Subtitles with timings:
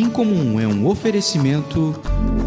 [0.00, 1.94] Incomum é um oferecimento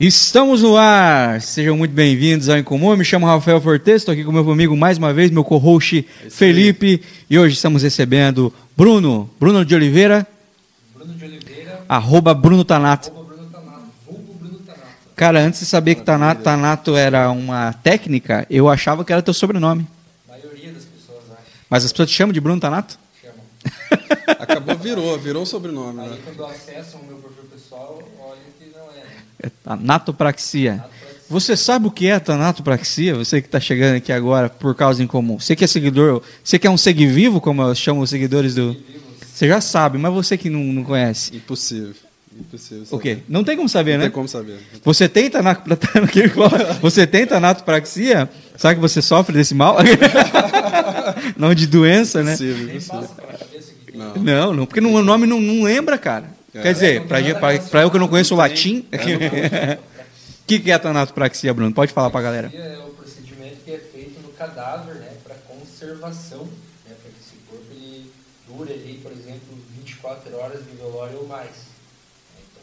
[0.00, 1.40] Estamos no ar!
[1.40, 2.92] Sejam muito bem-vindos ao Incomum.
[2.92, 6.06] Eu me chamo Rafael Fortes, estou aqui com meu amigo mais uma vez, meu co-host
[6.30, 7.02] Felipe.
[7.28, 10.24] E hoje estamos recebendo Bruno, Bruno de Oliveira,
[10.94, 13.17] Bruno de Oliveira, arroba Bruno Tanato.
[15.18, 19.34] Cara, antes de saber que Tanato, Tanato era uma técnica, eu achava que era teu
[19.34, 19.84] sobrenome.
[20.28, 22.96] A maioria das pessoas acha, Mas as pessoas te chamam de Bruno Tanato?
[23.20, 23.36] chamam.
[24.38, 26.18] Acabou, virou, virou o sobrenome, Aí né?
[26.24, 29.04] quando acessam o meu perfil pessoal, olha que não é.
[29.04, 29.10] né?
[29.42, 30.70] É tanatopraxia.
[30.76, 31.08] Tanatopraxia.
[31.28, 33.14] Você sabe o que é tanatopraxia?
[33.16, 35.40] Você que está chegando aqui agora por causa em comum.
[35.40, 38.76] Você que é seguidor, você que é um seguivivo, como eu chamo os seguidores do.
[39.34, 41.36] Você já sabe, mas você que não, não conhece.
[41.36, 41.94] Impossível.
[42.38, 42.86] Impossível.
[42.90, 43.18] O quê?
[43.28, 44.04] Não tem como saber, Não né?
[44.04, 44.58] tem como saber.
[44.84, 45.62] Você tem tanato,
[46.80, 48.28] você tem tanatopraxia?
[48.56, 49.76] Sabe que você sofre desse mal?
[51.36, 52.32] não de doença, né?
[52.34, 53.08] Impossível, impossível.
[53.94, 54.14] Não.
[54.14, 56.26] Não, não, porque o nome não, não lembra, cara.
[56.54, 56.62] É.
[56.62, 58.86] Quer dizer, pra eu que não conheço o latim.
[58.92, 58.98] O
[60.46, 61.72] que, que é tanatopraxia, Bruno?
[61.74, 62.50] Pode falar pra galera.
[62.54, 66.44] é o procedimento que é feito no cadáver, né, para conservação,
[66.86, 68.10] né, para que esse corpo ele
[68.48, 71.50] dure ali, por exemplo, 24 horas de velório ou mais.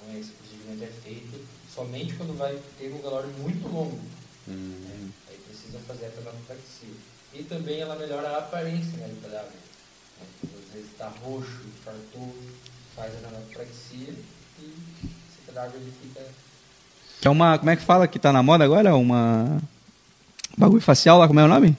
[0.07, 0.13] Né.
[0.13, 3.99] Então esse procedimento é feito somente quando vai ter um velório muito longo.
[4.47, 5.09] né.
[5.29, 6.95] Aí precisa fazer a tanatopraxia.
[7.33, 9.49] E também ela melhora a aparência né, do cadáver.
[9.49, 10.25] né.
[10.43, 12.35] Então, Às vezes está roxo, infartou,
[12.95, 14.13] faz a tanatopraxia
[14.59, 14.63] e
[15.03, 16.21] esse cadáver ele fica
[17.21, 17.57] Que é uma.
[17.57, 18.95] Como é que fala que tá na moda agora?
[18.95, 19.61] Uma.
[20.57, 21.77] Bagulho facial lá, como é o nome?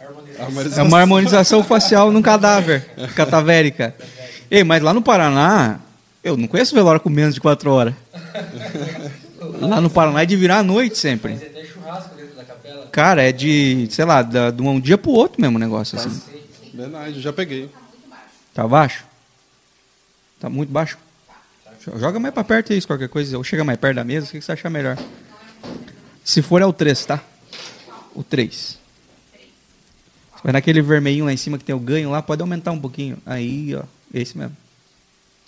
[0.77, 2.85] É uma harmonização facial num cadáver.
[3.17, 3.95] Catavérica.
[4.51, 5.81] Ei, mas lá no Paraná,
[6.23, 7.95] eu não conheço velório com menos de quatro horas.
[9.61, 11.33] Lá no Paraná é de virar à noite sempre.
[11.35, 12.87] Mas é até churrasco dentro da capela.
[12.89, 16.21] Cara, é de, sei lá, da- de um dia pro outro mesmo o negócio, assim.
[16.75, 17.71] Verdade, eu já peguei.
[18.55, 19.05] Tá baixo?
[20.41, 20.99] Tá muito baixo?
[21.99, 23.37] Joga mais pra perto isso, qualquer coisa.
[23.39, 24.99] Ou chega mais perto da mesa, o que você achar melhor?
[26.25, 27.21] Se for é o 3, tá?
[28.15, 28.79] O 3.
[30.43, 33.19] Vai naquele vermelhinho lá em cima que tem o ganho lá, pode aumentar um pouquinho.
[33.25, 33.83] Aí, ó,
[34.13, 34.57] esse mesmo.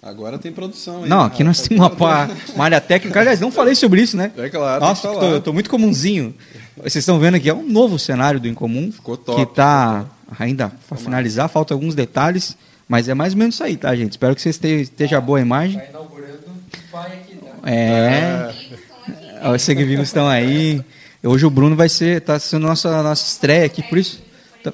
[0.03, 1.09] Agora tem produção aí.
[1.09, 3.19] Não, aqui nós temos uma, uma área técnica.
[3.21, 4.31] Aliás, não falei sobre isso, né?
[4.37, 5.31] É claro, Nossa, tem que eu falar.
[5.33, 6.35] tô, eu tô muito comunzinho.
[6.77, 8.93] Vocês estão vendo aqui, é um novo cenário do Incomum.
[8.93, 10.07] Ficou top, Que tá
[10.39, 12.57] ainda para finalizar, faltam alguns detalhes.
[12.89, 14.13] Mas é mais ou menos isso aí, tá, gente?
[14.13, 15.79] Espero que vocês este- esteja boa a imagem.
[15.79, 17.51] Tá inaugurando o pai aqui, né?
[17.65, 18.55] É.
[19.43, 20.81] Ó, Os seguidores estão aí.
[21.23, 24.23] Hoje o Bruno vai ser, tá sendo nossa nossa estreia aqui, por isso.
[24.63, 24.73] tá-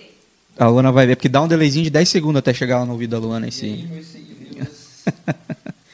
[0.59, 2.93] A Luana vai ver, porque dá um delayzinho de 10 segundos até chegar lá no
[2.93, 3.89] ouvido da Luana esse.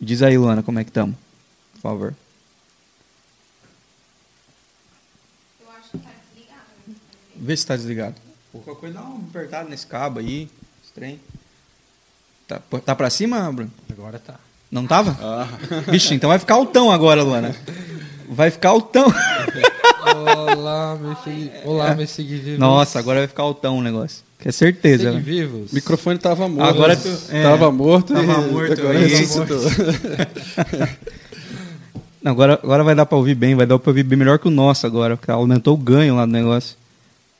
[0.00, 1.16] Diz aí, Luana, como é que estamos?
[1.74, 2.14] Por favor.
[5.60, 6.64] Eu acho que tá desligado.
[6.86, 6.94] né?
[7.36, 8.14] Vê se tá desligado.
[8.52, 10.48] Qualquer coisa dá uma apertada nesse cabo aí.
[10.82, 11.20] Estranho.
[12.48, 13.70] Tá, tá pra cima, Bruno?
[13.90, 14.40] Agora tá.
[14.70, 15.16] Não tava?
[15.20, 15.46] Ah,
[15.90, 17.54] Vixe, então vai ficar altão agora, Luana.
[18.28, 19.06] Vai ficar altão.
[20.04, 21.50] Olá, meu segui...
[21.64, 22.58] Olá, meu seguivivos.
[22.58, 24.22] Nossa, agora vai ficar altão o negócio.
[24.38, 25.10] Que é certeza.
[25.12, 25.18] né?
[25.18, 25.70] Seguivivos.
[25.70, 26.68] O microfone tava morto.
[26.68, 27.42] Agora tu- é.
[27.42, 29.06] tava morto Tava e morto agora aí.
[29.06, 29.60] ressuscitou.
[32.22, 34.48] Não, agora, agora vai dar pra ouvir bem, vai dar pra ouvir bem melhor que
[34.48, 36.76] o nosso agora, porque aumentou o ganho lá do negócio.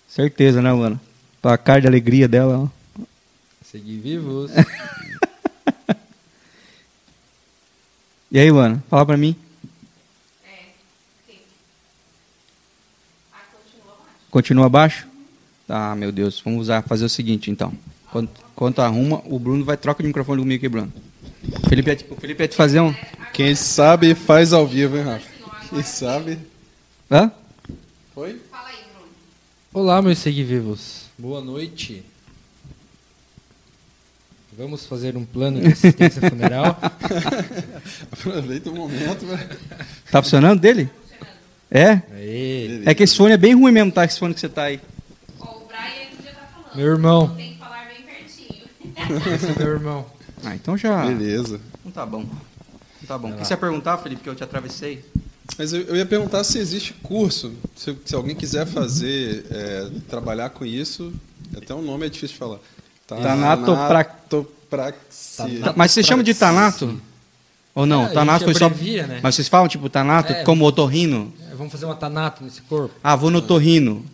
[0.08, 1.00] Certeza, né, Luana?
[1.40, 2.68] Pra cara de alegria dela.
[2.98, 3.02] ó.
[3.64, 4.50] Seguivivos.
[8.32, 9.34] E aí, Luana, fala pra mim.
[10.46, 10.66] É.
[11.26, 11.38] Sim.
[13.32, 13.38] Ah,
[14.30, 15.06] continua baixo.
[15.06, 15.10] Continua abaixo?
[15.66, 16.40] Tá, meu Deus.
[16.44, 17.72] Vamos usar, fazer o seguinte, então.
[18.10, 20.92] Quando, quando arruma, o Bruno vai trocar de microfone comigo aqui, Bruno.
[21.64, 22.94] O Felipe, o Felipe ia te fazer um...
[23.32, 25.26] Quem sabe faz ao vivo, hein, Rafa?
[25.70, 26.38] Quem sabe.
[27.08, 27.30] Hã?
[28.12, 28.40] Foi?
[28.50, 29.08] Fala aí, Bruno.
[29.72, 31.04] Olá, meus seguivivos.
[31.16, 32.02] Boa noite.
[34.58, 36.76] Vamos fazer um plano de assistência funeral.
[38.10, 39.24] Aproveita o momento.
[39.24, 39.48] né?
[40.10, 40.90] Tá funcionando dele?
[41.70, 42.02] É?
[42.12, 42.49] Aê.
[42.86, 44.04] É que esse fone é bem ruim mesmo, tá?
[44.04, 44.80] Esse fone que você tá aí.
[45.40, 46.76] Ó, o Brian já tá falando.
[46.76, 47.28] Meu irmão.
[47.36, 48.64] Tem que falar bem pertinho.
[49.34, 50.06] Esse é meu irmão.
[50.44, 51.04] Ah, então já...
[51.06, 51.60] Beleza.
[51.84, 52.20] Não tá bom.
[52.20, 53.30] Não tá bom.
[53.30, 55.04] O que você ia perguntar, Felipe, que eu te atravessei?
[55.58, 57.52] Mas eu, eu ia perguntar se existe curso.
[57.76, 61.12] Se, se alguém quiser fazer, é, trabalhar com isso,
[61.56, 62.58] até o nome é difícil de falar.
[63.06, 65.60] Tanatopra- Tanatopraxia.
[65.64, 67.00] Tá, Mas você chama de Tanato?
[67.74, 68.04] Ou não?
[68.06, 68.68] É, tanato foi só.
[68.68, 69.20] né?
[69.22, 70.42] Mas vocês falam tipo Tanato É.
[70.44, 71.32] como otorrino?
[71.60, 72.94] É, vamos fazer uma tanato nesse corpo.
[73.02, 74.04] Ah, vou no otorrino.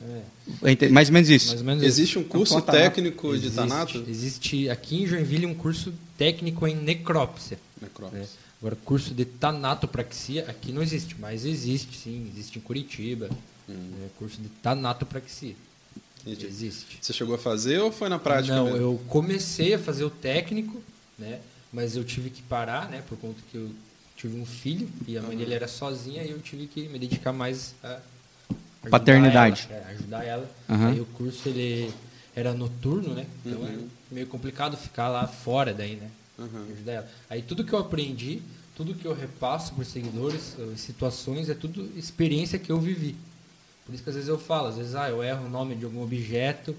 [0.62, 1.56] É, Ente- Mais ou menos isso.
[1.56, 1.88] ou menos isso.
[1.92, 2.84] Existe um curso Então, Tanato.
[2.84, 4.04] técnico de Existe, Tanato?
[4.08, 7.58] existe aqui em Joinville um curso técnico em necrópsia.
[7.80, 8.20] Necrópsia.
[8.20, 8.26] né?
[8.60, 13.28] Agora, curso de tanatopraxia aqui não existe, mas existe sim, existe em Curitiba.
[13.68, 14.08] né?
[14.18, 15.54] Curso de tanatopraxia.
[16.24, 16.46] Entendi.
[16.46, 16.98] Existe.
[17.00, 18.54] Você chegou a fazer ou foi na prática?
[18.54, 18.78] não, mesmo?
[18.78, 20.80] eu comecei a fazer o técnico,
[21.18, 21.40] né?
[21.72, 23.02] Mas eu tive que parar, né?
[23.08, 23.70] Por conta que eu
[24.16, 27.32] tive um filho e a mãe dele era sozinha e eu tive que me dedicar
[27.32, 27.98] mais a
[28.82, 29.68] ajudar Paternidade.
[29.70, 30.50] ela, é, ajudar ela.
[30.68, 30.88] Aham.
[30.88, 31.92] Aí o curso ele
[32.34, 33.26] era noturno, né?
[33.44, 33.78] Então é
[34.10, 36.10] meio complicado ficar lá fora daí, né?
[36.38, 36.66] Uhum.
[36.72, 37.10] Ajudar ela.
[37.28, 38.40] Aí tudo que eu aprendi,
[38.74, 43.16] tudo que eu repasso os seguidores, eh, situações, é tudo experiência que eu vivi.
[43.84, 45.84] Por isso que às vezes eu falo, às vezes ah, eu erro o nome de
[45.84, 46.76] algum objeto,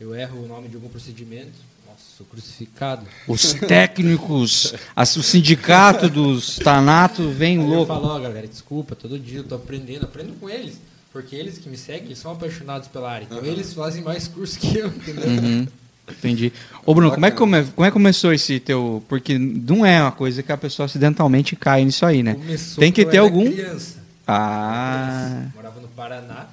[0.00, 1.52] eu erro o nome de algum procedimento,
[1.92, 3.06] nossa, sou crucificado.
[3.28, 7.86] Os técnicos, o sindicato dos Tanato vem Aí eu louco.
[7.86, 10.80] falo, ó, galera, desculpa, todo dia eu tô aprendendo, aprendo com eles.
[11.12, 13.26] Porque eles que me seguem são apaixonados pela área.
[13.30, 15.26] Então eles fazem mais curso que eu, entendeu?
[15.28, 15.68] Uhum,
[16.10, 16.50] entendi.
[16.86, 19.04] Ô Bruno, como é, que come, como é que começou esse teu.
[19.08, 22.34] Porque não é uma coisa que a pessoa acidentalmente cai nisso aí, né?
[22.34, 23.98] Começou Tem que ter eu era algum- Criança.
[24.26, 25.48] Ah.
[25.54, 26.46] Morava no Paraná,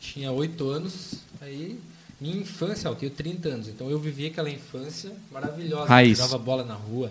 [0.00, 1.76] tinha oito anos, aí
[2.20, 5.88] minha infância, eu tenho 30 anos, então eu vivi aquela infância maravilhosa.
[5.88, 6.18] Raiz.
[6.18, 7.10] Jogava bola na rua,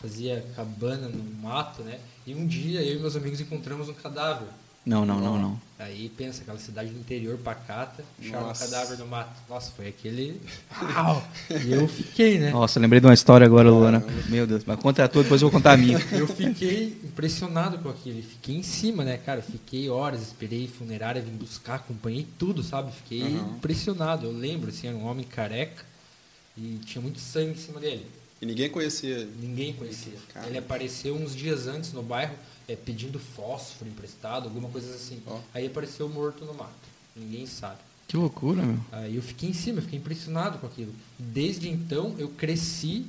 [0.00, 1.98] fazia cabana no mato, né?
[2.26, 4.48] E um dia eu e meus amigos encontramos um cadáver.
[4.86, 5.60] Não, não, não, não.
[5.80, 8.64] Aí pensa, aquela cidade do interior pacata, um Nossa.
[8.64, 9.36] cadáver no mato.
[9.48, 10.40] Nossa, foi aquele.
[10.80, 11.26] Uau!
[11.50, 12.50] E eu fiquei, né?
[12.50, 14.02] Nossa, lembrei de uma história agora, Luana.
[14.28, 15.98] Meu Deus, mas conta a tua, depois eu vou contar a minha.
[16.12, 18.22] Eu fiquei impressionado com aquilo.
[18.22, 19.42] Fiquei em cima, né, cara?
[19.42, 22.92] Fiquei horas, esperei funerária vir buscar, acompanhei tudo, sabe?
[22.92, 24.26] Fiquei impressionado.
[24.26, 25.84] Eu lembro, assim, era um homem careca
[26.56, 28.06] e tinha muito sangue em cima dele.
[28.40, 29.28] E ninguém conhecia.
[29.40, 30.14] Ninguém conhecia.
[30.32, 30.46] Cara.
[30.46, 32.34] Ele apareceu uns dias antes no bairro
[32.68, 35.20] é, pedindo fósforo emprestado, alguma coisa assim.
[35.26, 35.38] Ó.
[35.54, 36.70] Aí apareceu morto no mato.
[37.14, 37.78] Ninguém sabe.
[38.08, 38.78] Que loucura, meu.
[38.92, 40.92] Aí eu fiquei em cima, eu fiquei impressionado com aquilo.
[41.18, 43.06] Desde então eu cresci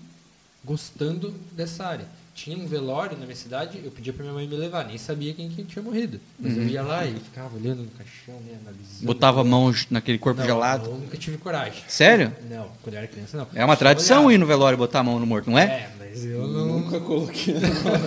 [0.63, 2.06] gostando dessa área.
[2.33, 5.33] Tinha um velório na minha cidade, eu pedia pra minha mãe me levar, nem sabia
[5.33, 6.19] quem que tinha morrido.
[6.40, 9.06] Mas eu ia lá e ficava olhando no caixão, né, analisando.
[9.06, 10.85] Botava a mão naquele corpo Não, gelado.
[10.90, 11.83] Eu nunca tive coragem.
[11.87, 12.31] Sério?
[12.47, 13.47] Não, quando eu era criança não.
[13.56, 14.33] É uma Só tradição olhava.
[14.33, 15.64] ir no velório e botar a mão no morto, não é?
[15.64, 16.80] É, mas eu não.
[16.80, 17.56] Nunca coloquei.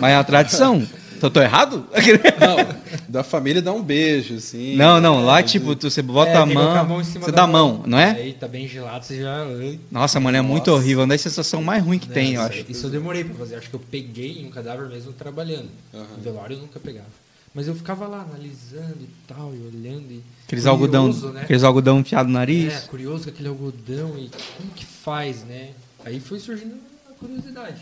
[0.01, 0.87] Mas é uma tradição.
[1.21, 1.87] Então tô errado?
[2.41, 2.57] Não,
[3.07, 4.75] da família dá um beijo, assim.
[4.75, 5.23] Não, não.
[5.23, 7.99] Lá, tipo, tu- você bota É, a mão, em cima você dá a mão, não
[7.99, 8.13] é?
[8.13, 9.45] Aí tá bem gelado, você já.
[9.91, 11.01] Nossa, mano, é muito horrível.
[11.01, 12.65] É uma das sensações mais ruins que tem, eu Nossa, acho.
[12.71, 13.57] Isso eu demorei pra fazer.
[13.57, 15.69] Acho que eu peguei um cadáver mesmo trabalhando.
[15.93, 17.07] No velório eu nunca pegava.
[17.55, 20.11] Mas eu ficava lá analisando e tal, e olhando.
[20.11, 21.41] E Aqueles curioso, algodão, né?
[21.43, 22.73] aqueles algodão enfiado no nariz.
[22.73, 25.71] É, curioso com aquele algodão e como que faz, né?
[26.05, 26.77] Aí foi surgindo
[27.11, 27.77] a curiosidade?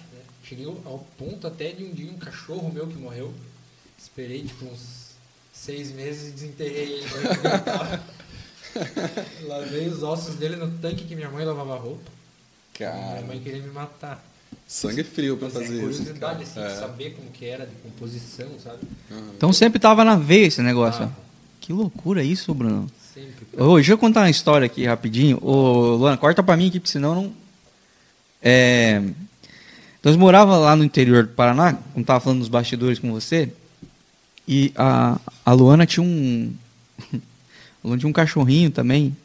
[0.48, 3.32] Cheguei ao ponto até de um dia um cachorro meu que morreu.
[3.98, 5.08] Esperei tipo uns
[5.52, 7.06] seis meses e desenterrei ele.
[9.46, 12.10] Lavei os ossos dele no tanque que minha mãe lavava roupa.
[12.78, 14.24] Minha Cara, mãe queria me matar.
[14.66, 15.82] sangue frio pra Mas é fazer isso.
[16.02, 16.68] curiosidade, assim, É.
[16.68, 18.78] de saber como que era, de composição, sabe?
[19.36, 21.04] Então sempre tava na veia esse negócio.
[21.04, 21.10] Ah,
[21.60, 22.90] Que loucura isso, Bruno.
[23.12, 23.46] sempre.
[23.60, 25.38] Ô, deixa eu contar uma história aqui rapidinho.
[25.42, 27.34] Ô, Luana, corta pra mim aqui, porque senão não.
[28.40, 29.02] É...
[30.02, 33.52] Nós morava lá no interior do Paraná, como tava falando nos bastidores com você,
[34.46, 36.52] e a, a Luana tinha um,
[37.12, 39.16] A Luana tinha um cachorrinho também,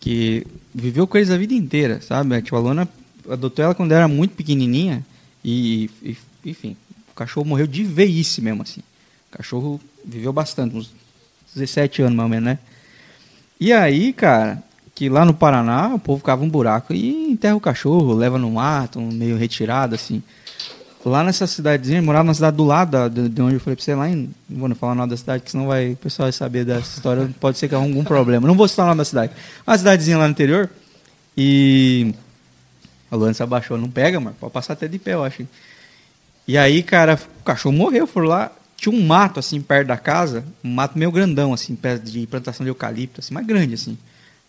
[0.00, 2.40] que viveu com eles a vida inteira, sabe?
[2.42, 2.88] Tipo, a Luana
[3.28, 5.04] adotou ela quando era muito pequenininha
[5.44, 6.76] e, e- enfim,
[7.10, 8.80] o cachorro morreu de veice mesmo, assim.
[9.32, 10.90] O cachorro viveu bastante, uns
[11.54, 12.58] 17 anos mais ou menos, né?
[13.60, 14.62] E aí, cara,
[14.94, 18.50] que lá no Paraná o povo cava um buraco e enterra o cachorro, leva no
[18.50, 20.22] mato, meio retirado, assim.
[21.04, 23.84] Lá nessa cidadezinha, eu morava na cidade do lado de de onde eu falei pra
[23.84, 24.30] você, lá em.
[24.48, 26.96] Não vou falar o nome da cidade, que senão vai, o pessoal vai saber dessa
[26.96, 28.46] história, pode ser que há algum problema.
[28.46, 29.32] Não vou citar o nome da cidade.
[29.66, 30.70] Uma cidadezinha lá no interior.
[31.36, 32.14] E.
[33.10, 34.36] A Luana se abaixou, não pega, mano.
[34.38, 35.46] Pode passar até de pé, eu acho.
[36.46, 38.52] E aí, cara, o cachorro morreu, foram lá.
[38.76, 42.64] Tinha um mato, assim, perto da casa, um mato meio grandão, assim, perto de plantação
[42.64, 43.98] de eucalipto, assim, mais grande, assim.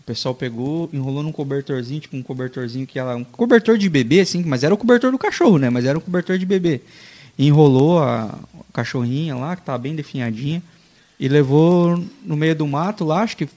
[0.04, 3.16] O pessoal pegou, enrolou num cobertorzinho, tipo um cobertorzinho que ela.
[3.16, 5.70] Um cobertor de bebê, assim, mas era o cobertor do cachorro, né?
[5.70, 6.82] Mas era um cobertor de bebê.
[7.40, 8.38] Enrolou a,
[8.74, 10.62] cachorrinha lá, que tava bem definhadinha,
[11.20, 13.48] e levou no meio do mato lá, acho que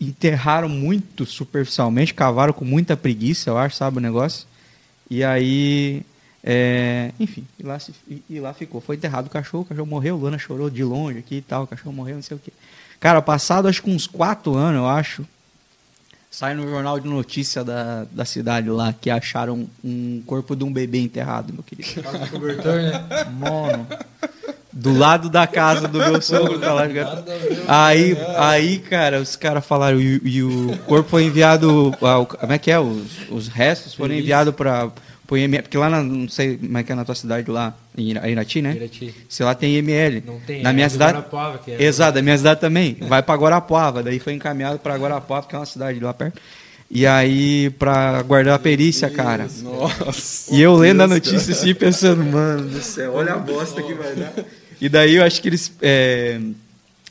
[0.00, 4.46] enterraram muito superficialmente, cavaram com muita preguiça, eu acho, sabe o negócio?
[5.10, 6.02] E aí,
[6.42, 7.78] é, enfim, e lá,
[8.08, 8.80] e- e lá ficou.
[8.80, 11.66] Foi enterrado o cachorro, o cachorro morreu, Luana chorou de longe aqui e tal, o
[11.66, 12.52] cachorro morreu, não sei o quê.
[13.00, 15.24] Cara, passado acho que uns quatro anos, eu acho,
[16.30, 20.72] sai no jornal de notícia da, da cidade lá que acharam um corpo de um
[20.72, 22.02] bebê enterrado, meu querido.
[22.02, 23.06] Do cobertor, né?
[23.38, 23.86] Mano,
[24.72, 26.82] do lado da casa do meu sogro, tá lá.
[27.66, 31.92] Aí, aí, cara, os caras falaram, e, e o corpo foi enviado.
[32.02, 32.78] ah, Como é que é?
[32.78, 34.90] Os, os restos foram enviados para
[35.28, 38.28] Porque lá, na, não sei como é que é na tua cidade lá, em Ira-
[38.30, 38.74] Irati, né?
[38.74, 39.14] Irati.
[39.28, 40.22] Se lá tem IML.
[40.26, 40.62] Não tem.
[40.62, 41.12] Na é minha cidade.
[41.12, 42.96] Guarapuava, que é- Exato, da minha cidade também.
[43.02, 44.02] Vai para Guarapuava.
[44.02, 46.40] Daí foi encaminhado para Guarapuava, que é uma cidade lá perto.
[46.90, 49.46] E aí, para guardar a perícia, cara.
[49.62, 50.54] Nossa.
[50.54, 54.14] E eu lendo a notícia assim, pensando, mano do céu, olha a bosta que vai
[54.14, 54.32] dar.
[54.80, 55.70] E daí eu acho que eles.
[55.82, 56.40] é,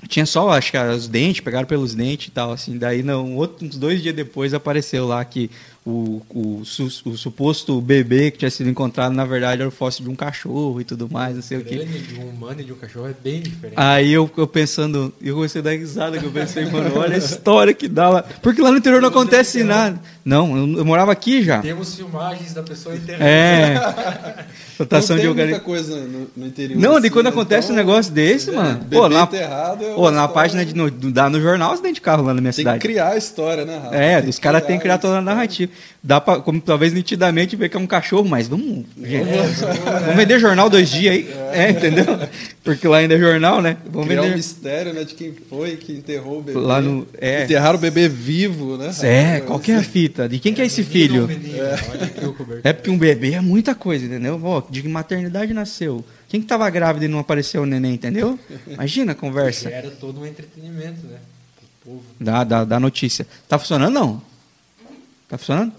[0.08, 2.78] tinha só, acho que os dentes, pegaram pelos dentes e tal, assim.
[2.80, 5.52] Daí, não, outro- uns dois dias depois apareceu lá que
[5.90, 6.22] o,
[6.60, 10.10] o, su- o suposto bebê que tinha sido encontrado, na verdade, era o fóssil de
[10.10, 11.78] um cachorro e tudo mais, não sei o quê.
[11.78, 13.76] crânio de um humano e de um cachorro é bem diferente.
[13.78, 17.18] Aí eu, eu pensando, eu comecei a dar risada, que eu pensei, mano, olha a
[17.18, 18.24] história que dá lá.
[18.42, 19.98] Porque lá no interior não acontece nada.
[20.26, 21.62] Não, eu, eu morava aqui já.
[21.62, 23.24] Temos filmagens da pessoa enterrada.
[23.26, 24.46] É.
[24.78, 25.66] Plantação não de tem muita eucalipto.
[25.66, 26.80] coisa no, no interior.
[26.80, 27.32] Não, de assim, quando né?
[27.32, 28.78] acontece um Então, negócio desse, mano.
[28.80, 31.96] Bebê Pô, na, enterrado é pô, na história- página de, no, dá no jornal acidente
[31.96, 32.80] de carro lá na minha Tem cidade.
[32.80, 33.96] que criar a história, né, Rafa?
[33.96, 35.72] É, Tem os caras têm que criar toda a narrativa.
[36.04, 38.86] Dá pra, como, talvez nitidamente, ver que é um cachorro, mas vamos.
[39.02, 41.30] gente, vamos vender jornal dois dias aí.
[41.52, 42.06] É, entendeu?
[42.64, 43.78] Porque lá ainda é jornal, né?
[43.90, 44.38] Vamos Criar um vender.
[44.38, 46.60] mistério, né, de quem foi que enterrou o bebê.
[46.60, 47.08] Lá no.
[47.20, 48.92] É, Enterraram o bebê vivo, né?
[49.04, 50.30] é qual que é a fita?
[50.30, 51.22] De quem que é esse ou filho?
[52.38, 52.62] cobertor.
[52.64, 54.40] É porque um bebê é muita coisa, entendeu?
[54.44, 56.06] Ó, de que maternidade nasceu?
[56.30, 58.38] Quem que tava grávida e não apareceu o neném, entendeu?
[58.68, 59.70] Imagina a conversa.
[59.70, 61.18] Era todo um entretenimento, né?
[62.20, 63.26] Da, da, da notícia.
[63.48, 64.22] Tá funcionando não?
[65.28, 65.74] Tá funcionando?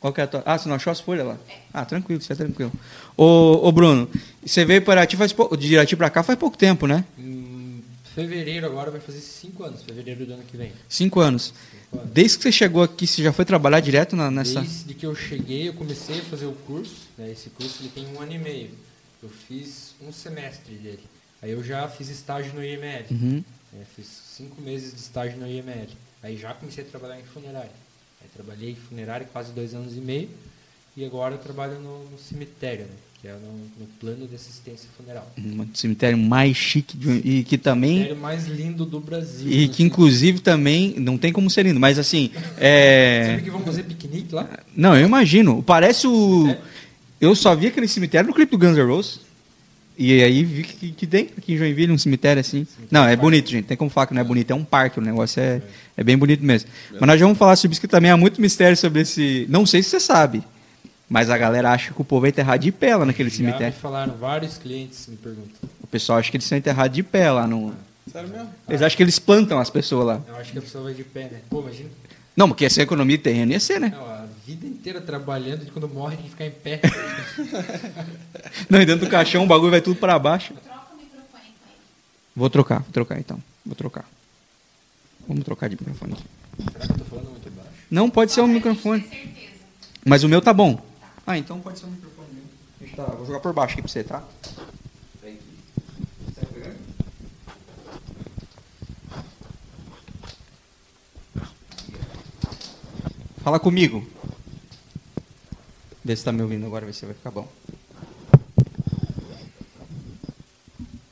[0.00, 0.42] Qual que é a tua...
[0.46, 1.36] Ah, você não achou as folhas lá?
[1.72, 2.72] Ah, tranquilo, você é tranquilo.
[3.16, 4.08] Ô, ô Bruno,
[4.44, 7.04] você veio para Irati faz pouco, de Irati pra cá faz pouco tempo, né?
[7.18, 7.82] Em
[8.14, 10.72] fevereiro agora vai fazer cinco anos, fevereiro do ano que vem.
[10.88, 11.52] Cinco anos.
[11.82, 12.12] Cinco anos.
[12.12, 14.60] Desde que você chegou aqui, você já foi trabalhar direto na- nessa...
[14.60, 17.08] Desde que eu cheguei, eu comecei a fazer o curso.
[17.16, 17.32] Né?
[17.32, 18.70] Esse curso ele tem um ano e meio.
[19.22, 21.02] Eu fiz um semestre dele.
[21.42, 23.04] Aí eu já fiz estágio no IML.
[23.10, 23.42] Uhum.
[23.72, 23.84] né?
[23.96, 24.06] Fiz
[24.36, 25.88] cinco meses de estágio no IML.
[26.22, 27.70] Aí já comecei a trabalhar em funerária.
[28.38, 30.28] Trabalhei em funerária quase dois anos e meio.
[30.96, 32.90] E agora eu trabalho no, no cemitério, né?
[33.20, 35.28] que é no, no plano de assistência funeral.
[35.36, 37.94] Um cemitério mais chique de- e que também...
[37.96, 39.50] cemitério mais lindo do Brasil.
[39.50, 39.74] E né?
[39.74, 43.30] que inclusive também, não tem como ser lindo, mas assim, é...
[43.30, 44.48] Sabe que vão fazer piquenique lá?
[44.74, 45.60] Não, eu imagino.
[45.64, 46.56] Parece o.
[47.20, 49.20] Eu só vi aquele cemitério no clipe do Guns N' Roses.
[50.00, 52.64] E aí vi que, que tem aqui em Joinville um cemitério assim.
[52.88, 53.64] Não, é bonito, gente.
[53.64, 54.52] Tem como falar que não é bonito.
[54.52, 55.60] É um parque, o negócio é,
[55.96, 56.70] é bem bonito mesmo.
[56.92, 59.44] Mas nós já vamos falar sobre isso, que também há muito mistério sobre esse.
[59.48, 60.44] Não sei se você sabe.
[61.10, 63.46] Mas a galera acha que o povo é enterrado de pé lá naquele Já me
[63.46, 63.74] cemitério.
[63.74, 65.68] falaram, vários clientes me perguntam.
[65.82, 67.74] O pessoal acha que eles são enterrados de pé lá no.
[68.12, 68.48] Sério mesmo?
[68.68, 70.22] Eles acham que eles plantam as pessoas lá.
[70.28, 71.40] Eu acho que a pessoa vai de pé, né?
[71.50, 71.88] Pô, imagina.
[72.36, 73.92] Não, porque essa economia de terreno ia ser, né?
[73.96, 74.17] Não,
[74.48, 76.80] vida inteira trabalhando e quando morre tem que ficar em pé.
[78.70, 80.54] Não, e dentro do caixão o bagulho vai tudo para baixo.
[80.54, 81.38] Troca o microfone com
[81.68, 81.76] ele.
[82.34, 83.38] Vou trocar, vou trocar então.
[83.66, 84.08] Vou trocar.
[85.28, 86.24] Vamos trocar de microfone aqui.
[86.72, 87.70] Será que eu tô falando muito baixo?
[87.90, 89.06] Não, pode ser um microfone.
[90.06, 90.82] Mas o meu tá bom.
[91.26, 92.48] Ah, então pode ser um microfone mesmo.
[92.80, 94.24] Deixa eu tá- Vou jogar por baixo aqui pra você, tá?
[103.42, 104.06] Fala comigo.
[106.08, 107.46] Vê se tá me ouvindo agora, vê se vai ficar bom.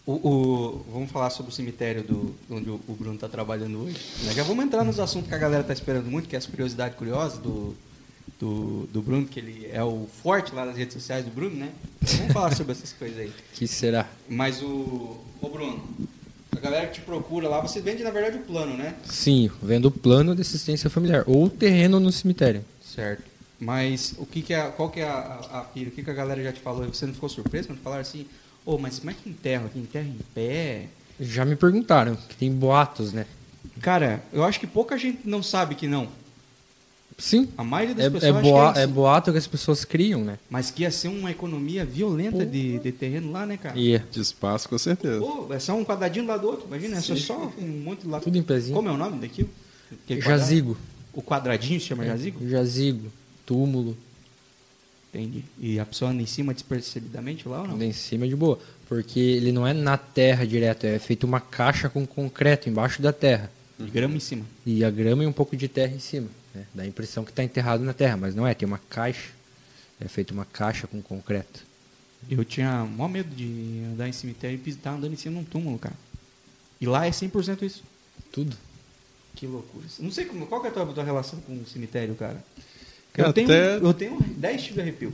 [0.06, 3.98] O, o- vamos falar sobre o cemitério do, onde o, o Bruno está trabalhando hoje.
[4.22, 4.32] né?
[4.32, 6.96] Já vamos entrar nos assuntos que a galera está esperando muito, que é as curiosidades
[6.96, 7.74] curiosas do,
[8.40, 11.70] do, do Bruno, que ele é o forte lá nas redes sociais do Bruno, né?
[12.00, 13.30] Vamos falar sobre essas coisas aí.
[13.52, 14.08] Que será?
[14.30, 15.18] Mas o.
[15.42, 15.86] Ô Bruno,
[16.52, 18.94] a galera que te procura lá, você vende na verdade o plano, né?
[19.04, 21.22] Sim, vendo o plano de assistência familiar.
[21.26, 22.64] Ou terreno no cemitério.
[22.82, 23.35] Certo.
[23.58, 24.68] Mas o que, que é.
[24.68, 25.88] Qual que é a, a, a pira?
[25.88, 26.84] O que, que a galera já te falou?
[26.86, 28.26] Você não ficou surpreso quando falaram assim,
[28.64, 29.78] ô, mas como é que enterra aqui?
[29.78, 30.86] Enterra em pé?
[31.18, 33.24] Já me perguntaram, que tem boatos, né?
[33.80, 36.08] Cara, eu acho que pouca gente não sabe que não.
[37.18, 37.48] Sim.
[37.56, 38.92] A maioria das É, pessoas é, boa, que é, é isso.
[38.94, 40.38] boato que as pessoas criam, né?
[40.50, 43.78] Mas que ia ser uma economia violenta de, de terreno lá, né, cara?
[43.78, 45.18] E é De espaço, com certeza.
[45.18, 48.08] Pô, é só um quadradinho lá do outro, imagina, é só, só um monte de
[48.08, 48.20] lá.
[48.20, 48.76] tudo em pezinho.
[48.76, 49.48] Como é o nome daquilo?
[50.06, 50.22] Quadrado?
[50.22, 50.76] Jazigo.
[51.14, 52.46] O quadradinho se chama jazigo?
[52.46, 53.10] Jazigo.
[53.46, 53.96] Túmulo.
[55.14, 55.44] Entendi.
[55.58, 57.78] E a pessoa anda em cima despercebidamente lá ou não?
[57.78, 58.58] Lá em cima de boa.
[58.88, 63.12] Porque ele não é na terra direto, é feito uma caixa com concreto embaixo da
[63.12, 63.50] terra.
[63.78, 64.44] E grama em cima.
[64.64, 66.28] E a grama e um pouco de terra em cima.
[66.54, 66.66] né?
[66.74, 69.30] Dá a impressão que está enterrado na terra, mas não é, tem uma caixa.
[70.00, 71.64] É feito uma caixa com concreto.
[72.30, 75.44] Eu tinha maior medo de andar em cemitério e estar andando em cima de um
[75.44, 75.94] túmulo, cara.
[76.80, 77.82] E lá é 100% isso.
[78.32, 78.56] Tudo.
[79.34, 79.86] Que loucura.
[79.98, 82.42] Não sei como, qual que é a tua, tua relação com o cemitério, cara.
[83.16, 85.12] Eu tenho, até- eu tenho 10 tipos de arrepio.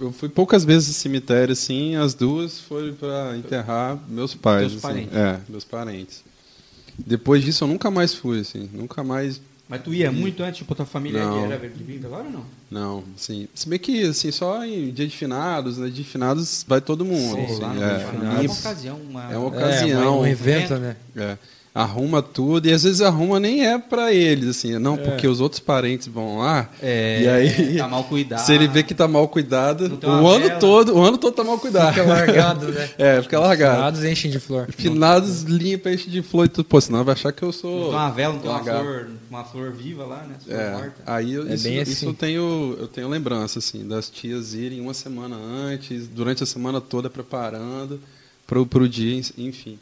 [0.00, 4.70] Eu fui poucas vezes no cemitério, assim, as duas foram para enterrar meus pais.
[4.70, 4.80] Teus assim.
[4.82, 5.16] parentes.
[5.16, 6.22] É, meus parentes.
[6.96, 9.40] Depois disso eu nunca mais fui, assim, nunca mais.
[9.68, 11.50] Mas tu ia muito antes, tipo, tua família Não.
[11.50, 12.44] era de vinda agora ou não?
[12.70, 13.48] Não, assim.
[13.54, 15.88] Se bem que, assim, só em dia de finados, né?
[15.88, 17.36] De finados vai todo mundo.
[17.36, 18.96] Pô, assim, lá é, é uma ocasião.
[18.98, 19.32] Uma...
[19.32, 20.18] é uma É, ocasião.
[20.18, 20.80] um, um evento, evento.
[20.80, 20.96] né?
[21.16, 21.38] É.
[21.74, 24.98] Arruma tudo, e às vezes arruma nem é pra eles, assim, não, É.
[24.98, 28.38] porque os outros parentes vão lá, É, e aí, tá mal cuidado.
[28.46, 30.60] se ele vê que tá mal cuidado, Não o ano vela.
[30.60, 31.92] todo, o ano todo tá mal cuidado.
[31.92, 32.90] Fica largado, né?
[32.96, 33.74] É, fica largado.
[33.76, 34.68] Finados enchem de flor.
[34.70, 36.64] Finados limpa, enche de flor e tudo.
[36.64, 37.80] Pô, senão vai achar que eu Não sou.
[37.86, 40.36] tem uma vela, não tem uma flor, uma flor viva lá, né?
[40.44, 40.94] Flor É, morta.
[41.04, 42.06] aí eu- É isso, bem isso assim.
[42.06, 46.80] eu tenho eu tenho lembrança assim das tias irem uma semana antes, durante a semana
[46.80, 47.98] toda preparando
[48.46, 49.76] pro pro dia, enfim.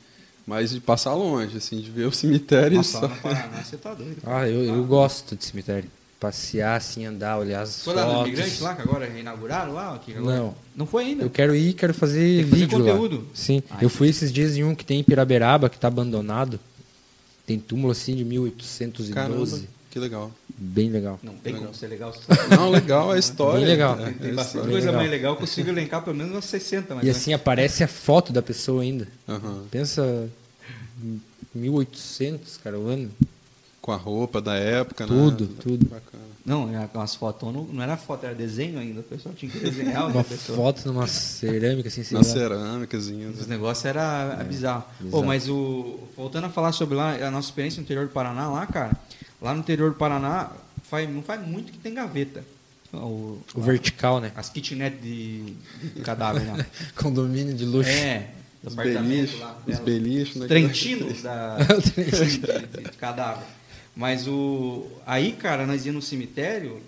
[0.46, 3.00] Mas de passar longe, assim, de ver o cemitério e Nossa, só.
[3.02, 4.16] lá no Paraná você tá doido.
[4.26, 5.88] Ah, eu, eu gosto de cemitério.
[6.18, 8.28] Passear, assim, andar, olhar as Foi lá no fotos.
[8.28, 9.98] Imigrante lá, que agora reinauguraram lá?
[9.98, 10.36] Que agora...
[10.36, 10.54] Não.
[10.76, 11.24] Não foi ainda?
[11.24, 13.16] Eu quero ir, quero fazer Tem que fazer vídeo conteúdo.
[13.16, 13.22] lá.
[13.34, 13.62] Sim.
[13.70, 16.58] Ai, eu fui esses dias em um que tem em Piraberaba, que tá abandonado.
[17.46, 19.12] Tem túmulo assim de 1812.
[19.12, 20.30] Caramba, que legal.
[20.64, 21.18] Bem legal.
[21.24, 21.66] Não tem Legal.
[21.68, 22.14] como ser legal.
[22.50, 23.58] Não, legal a história.
[23.58, 23.98] Bem legal.
[23.98, 24.70] É, Tem, tem é bastante história.
[24.70, 25.00] coisa legal.
[25.00, 25.32] mais legal.
[25.32, 26.94] Eu consigo elencar pelo menos umas 60.
[26.94, 29.08] Mas E assim aparece a foto da pessoa ainda.
[29.28, 29.64] Aham.
[29.72, 30.28] Pensa.
[31.04, 31.20] em
[31.54, 33.10] 1800, cara, o ano.
[33.80, 35.50] Com a roupa da época, Tudo, né?
[35.60, 35.86] tudo.
[35.86, 36.22] Bacana.
[36.46, 39.00] Não, é as fotos não, não era foto, era desenho ainda.
[39.00, 42.32] O pessoal tinha que desenhar Uma foto numa cerâmica assim, sei Na lá.
[42.32, 43.28] cerâmicazinha.
[43.30, 44.84] Os negócios era bizarro.
[44.98, 45.24] Pô, bizarro.
[45.26, 45.98] mas o.
[46.16, 48.92] Voltando a falar sobre lá, a nossa experiência no interior do Paraná, lá, cara,
[49.42, 50.50] lá no interior do Paraná,
[50.88, 52.44] faz, não faz muito que tem gaveta.
[52.92, 54.30] O, O vertical, né?
[54.36, 55.54] As kitnet de,
[55.94, 56.64] de cadáver lá.
[56.94, 57.88] Condomínio de luxo.
[57.90, 58.28] É,
[58.62, 59.58] Os apartamento beliches, lá.
[59.66, 60.46] os beliches, né?
[60.46, 61.56] Trentino da,
[61.96, 63.44] de, de- cadáver.
[63.96, 64.86] Mas o.
[65.06, 66.80] Aí, cara, nós ia no cemitério,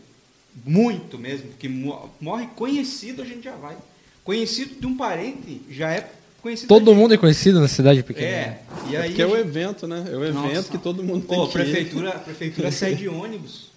[0.64, 3.76] muito mesmo, porque mo- morre conhecido, a gente já vai.
[4.22, 6.10] Conhecido de um parente já é
[6.44, 6.68] conhecido.
[6.68, 8.26] Todo mundo é conhecido na cidade pequena.
[8.28, 8.62] É.
[8.88, 9.08] E aí.
[9.08, 10.04] Porque é o evento, né?
[10.06, 10.70] É o evento Nossa.
[10.70, 13.70] que todo mundo tem Pô, a prefeitura, a prefeitura sai de ônibus.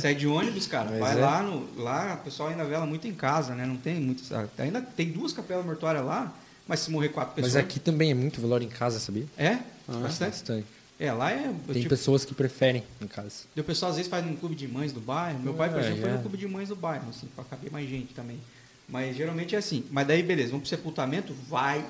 [0.00, 0.90] Sai de ônibus, cara.
[0.90, 1.20] Mas Vai é.
[1.20, 1.68] lá no.
[1.82, 3.64] Lá o pessoal ainda vela muito em casa, né?
[3.64, 4.30] Não tem muitos.
[4.58, 6.34] Ainda tem duas capelas mortuárias lá,
[6.66, 7.54] mas se morrer quatro pessoas.
[7.54, 9.26] Mas aqui também é muito velório em casa, sabia?
[9.38, 9.58] É?
[9.88, 10.30] Ah, Bastante.
[10.30, 10.66] Bastante.
[10.98, 11.50] É, lá é.
[11.66, 13.44] Tem tipo, pessoas que preferem em casa.
[13.56, 15.40] o pessoal às vezes faz um clube de mães do bairro.
[15.40, 16.12] Meu pai, por É, exemplo, foi é.
[16.14, 18.38] no clube de mães do bairro, assim, pra caber mais gente também.
[18.92, 19.86] Mas geralmente é assim.
[19.90, 21.82] Mas daí, beleza, vamos pro sepultamento, vai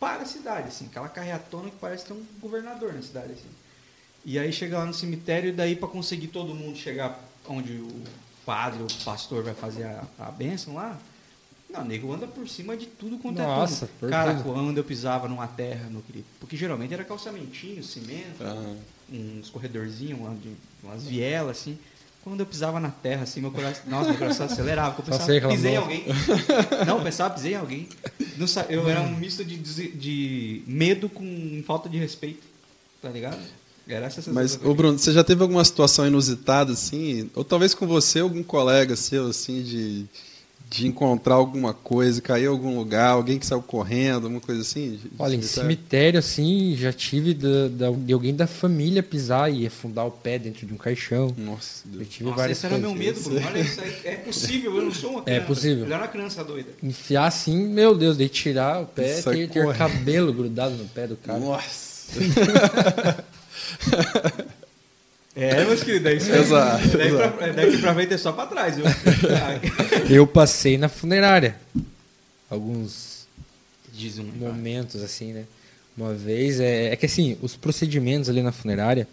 [0.00, 3.48] para a cidade, assim, aquela carreatona que parece ter um governador na cidade, assim.
[4.24, 8.02] E aí chega lá no cemitério, e daí para conseguir todo mundo chegar onde o
[8.44, 10.98] padre, o pastor vai fazer a, a bênção lá,
[11.70, 14.10] não, o nego anda por cima de tudo quanto Nossa, é tudo.
[14.10, 18.74] Cara, quando eu pisava numa terra, meu querido, porque geralmente era calçamentinho, cimento, Ah,
[19.12, 20.18] uns corredorzinhos,
[20.82, 21.78] umas vielas, assim.
[22.28, 25.26] Quando eu pisava na terra, assim, meu coração, nossa, meu coração acelerava, porque eu pensava,
[25.26, 26.04] sei pisei em alguém.
[26.86, 27.88] Não, eu pensava, pisei em alguém.
[28.36, 32.46] Não eu era um misto de, de, medo com falta de respeito,
[33.00, 33.38] tá ligado?
[33.88, 34.34] Era essa sensação.
[34.34, 37.30] Mas, ô Bruno, você já teve alguma situação inusitada, assim?
[37.34, 40.06] Ou talvez com você, algum colega seu, assim, de,
[40.70, 44.96] de encontrar alguma coisa, cair em algum lugar, alguém que saiu correndo, alguma coisa assim?
[44.96, 49.50] De- Olha, em de- cemitério, assim, já tive da- da- de alguém da família pisar
[49.50, 51.34] e afundar o pé dentro de um caixão.
[51.38, 52.08] Nossa, Eu Deus.
[52.10, 53.06] tive Nossa, várias esse era meu coisas.
[53.16, 53.46] medo, Bruno.
[53.46, 53.94] Olha isso aí.
[54.04, 55.46] É possível, eu não sou uma É criança.
[55.46, 55.86] possível.
[55.86, 56.68] Eu era uma criança doida.
[56.82, 61.06] Enfiar assim, meu Deus, daí tirar o pé, Sai ter, ter cabelo grudado no pé
[61.06, 61.38] do cara.
[61.38, 61.88] Nossa.
[65.38, 67.36] É, meus queridos, daí isso Exato, daí exato.
[67.38, 68.84] pra- daqui pra frente é só pra trás, viu?
[70.10, 71.56] Eu passei na funerária.
[72.50, 73.26] Alguns
[73.92, 74.24] Diz um.
[74.24, 75.44] momentos, assim, né?
[75.96, 79.06] Uma vez, é, é que assim, os procedimentos ali na funerária,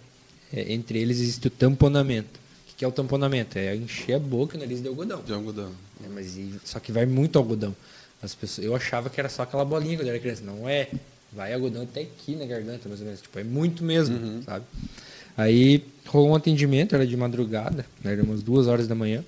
[0.54, 2.40] é, entre eles existe o tamponamento.
[2.72, 3.58] O que é o tamponamento?
[3.58, 5.22] É encher a boca e o nariz de algodão.
[5.26, 5.72] De algodão.
[6.04, 7.76] É, mas e- só que vai muito algodão.
[8.22, 10.44] As pessoas, eu achava que era só aquela bolinha quando eu era criança.
[10.44, 10.88] Não é.
[11.32, 13.22] Vai algodão até aqui na garganta, mais ou menos.
[13.22, 14.64] Tipo, é muito mesmo, sabe?
[15.38, 19.24] Aí rolou um atendimento, era de madrugada, né, era umas duas horas da manhã.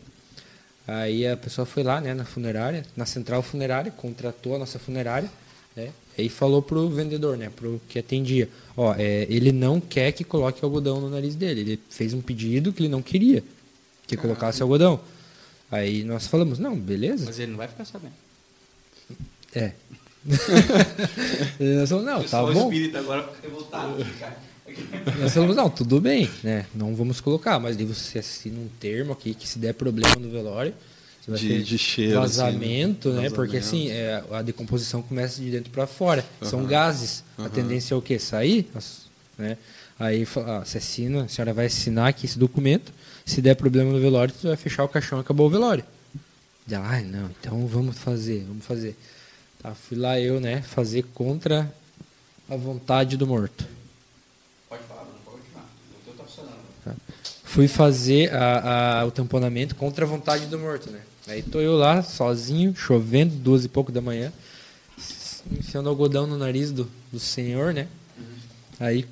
[0.87, 5.29] Aí a pessoa foi lá, né, na funerária, na central funerária, contratou a nossa funerária,
[5.75, 5.89] né?
[6.17, 10.63] Aí falou pro vendedor, né, pro que atendia, ó, é, ele não quer que coloque
[10.63, 11.61] algodão no nariz dele.
[11.61, 13.43] Ele fez um pedido que ele não queria
[14.07, 14.99] que colocasse algodão.
[15.69, 17.25] Aí nós falamos, não, beleza.
[17.25, 18.13] Mas ele não vai ficar sabendo.
[19.53, 19.73] É.
[21.59, 22.63] E nós falamos, não, tá bom.
[22.63, 24.05] espírito agora fica revoltado.
[24.19, 24.46] cara.
[25.19, 26.65] Nós falamos, não, tudo bem, né?
[26.75, 30.29] Não vamos colocar, mas daí você assina um termo aqui que se der problema no
[30.29, 30.73] velório,
[31.21, 33.23] você vai De- ter de cheiro, vazamento, assim, né?
[33.23, 33.29] né?
[33.29, 36.25] Porque assim, é, a decomposição começa de dentro para fora.
[36.41, 37.23] São gases.
[37.37, 38.19] A tendência é o quê?
[38.19, 38.67] Sair,
[39.37, 39.57] né?
[39.99, 42.93] Aí ah, você assina, a senhora vai assinar aqui esse documento.
[43.25, 45.83] Se der problema no velório, você vai fechar o caixão e acabou o velório.
[46.69, 48.95] Ela, ah, não, então vamos fazer, vamos fazer.
[49.61, 51.73] Tá, fui lá eu, né, fazer contra
[52.49, 53.65] a vontade do morto.
[54.69, 55.65] Pode falar, Bruno, pode continuar.
[55.65, 56.59] O teu tá funcionando.
[57.57, 60.99] Fui fazer a- a- o tamponamento contra a vontade do morto, né?
[61.27, 64.31] Aí tô eu lá, sozinho, chovendo, duas e pouco da manhã,
[65.51, 67.87] enfiando algodão no nariz do, do senhor, né?
[68.79, 69.07] Aí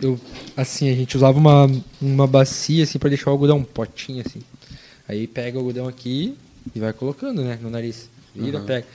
[0.00, 0.20] eu,
[0.56, 1.68] assim, a gente usava uma,
[2.00, 4.40] uma bacia assim para deixar o algodão, um potinho assim.
[5.08, 6.36] Aí pega o algodão aqui
[6.72, 8.08] e vai colocando, né, no nariz.
[8.32, 8.86] Vira, pega.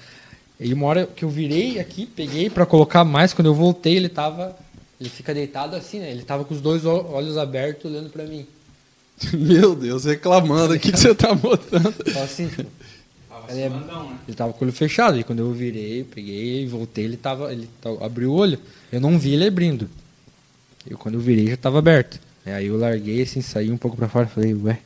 [0.57, 4.07] E uma hora que eu virei aqui, peguei para colocar mais, quando eu voltei, ele
[4.07, 4.55] tava.
[4.97, 6.09] Ele fica deitado assim, né?
[6.09, 8.47] Ele tava com os dois olhos abertos olhando para mim.
[9.33, 10.73] Meu Deus, reclamando.
[10.73, 11.93] O que, você tá botando?
[12.11, 12.69] Só assim, tipo.
[13.47, 13.81] Ele é- né?
[14.27, 15.19] Ele tava com o olho fechado.
[15.19, 17.51] E quando eu virei, peguei e voltei, ele tava.
[17.51, 18.57] Ele ta- abriu o olho.
[18.91, 19.89] Eu não vi ele abrindo.
[20.89, 22.19] Eu quando eu virei já tava aberto.
[22.45, 24.77] Aí eu larguei assim, saí um pouco pra fora e falei, ué,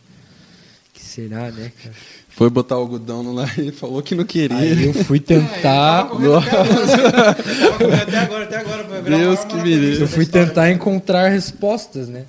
[0.94, 1.96] que será, né, cara?
[2.30, 4.56] Foi botar o algodão no nariz, falou que não queria.
[4.58, 6.06] Aí eu fui É, tentar.
[6.06, 6.18] Tava
[7.78, 8.84] correndo até agora, até agora.
[8.86, 12.24] Pra virar Deus que me Eu fui tentar encontrar respostas, né?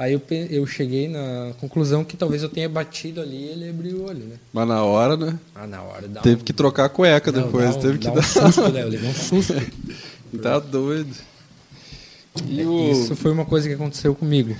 [0.00, 3.98] Aí eu, eu cheguei na conclusão que talvez eu tenha batido ali e ele abriu
[3.98, 4.36] o olho, né?
[4.50, 5.38] Mas na hora, né?
[5.54, 7.76] Ah, na hora dá Teve um- que trocar a cueca não, depois.
[7.76, 8.20] um, teve que dá dar.
[8.20, 8.82] um susto, né?
[8.82, 9.54] Eu levei um susto.
[10.42, 11.14] Tá doido.
[12.48, 12.90] E É, o...
[12.92, 14.56] Isso foi uma coisa que aconteceu comigo.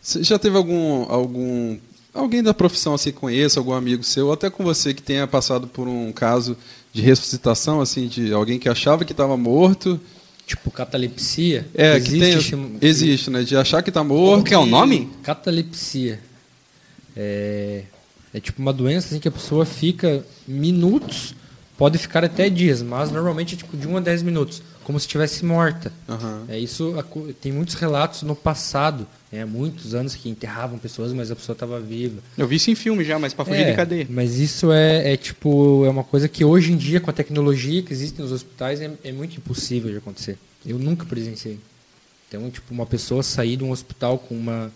[0.00, 1.78] Você já teve algum, algum.
[2.14, 5.66] Alguém da profissão assim conheça, algum amigo seu, ou até com você que tenha passado
[5.66, 6.56] por um caso
[6.92, 9.98] de ressuscitação, assim, de alguém que achava que estava morto.
[10.46, 11.66] Tipo, catalepsia.
[11.74, 12.34] É, que tem.
[12.80, 13.42] Existe, né?
[13.42, 14.32] De achar que está morto.
[14.32, 15.10] Como que é o nome?
[15.22, 16.20] Catalepsia.
[17.16, 17.82] É,
[18.32, 21.34] é tipo uma doença assim, que a pessoa fica minutos,
[21.76, 25.06] pode ficar até dias, mas normalmente é tipo de 1 a 10 minutos, como se
[25.06, 25.92] estivesse morta.
[26.08, 26.44] Aham.
[26.48, 26.94] É isso
[27.40, 31.80] tem muitos relatos no passado, né, muitos anos que enterravam pessoas, mas a pessoa estava
[31.80, 32.20] viva.
[32.36, 34.06] Eu vi isso em filme já, mas pra fugir É, de cadeia.
[34.10, 37.82] Mas isso é, é tipo é uma coisa que hoje em dia com a tecnologia
[37.82, 40.36] que existe nos hospitais é, é muito impossível de acontecer.
[40.66, 41.58] Eu nunca presenciei.
[42.28, 44.70] Então tipo uma pessoa sair de um hospital com uma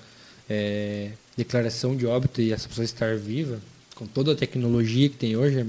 [0.49, 3.59] é, declaração de óbito e essa pessoa estar viva
[3.95, 5.67] com toda a tecnologia que tem hoje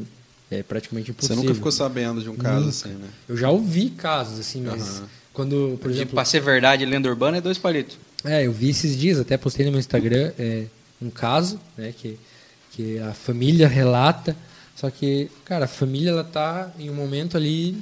[0.52, 1.44] é, é praticamente Você impossível.
[1.44, 2.70] nunca ficou sabendo de um caso Nunca.
[2.70, 3.08] assim, né?
[3.28, 5.08] Eu já ouvi casos assim, mas Aham.
[5.34, 7.98] quando por De, exemplo pra ser verdade, lenda urbana é dois palitos.
[8.24, 10.66] É, eu vi esses dias, até postei no meu Instagram, é,
[11.02, 12.18] um caso, né, que,
[12.72, 14.36] que a família relata,
[14.76, 17.82] só que, cara, a família, ela tá em um momento ali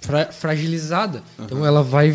[0.00, 1.22] fra- fragilizada.
[1.38, 2.14] Então ela vai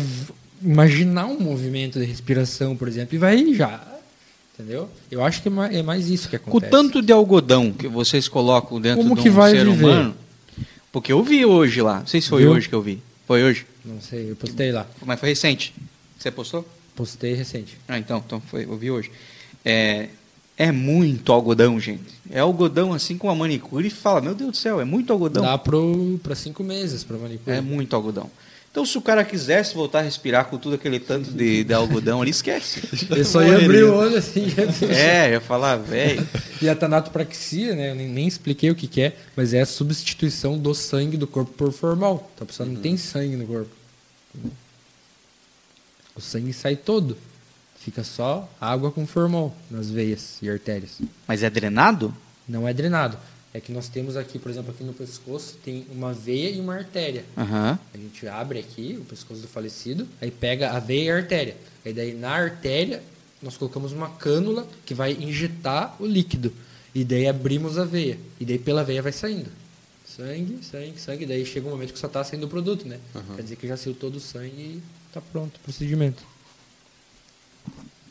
[0.62, 3.82] imaginar um movimento de respiração, por exemplo, e vai já,
[4.54, 4.88] entendeu?
[5.10, 6.70] Eu acho que é é mais isso que Com o acontece.
[6.70, 9.84] tanto de algodão que vocês colocam dentro Como de um que vai ser viver?
[9.84, 10.14] humano.
[10.92, 12.00] Porque eu vi hoje lá.
[12.00, 12.52] Não sei se foi Viu?
[12.52, 13.00] hoje que eu vi.
[13.26, 13.64] Foi hoje?
[13.84, 15.72] Não sei, eu postei lá, Mas foi recente.
[16.20, 16.64] Você postou?
[16.94, 17.78] postei recente.
[17.88, 19.10] Ah, então, então foi, eu vi hoje.
[19.64, 20.08] É,
[20.56, 22.04] é muito algodão, gente.
[22.30, 25.42] É algodão assim com a manicure e fala, meu Deus do céu, é muito algodão.
[25.42, 27.56] Dá pro, pra cinco meses, pra manicure.
[27.56, 28.30] É muito algodão.
[28.70, 32.20] Então, se o cara quisesse voltar a respirar com tudo aquele tanto de, de algodão
[32.22, 32.82] ali, esquece.
[33.10, 34.48] Eu só ia abrir o olho assim.
[34.48, 34.62] já-
[34.94, 36.24] É, ia falar, velho.
[36.62, 37.90] E a tanatopraxia, né?
[37.90, 41.26] Eu nem, nem expliquei o que, que é, mas é a substituição do sangue do
[41.26, 42.30] corpo por formal.
[42.34, 43.70] Então a pessoa não tem sangue no corpo.
[46.20, 47.16] O sangue sai todo.
[47.76, 51.00] Fica só água com formol nas veias e artérias.
[51.26, 52.14] Mas é drenado?
[52.46, 53.16] Não é drenado.
[53.54, 56.74] É que nós temos aqui, por exemplo, aqui no pescoço, tem uma veia e uma
[56.74, 57.24] artéria.
[57.38, 57.78] Aham.
[57.94, 61.56] A gente abre aqui o pescoço do falecido, aí pega a veia e a artéria.
[61.86, 63.02] Aí daí na artéria
[63.40, 66.52] nós colocamos uma cânula que vai injetar o líquido.
[66.94, 68.18] E daí abrimos a veia.
[68.38, 69.48] E daí pela veia vai saindo.
[70.04, 71.24] Sangue, sangue, sangue.
[71.24, 73.00] Daí chega um momento que só está saindo o produto, né?
[73.36, 76.22] Quer dizer que já saiu todo o sangue e tá pronto o procedimento.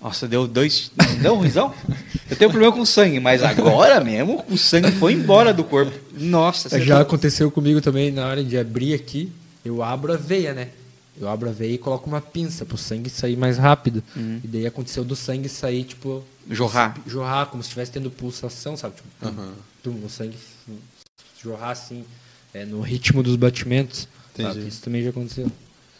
[0.01, 0.91] Nossa, deu dois.
[1.21, 1.73] Deu um risão?
[2.29, 5.91] Eu tenho problema com sangue, mas agora mesmo o sangue foi embora do corpo.
[6.13, 9.29] Nossa, você Já tá- aconteceu comigo também na hora de abrir aqui.
[9.63, 10.69] Eu abro a veia, né?
[11.19, 14.01] Eu abro a veia e coloco uma pinça pro sangue sair mais rápido.
[14.15, 16.23] E daí aconteceu do sangue sair, tipo.
[16.49, 16.97] Jorrar.
[17.05, 18.95] Jorrar, como se estivesse tendo pulsação, sabe?
[18.95, 19.53] Tipo, Aham.
[19.83, 20.37] tum, o sangue
[21.43, 22.05] jorrar assim,
[22.53, 24.07] é, no ritmo dos batimentos.
[24.65, 25.51] Isso também já aconteceu.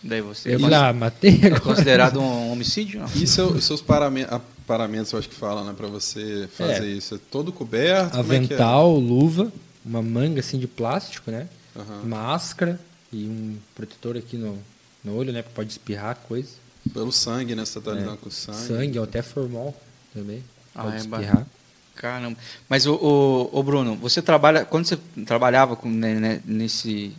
[0.02, 3.02] Daí você Eu falei, ah, matei é considerado um homicídio?
[3.02, 3.08] Não.
[3.16, 6.88] E seu- seus paramen- a- paramentos, eu acho que fala, né, pra você fazer É.
[6.88, 7.16] isso?
[7.16, 8.12] É todo coberto?
[8.18, 8.56] Como é que é?
[8.56, 9.52] Avental, luva,
[9.86, 11.48] uma manga assim de plástico, né?
[11.76, 12.04] Aham.
[12.06, 12.80] Máscara
[13.12, 14.58] e um protetor aqui no,
[15.04, 15.44] no olho, né?
[15.44, 16.50] que Pode espirrar coisa.
[16.94, 17.66] Pelo sangue, né?
[17.66, 18.18] Você tá lidando É.
[18.18, 18.58] com sangue.
[18.58, 19.76] Sangue, ou até formol
[20.14, 20.42] também.
[20.74, 21.48] Ah, Pode é espirrar.
[21.96, 22.38] Caramba.
[22.70, 24.64] Mas, o, o, Bruno, você trabalha.
[24.64, 27.12] Quando você trabalhava com, né, né, nesse,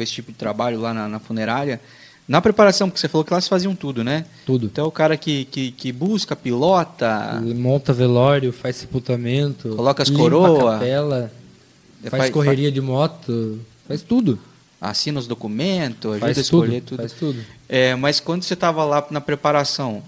[0.00, 1.78] com esse tipo de trabalho lá na, na funerária,
[2.26, 4.24] na preparação, porque você falou que lá se faziam tudo, né?
[4.46, 4.66] Tudo.
[4.66, 10.08] Então o cara que, que, que busca, pilota, Ele monta velório, faz sepultamento, Coloca as
[10.08, 10.70] limpa coroa.
[10.76, 11.32] a capela,
[12.04, 14.38] faz, faz- correria de moto, faz tudo.
[14.80, 16.96] assina os documentos, ajuda Faz a escolher tudo, tudo.
[17.00, 17.44] faz tudo.
[17.68, 20.02] É, mas quando você estava lá na preparação,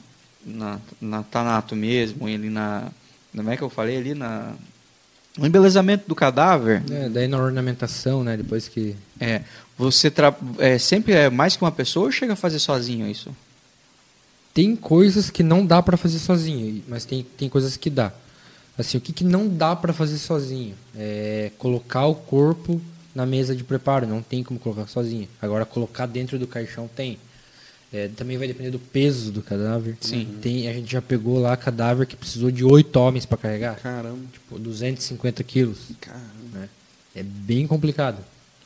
[0.47, 2.85] na, na Tanato mesmo, ali na.
[3.37, 4.15] Como é que eu falei ali?
[4.15, 4.53] Na,
[5.37, 8.37] no embelezamento do cadáver, É, daí na ornamentação, né?
[8.37, 8.95] Depois que.
[9.21, 9.43] é,
[9.77, 13.35] você tra é, sempre é mais que uma pessoa ou chega a fazer sozinho isso?
[14.55, 18.13] Tem coisas que não dá pra fazer sozinho, mas tem, tem coisas que dá.
[18.77, 20.75] Assim, o que, que não dá pra fazer sozinho?
[20.97, 22.81] É colocar o corpo
[23.15, 25.29] na mesa de preparo, não tem como colocar sozinho.
[25.41, 27.19] Agora, colocar dentro do caixão tem.
[27.93, 29.97] É, também vai depender do peso do cadáver.
[30.01, 30.39] Sim.
[30.41, 33.77] Tem, a gente já pegou lá cadáver que precisou de oito homens pra carregar.
[33.77, 34.19] Caramba.
[34.33, 35.79] Tipo, 250 quilos.
[36.01, 36.23] Caramba.
[36.55, 36.69] Né?
[37.15, 38.19] É bem complicado.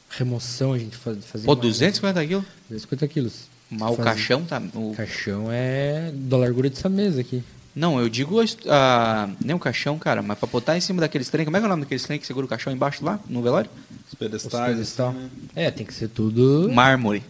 [0.08, 1.44] Remoção a gente faz, fazia.
[1.46, 2.44] Pô, uma- 250 quilos?
[2.68, 3.32] 250 quilos.
[3.68, 4.62] Mas o Fazia- caixão tá.
[4.74, 7.42] o- caixão é da largura dessa mesa aqui.
[7.74, 11.44] Não, eu digo a nem o caixão, cara, mas pra botar em cima daqueles trem.
[11.44, 13.42] Como é que é o nome daqueles trem que segura o caixão embaixo lá, no
[13.42, 13.68] velório?
[14.08, 14.68] Os pedestais.
[14.70, 15.08] Os pedestal.
[15.10, 15.30] assim, né?
[15.56, 17.22] É, tem que ser tudo Mármore.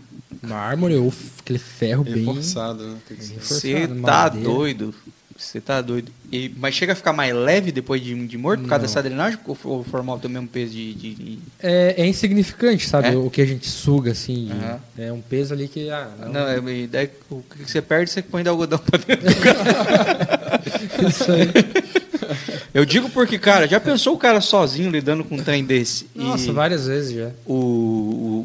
[0.43, 2.25] Mármore ou aquele ferro bem.
[2.25, 2.97] Reforçado, né?
[3.09, 3.35] Tem que ser.
[3.35, 4.49] Reforçado, Você tá madeira.
[4.49, 4.95] doido.
[5.39, 6.11] Você tá doido.
[6.33, 8.89] E, mas chega a ficar mais leve depois de, de morto por causa Não.
[8.89, 9.39] dessa drenagem?
[9.65, 10.95] Ou o formal tem o mesmo peso de.
[10.95, 13.09] de- de- É, é insignificante, sabe?
[13.09, 13.17] É?
[13.17, 14.51] O que a gente suga, assim.
[14.51, 14.81] Aham.
[14.97, 15.91] É um peso ali que.
[15.91, 16.33] Ah, não.
[16.33, 19.27] Não, é, daí o que você perde, você põe de algodão pra dentro.
[21.07, 21.49] Isso aí.
[22.75, 26.07] Eu digo porque, cara, já pensou o cara sozinho lidando com um trem desse?
[26.15, 27.31] E Nossa, várias vezes já.
[27.47, 27.55] o,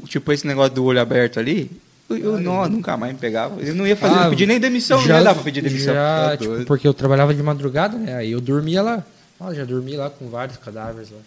[0.03, 1.69] o- Tipo esse negócio do olho aberto ali.
[2.09, 3.61] Eu, eu não, nunca mais me pegava.
[3.61, 5.61] Eu não ia fazer, Ah, não pedir nem demissão, não já- ia dar pra pedir
[5.61, 5.93] demissão.
[5.93, 8.15] Já, Tá tipo, porque eu trabalhava de madrugada, né?
[8.15, 9.03] Aí eu dormia lá.
[9.39, 11.17] Ah, já dormi lá com vários cadáveres lá.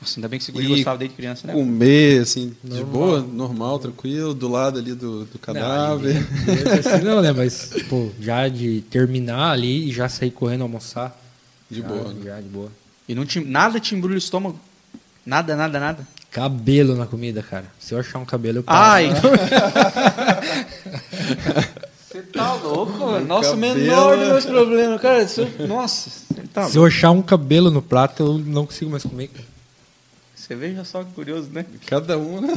[0.00, 1.54] Nossa, ainda bem que E gostava desde criança, né?
[1.54, 2.92] Comer, assim, de Normal.
[2.92, 6.14] boa, normal, tranquilo, do lado ali do, do cadáver.
[6.14, 7.32] Não, ninguém- assim não, né?
[7.32, 11.18] Mas, pô, já de terminar ali e já sair correndo almoçar.
[11.74, 12.12] De já, boa.
[12.12, 12.20] né?
[12.24, 12.70] Já, de boa.
[13.08, 14.58] E não te, nada te embrulha o estômago.
[15.26, 16.06] Nada, nada, nada.
[16.30, 17.66] Cabelo na comida, cara.
[17.78, 18.80] Se eu achar um cabelo, eu paro.
[18.82, 19.08] Ai!
[22.14, 23.26] Você tá louco, mano?
[23.26, 23.74] Nossa, o cabelo.
[23.78, 25.26] menor dos meus problemas, cara.
[25.26, 28.90] se eu- nossa, você tá Se eu achar um cabelo no prato, eu não consigo
[28.90, 29.30] mais comer.
[30.34, 31.64] Você veja só que curioso, né?
[31.86, 32.54] Cada um, né?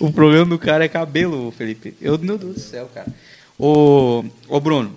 [0.00, 1.96] O problema do cara é cabelo, Felipe.
[2.00, 3.06] Eu, meu Deus do céu, cara.
[3.58, 4.92] Ô, ô Bruno,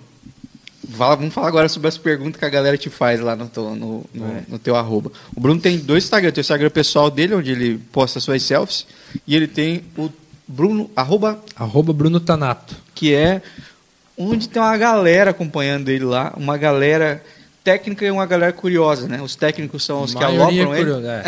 [0.90, 3.74] fala- vamos falar agora sobre as perguntas que a galera te faz lá no teu,
[3.74, 4.42] no, no- É.
[4.48, 5.10] no teu arroba.
[5.34, 6.30] O Bruno tem dois Instagram.
[6.32, 8.86] Tem o Instagram pessoal dele, onde ele posta suas selfies.
[9.26, 10.10] E ele tem o
[10.46, 12.74] Bruno, arroba, Arroba Bruno Tanato.
[12.94, 13.40] que é
[14.18, 16.32] onde tem uma galera acompanhando ele lá.
[16.36, 17.22] Uma galera
[17.62, 19.20] técnica e uma galera curiosa, né?
[19.22, 20.84] Os técnicos são os que alopram ele.
[20.84, 21.22] curiosa,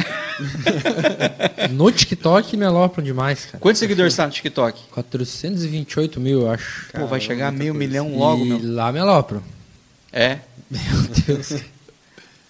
[1.59, 1.69] é.
[1.73, 3.59] no TikTok me alopram demais, cara.
[3.59, 4.81] Quantos seguidores está no TikTok?
[4.91, 6.89] 428 mil, eu acho.
[6.93, 8.75] Pô, vai chegar a meio muita milhão logo, e meu.
[8.75, 9.43] lá me alopram.
[10.13, 10.39] É.
[10.71, 10.81] Meu
[11.27, 11.63] Deus.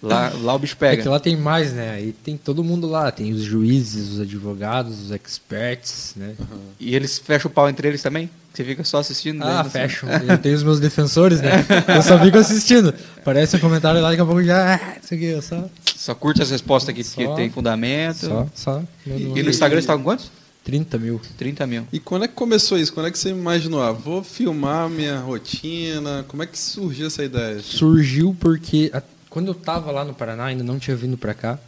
[0.07, 1.03] Lá, lá o bicho É pega.
[1.03, 1.91] que lá tem mais, né?
[1.91, 3.11] Aí tem todo mundo lá.
[3.11, 6.35] Tem os juízes, os advogados, os experts, né?
[6.79, 8.29] E eles fecham o pau entre eles também?
[8.53, 9.43] Você fica só assistindo?
[9.43, 9.69] Ah, assim?
[9.71, 10.09] fecham.
[10.27, 11.65] Eu tenho os meus defensores, né?
[11.93, 12.93] Eu só fico assistindo.
[13.23, 14.75] Parece um comentário lá, daqui a pouco já...
[14.75, 15.69] Ah, isso aqui, eu só...
[15.97, 18.27] Só curte as respostas que, que tem fundamento.
[18.27, 18.83] Só, só.
[19.05, 20.31] E, e no Instagram você tá com quantos?
[20.63, 21.21] 30 mil.
[21.37, 21.87] 30 mil.
[21.93, 22.91] E quando é que começou isso?
[22.91, 23.81] Quando é que você imaginou?
[23.83, 26.25] Ah, vou filmar minha rotina.
[26.27, 27.59] Como é que surgiu essa ideia?
[27.61, 28.91] Surgiu porque
[29.35, 31.59] quando eu tava lá no Paraná, ainda não tinha vindo pra cá,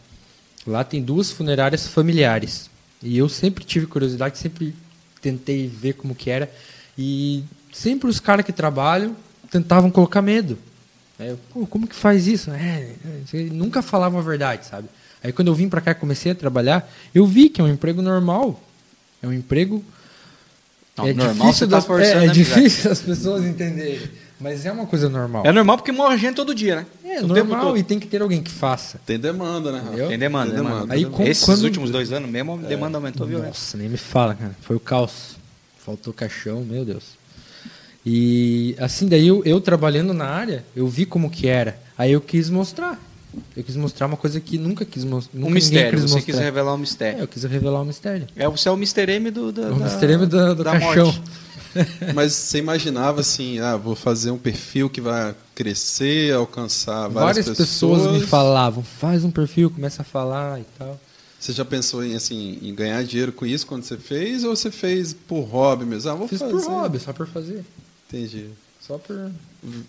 [0.66, 2.70] lá tem duas funerárias familiares.
[3.02, 4.74] E eu sempre tive curiosidade, sempre
[5.20, 6.50] tentei ver como que era.
[6.96, 9.14] E sempre os caras que trabalham
[9.50, 10.58] tentavam colocar medo.
[11.20, 12.50] É, Pô, como que faz isso?
[12.52, 12.94] É,
[13.34, 14.88] é, nunca falavam a verdade, sabe?
[15.22, 17.68] Aí quando eu vim pra cá e comecei a trabalhar, eu vi que é um
[17.68, 18.58] emprego normal.
[19.22, 19.84] É um emprego
[20.96, 24.08] Não, é normal difícil tá das, forçando é, é difícil as pessoas entenderem,
[24.40, 25.42] mas é uma coisa normal.
[25.46, 26.86] É normal porque morre gente todo dia, né?
[27.04, 29.00] É O normal e tem que ter alguém que faça.
[29.04, 29.82] Tem demanda, né?
[29.86, 30.08] Entendeu?
[30.08, 30.74] Tem demanda, Tem demanda.
[30.86, 30.94] demanda.
[30.94, 33.48] Aí, com- Esses quando- últimos dois anos mesmo, a demanda aumentou violento.
[33.48, 34.56] Nossa, nem me fala, cara.
[34.60, 35.36] Foi o caos.
[35.84, 37.18] Faltou caixão, meu Deus.
[38.06, 41.78] E assim, daí eu, eu trabalhando na área, eu vi como que era.
[41.96, 42.98] Aí eu quis mostrar.
[43.56, 45.38] Eu quis mostrar uma coisa que nunca quis mostrar.
[45.38, 47.18] Um mistério, você quis revelar um mistério.
[47.18, 48.26] É, eu quis revelar um mistério.
[48.34, 49.10] É, você é o Mr.
[49.12, 50.12] M do, da, O da- Mr.
[50.12, 51.06] M do, do da caixão.
[51.06, 51.22] morte.
[52.14, 57.58] Mas você imaginava assim, ah, vou fazer um perfil que vai crescer, alcançar várias, Várias
[57.58, 58.00] pessoas.
[58.02, 60.98] pessoas me falavam, faz um perfil, começa a falar e tal.
[61.38, 64.70] Você já pensou em assim, em ganhar dinheiro com isso quando você fez ou você
[64.70, 66.10] fez por hobby mesmo?
[66.10, 66.52] Ah, vou Fiz fazer.
[66.52, 67.64] por hobby, só por fazer.
[68.08, 68.46] Entendi.
[68.80, 69.30] Só por.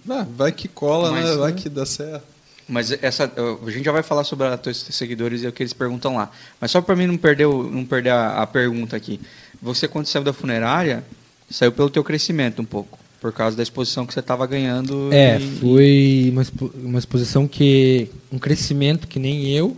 [0.09, 1.35] Ah, vai que cola, Mas, né?
[1.37, 1.57] Vai né?
[1.57, 2.23] que dá certo.
[2.67, 3.23] Mas essa,
[3.65, 6.29] a gente já vai falar sobre os teus seguidores e o que eles perguntam lá.
[6.61, 9.19] Mas só para mim não perder, não perder a, a pergunta aqui.
[9.59, 11.03] Você, quando saiu da funerária,
[11.49, 12.97] saiu pelo teu crescimento um pouco.
[13.21, 15.11] Por causa da exposição que você estava ganhando.
[15.11, 18.07] É, e- foi uma, expo- uma exposição que.
[18.31, 19.75] um crescimento que nem eu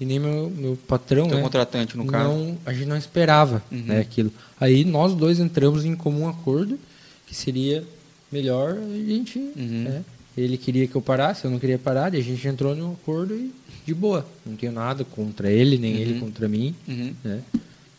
[0.00, 1.42] e nem meu, meu patrão, Teu né?
[1.42, 2.54] contratante, no caso.
[2.64, 3.82] a gente não esperava Uhum.
[3.86, 4.30] né, aquilo.
[4.60, 6.78] Aí nós dois entramos em comum acordo
[7.26, 7.82] que seria
[8.30, 9.38] melhor a gente.
[9.38, 9.84] Uhum.
[9.84, 10.04] né,
[10.36, 13.34] ele queria que eu parasse, eu não queria parar, e a gente entrou no acordo
[13.34, 13.50] e
[13.86, 14.26] de boa.
[14.44, 16.00] Não tenho nada contra ele, nem Uhum.
[16.00, 16.74] ele contra mim.
[16.86, 17.12] Uhum.
[17.24, 17.40] Né?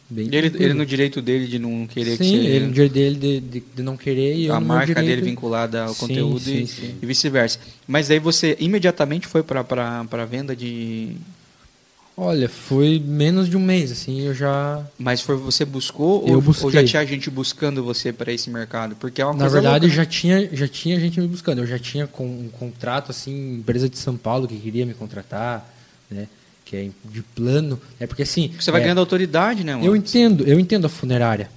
[0.10, 2.36] Bem E ele, ele no direito dele de não querer Sim, que você...
[2.38, 5.22] ele no direito dele de, de, de não querer e eu a marca direito- dele
[5.22, 7.60] vinculada ao Sim, conteúdo sim, e, e vice-versa.
[7.86, 9.60] Mas daí você imediatamente foi para
[10.10, 11.16] a venda de...
[12.20, 14.84] Olha, foi menos de um mês, assim, eu já.
[14.98, 16.66] Mas foi você buscou Eu ou, busquei.
[16.66, 18.96] ou já tinha gente buscando você para esse mercado?
[18.96, 19.94] Porque é uma Na coisa verdade, louca, né?
[20.04, 21.60] já tinha, já tinha gente me buscando.
[21.62, 25.72] Eu já tinha com, um contrato, assim, empresa de São Paulo que queria me contratar,
[26.10, 26.28] né?
[26.68, 27.80] Que é de plano.
[27.98, 28.52] É porque assim.
[28.60, 29.72] Você vai é, ganhando autoridade, né?
[29.74, 29.96] Eu mano?
[29.96, 31.50] entendo, eu entendo a funerária.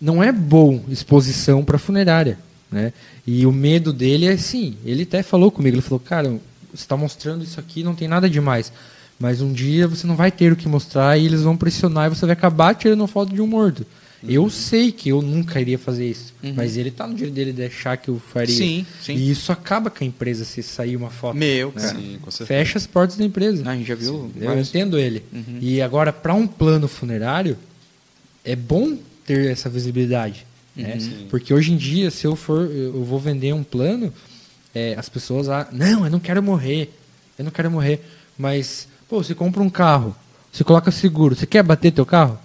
[0.00, 2.38] Não é bom exposição para funerária,
[2.72, 2.94] né?
[3.26, 4.76] E o medo dele é assim.
[4.82, 5.76] Ele até falou comigo.
[5.76, 6.40] Ele falou, cara, você
[6.72, 8.72] está mostrando isso aqui, não tem nada demais.
[9.18, 12.16] Mas um dia você não vai ter o que mostrar e eles vão pressionar e
[12.16, 13.84] você vai acabar tirando foto de um morto.
[14.28, 16.52] Eu sei que eu nunca iria fazer isso, Uhum.
[16.54, 18.54] mas ele tá no direito dele de achar que eu faria.
[18.54, 19.14] Sim, sim.
[19.14, 21.36] E isso acaba com a empresa se sair uma foto.
[21.36, 21.80] Meu, né?
[21.80, 21.94] cara.
[21.98, 22.46] Sim, com certeza.
[22.46, 23.68] Fecha as portas da empresa.
[23.68, 25.24] A gente já viu Eu vários- entendo ele.
[25.32, 25.58] Uhum.
[25.60, 27.56] E agora, para um plano funerário,
[28.44, 30.44] é bom ter essa visibilidade.
[30.76, 30.94] Né?
[30.94, 31.00] Uhum.
[31.00, 31.26] Sim.
[31.30, 34.12] Porque hoje em dia, se eu for, eu vou vender um plano,
[34.74, 36.92] é, as pessoas, ah, não, eu não quero morrer,
[37.38, 38.00] eu não quero morrer.
[38.36, 40.14] Mas, pô, você compra um carro,
[40.52, 42.38] você coloca seguro, você quer bater teu carro?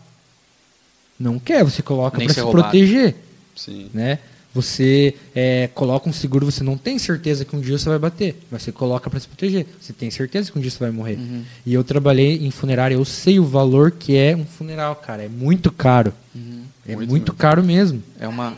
[1.19, 2.63] Não quer, você coloca para se roubado.
[2.69, 3.15] proteger
[3.56, 3.89] Sim.
[3.93, 4.19] né?
[4.54, 8.38] Você é, coloca um seguro, você não tem certeza que um dia você vai bater,
[8.49, 9.65] mas você coloca para se proteger.
[9.82, 11.15] Você tem certeza que um dia você vai morrer.
[11.17, 11.43] Uhum.
[11.65, 15.23] E eu trabalhei em funerária, eu sei o valor que é um funeral, cara.
[15.23, 16.13] É muito caro.
[16.34, 16.63] Uhum.
[16.88, 17.38] É Muito muito, mesmo.
[17.38, 18.04] caro mesmo.
[18.17, 18.56] É uma...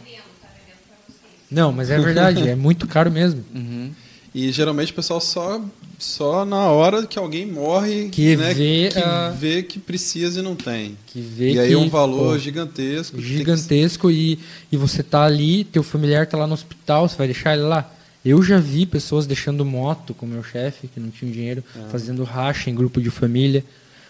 [1.49, 3.43] Não, mas é verdade, é muito caro mesmo.
[3.55, 3.91] Uhum.
[4.39, 5.59] E geralmente o pessoal só,
[5.97, 10.43] só na hora que alguém morre Que né, vê que, a- vê que precisa e
[10.43, 10.95] não tem.
[11.07, 13.15] Que vê e aí que, é um valor pô, gigantesco.
[13.17, 14.37] tem que- gigantesco e,
[14.71, 17.91] e você tá ali, teu familiar tá lá no hospital, você vai deixar ele lá.
[18.23, 22.69] Eu já vi pessoas deixando moto com meu chefe, que não tinha dinheiro, fazendo racha
[22.69, 23.65] em grupo de família,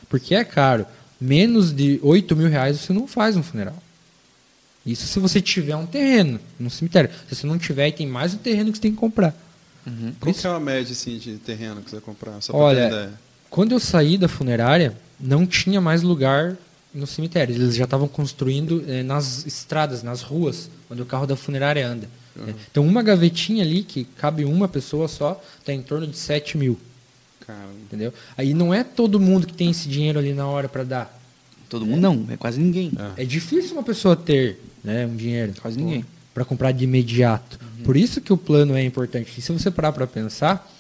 [0.10, 0.86] porque é caro.
[1.22, 3.82] Menos de 8 mil reais você não faz um funeral.
[4.86, 7.10] Isso se você tiver um terreno no cemitério.
[7.30, 9.34] Se você não tiver, tem mais um terreno que você tem que comprar.
[9.88, 10.14] Uhum.
[10.20, 12.42] Qual que é a média assim, de terreno que você vai comprar?
[12.42, 13.14] Só Olha, ter ideia.
[13.50, 16.58] Quando eu saí da funerária, não tinha mais lugar
[16.94, 17.56] no cemitério.
[17.56, 22.10] Eles já estavam construindo eh, nas estradas, nas ruas, onde o carro da funerária anda.
[22.36, 22.54] né?
[22.70, 26.78] Então, uma gavetinha ali, que cabe uma pessoa só, está em torno de 7 mil.
[27.46, 28.14] Cara, Entendeu?
[28.38, 31.22] Aí não é todo mundo que tem esse dinheiro ali na hora para dar.
[31.70, 32.92] Todo mundo não, é quase ninguém.
[33.18, 33.24] É.
[33.24, 35.54] É difícil uma pessoa ter né, um dinheiro.
[35.62, 36.06] Quase ninguém.
[36.38, 37.60] Para comprar de imediato.
[37.84, 39.34] Por isso que o plano é importante.
[39.40, 40.72] E se você parar para pensar,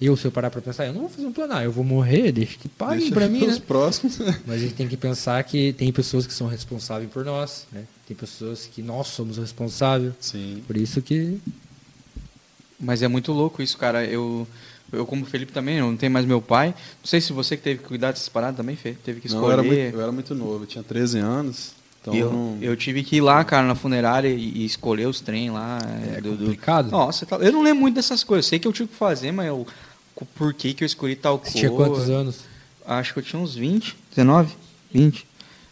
[0.00, 1.84] Eu, se eu parar pra pensar, eu não vou fazer um plano, ah, eu vou
[1.84, 3.62] morrer, deixa que paguem pra mim, os né?
[3.66, 4.16] próximos.
[4.46, 7.84] Mas a gente tem que pensar que tem pessoas que são responsáveis por nós, né?
[8.08, 10.14] Tem pessoas que nós somos responsáveis.
[10.18, 10.62] Sim.
[10.66, 11.38] Por isso que
[12.80, 14.02] Mas é muito louco isso, cara.
[14.06, 14.46] Eu,
[14.92, 16.68] eu como Felipe também, eu não tenho mais meu pai.
[16.68, 18.94] Não sei se você que teve que cuidar dessas paradas também, Fê.
[19.04, 19.52] Teve que Não, escolher.
[19.52, 21.72] eu, era muito, eu era muito novo, eu tinha 13 anos.
[22.02, 25.20] Então eu, não- eu tive que ir lá, cara, na funerária e, e escolher os
[25.20, 25.78] trem lá.
[26.16, 26.90] é do- do- complicado.
[26.90, 28.44] Nossa, tá- eu não lembro muito dessas coisas.
[28.46, 29.64] Eu sei que eu tive que fazer, mas eu,
[30.16, 31.58] o porquê que eu escolhi tal Você cor.
[31.58, 32.40] tinha quantos anos?
[32.84, 34.52] Acho que eu tinha uns 20, 19,
[34.92, 35.26] 20.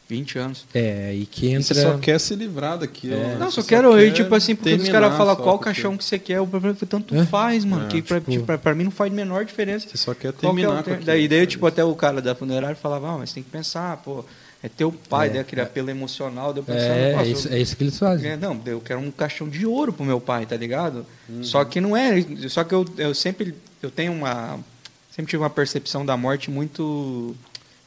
[0.09, 0.67] 20 anos.
[0.75, 1.63] É, aí que E entra.
[1.63, 3.15] Você só quer se livrar daquilo.
[3.15, 3.17] É.
[3.17, 3.37] né?
[3.39, 5.73] Não, Você só quero ir, quer tipo assim, porque os caras falam só, qual porque
[5.73, 7.25] caixão que você quer, o problema é que tanto É?
[7.27, 7.87] faz, mano.
[7.87, 9.89] É, que pra, tipo- tipo, pra, pra mim não faz a menor diferença.
[9.89, 11.05] Você só quer Qual que é terminar o.
[11.05, 14.25] Daí, daí, tipo, até o cara da funerária falava, ah, mas tem que pensar, pô,
[14.63, 15.41] é teu pai, É.
[15.41, 18.31] aquele apelo emocional, deu pensando, É, é isso, é isso que eles fazem.
[18.31, 21.07] é, não, eu quero um caixão de ouro pro meu pai, tá ligado?
[21.29, 21.43] Uhum.
[21.43, 24.59] Só que não é, só que eu, eu sempre, eu tenho uma,
[25.11, 27.37] sempre tive uma percepção da morte muito, como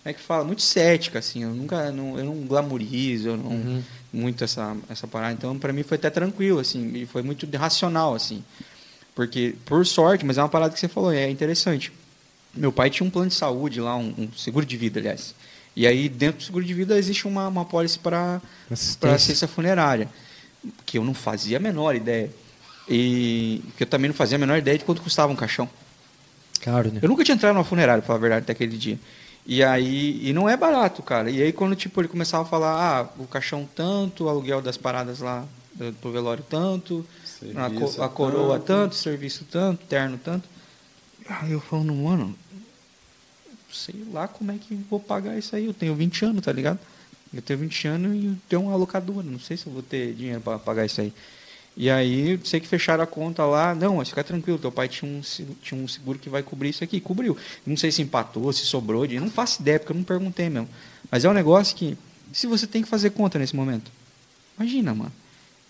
[0.06, 3.84] é que fala, muito cética, assim, eu nunca, não, eu não glamorizo, eu não, Uhum.
[4.12, 8.16] muito essa, essa parada, então pra mim foi até tranquilo, assim, e foi muito racional,
[8.16, 8.44] assim,
[9.16, 11.92] porque, por sorte, mas é uma parada que você falou, é interessante,
[12.56, 15.36] meu pai tinha um plano de saúde lá, um, um seguro de vida, aliás,
[15.76, 19.16] e aí dentro do seguro de vida existe uma, uma pólice para para Assistência.
[19.16, 20.10] assistência funerária,
[20.86, 22.30] que eu não fazia a menor ideia.
[22.90, 25.70] E que eu também não fazia a menor ideia de quanto custava um caixão.
[26.62, 27.00] Caro, né?
[27.02, 29.00] Eu nunca tinha entrado numa funerária, falar a verdade, até aquele dia.
[29.46, 31.30] E aí, e não é barato, cara.
[31.30, 34.78] E aí quando tipo ele começava a falar, ah, o caixão tanto, o aluguel das
[34.78, 37.06] paradas lá do, pro velório tanto,
[37.56, 38.66] a, co- a coroa tanto.
[38.66, 40.48] tanto, serviço tanto, terno tanto.
[41.28, 42.36] Aí eu falando, mano,
[43.74, 45.66] sei lá como é que vou pagar isso aí.
[45.66, 46.80] Eu tenho 20 anos, tá ligado?
[47.34, 49.26] Eu tenho 20 anos e tenho uma locadora.
[49.26, 51.14] Não sei se eu vou ter dinheiro para pagar isso aí.
[51.76, 53.74] E aí, sei que fecharam a conta lá.
[53.74, 55.22] Não, mas fica tranquilo, teu pai tinha um,
[55.62, 57.00] tinha um seguro que vai cobrir isso aqui.
[57.00, 57.36] Cobriu.
[57.66, 59.08] Não sei se empatou, se sobrou.
[59.08, 60.70] Não faço ideia, porque eu não perguntei mesmo.
[61.10, 61.98] Mas é um negócio que,
[62.32, 63.92] se você tem que fazer conta nesse momento,
[64.58, 65.12] imagina, mano.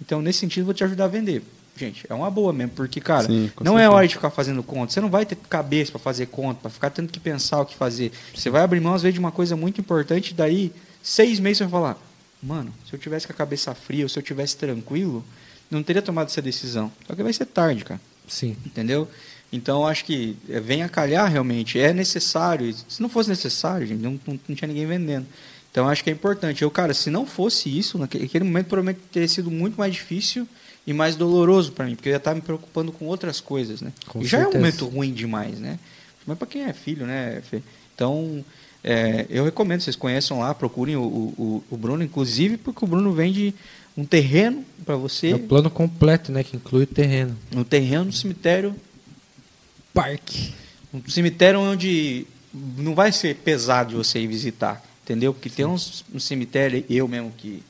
[0.01, 1.41] Então, nesse sentido, vou te ajudar a vender.
[1.75, 3.91] Gente, é uma boa mesmo, porque, cara, Sim, não é certeza.
[3.91, 4.93] hora de ficar fazendo conta.
[4.93, 7.75] Você não vai ter cabeça para fazer conta, para ficar tendo que pensar o que
[7.75, 8.11] fazer.
[8.33, 10.71] Você vai abrir mão, às vezes, de uma coisa muito importante, daí,
[11.01, 11.97] seis meses você vai falar,
[12.41, 15.25] mano, se eu tivesse com a cabeça fria, ou se eu tivesse tranquilo,
[15.71, 16.91] não teria tomado essa decisão.
[17.07, 17.99] Só que vai ser tarde, cara.
[18.27, 18.55] Sim.
[18.65, 19.07] Entendeu?
[19.51, 21.79] Então, acho que é, vem a calhar realmente.
[21.79, 22.73] É necessário.
[22.87, 25.25] Se não fosse necessário, gente, não, não, não tinha ninguém vendendo.
[25.71, 26.61] Então, acho que é importante.
[26.61, 30.47] Eu, cara, se não fosse isso, naquele naquele momento provavelmente teria sido muito mais difícil
[30.85, 33.91] e mais doloroso para mim, porque eu ia estar me preocupando com outras coisas, né?
[34.07, 34.65] Com e já é um certeza.
[34.65, 35.79] momento ruim demais, né?
[36.25, 37.61] Mas para quem é filho, né, Fê?
[37.95, 38.43] Então,
[38.83, 43.13] é, eu recomendo, vocês conheçam lá, procurem o, o, o Bruno, inclusive porque o Bruno
[43.13, 43.53] vende
[43.95, 46.43] um terreno para você, É o plano completo, né?
[46.43, 47.37] Que inclui o terreno.
[47.55, 48.75] um terreno no cemitério
[49.93, 50.53] Parque.
[50.93, 52.25] um cemitério onde
[52.77, 55.33] não vai ser pesado de você ir visitar, entendeu?
[55.33, 57.61] Porque tem uns um cemitério, eu mesmo que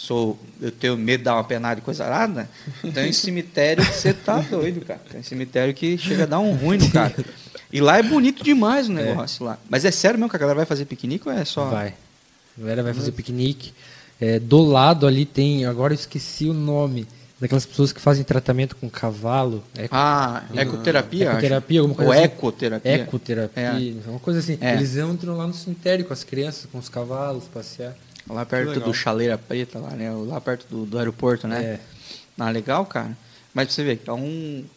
[0.00, 2.48] sou, eu tenho medo de dar uma penada e coisa arada,
[2.94, 5.00] tem cemitério que você tá doido, cara.
[5.10, 7.12] Tem cemitério que chega a dar um ruim no cara.
[7.72, 9.58] E lá é bonito demais o negócio lá.
[9.68, 11.68] Mas é sério mesmo que a galera vai fazer piquenique ou é só...
[11.68, 11.94] Vai.
[12.56, 13.74] A galera vai fazer piquenique.
[14.20, 17.06] É, do lado ali tem, agora eu esqueci o nome,
[17.40, 19.62] daquelas pessoas que fazem tratamento com cavalo.
[19.76, 21.26] Eco, Ah, ecoterapia?
[21.28, 21.38] acho.
[21.38, 22.24] Ecoterapia, alguma coisa Ou assim.
[22.24, 22.94] ecoterapia.
[22.94, 24.58] ecoterapia, uma coisa assim.
[24.60, 24.74] É.
[24.74, 27.94] Eles entram lá no cemitério com as crianças, com os cavalos, passear.
[28.28, 30.10] Lá perto do Chaleira Preta, lá, né?
[30.12, 31.62] Lá perto do, do aeroporto, né?
[31.62, 31.80] É.
[32.38, 33.16] Ah, legal, cara.
[33.54, 34.18] Mas pra você ver, então,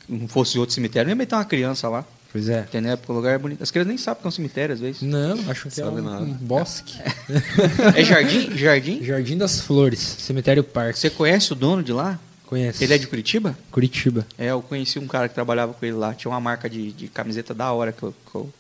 [0.10, 2.06] não fosse outro cemitério, não ia meter uma criança lá.
[2.32, 2.62] Pois é.
[2.62, 2.98] Entendeu?
[2.98, 3.62] Porque o lugar é bonito.
[3.62, 5.02] As crianças nem sabem que é um cemitério, às vezes.
[5.02, 6.24] Não, acho que é Sabe um, nada.
[6.24, 6.98] um bosque.
[7.96, 8.56] É jardim?
[8.58, 9.04] Jardim?
[9.04, 10.98] Jardim das Flores, Cemitério Parque.
[10.98, 12.18] Você conhece o dono de lá?
[12.48, 12.84] Conhece?
[12.84, 13.58] Ele é de Curitiba?
[13.70, 14.26] Curitiba.
[14.38, 16.14] É, eu conheci um cara que trabalhava com ele lá.
[16.14, 18.54] Tinha uma marca de, de camiseta da hora, que eu, que eu-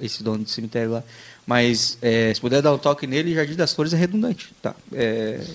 [0.00, 1.02] esse dono de cemitério lá.
[1.46, 4.52] Mas é, se puder dar um toque nele, Jardim das Flores é redundante.
[4.60, 4.74] Tá.
[4.92, 5.38] É...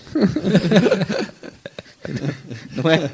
[2.75, 3.11] Não é?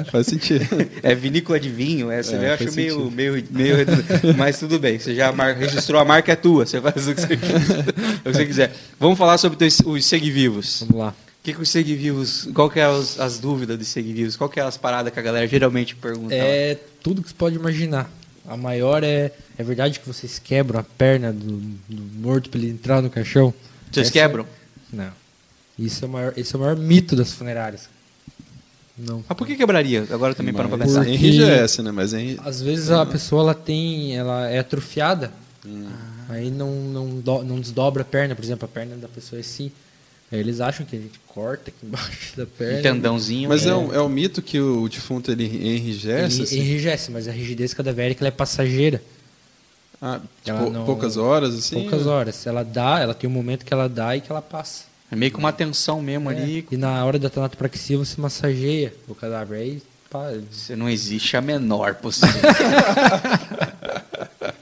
[0.00, 0.64] É, faz sentido.
[1.02, 4.26] É vinícola de vinho, é, você É, vê, eu acho meio, meio, meio redundante.
[4.36, 7.20] Mas tudo bem, você já mar- registrou a marca é tua, você faz o que
[7.20, 8.72] você, o que você quiser.
[8.98, 10.80] Vamos falar sobre os, os segue-vivos.
[10.88, 11.10] Vamos lá.
[11.10, 14.36] O que, que os segue-vivos, qual que é os- as dúvidas dos segue-vivos?
[14.36, 16.34] Qual que é as paradas que a galera geralmente pergunta?
[16.34, 16.42] lá?
[16.42, 18.10] É tudo que você pode imaginar.
[18.48, 19.32] A maior é.
[19.56, 23.54] É verdade que vocês quebram a perna do, do morto pra ele entrar no caixão?
[23.90, 24.46] Vocês Essa- quebram?
[24.92, 25.10] Não.
[25.78, 27.88] Isso é o maior, esse é o maior mito das funerárias.
[28.96, 29.24] Não.
[29.28, 30.06] Mas por que quebraria?
[30.10, 31.00] Agora também para Mas pensar.
[31.04, 31.90] Porque- enrijece, né?
[31.90, 32.38] Mas enri...
[32.44, 34.16] Às vezes a pessoa ela tem.
[34.16, 35.32] Ela é atrofiada.
[35.66, 35.88] Hum.
[36.28, 39.40] Aí não, não, do- não desdobra a perna, por exemplo, a perna da pessoa é
[39.40, 39.70] assim.
[40.30, 42.78] Aí eles acham que a gente corta aqui embaixo da perna.
[42.78, 43.48] Um tendãozinho.
[43.48, 43.74] Mas é, é.
[43.74, 46.36] um, é um mito que o defunto ele enrijece?
[46.36, 46.58] Ele assim?
[46.60, 49.02] enrijece, mas a rigidez cadavérica ela é passageira.
[50.06, 51.80] Ah, Ela pou- não- poucas horas, assim?
[51.80, 52.46] Poucas horas.
[52.46, 54.84] Ela dá, ela tem um momento que ela dá e que ela passa.
[55.10, 56.66] É meio que uma tensão mesmo ali.
[56.70, 59.60] E na hora da tanatopraxia você massageia o cadáver.
[59.60, 62.58] Aí, pá, Você não existe a menor possibilidade.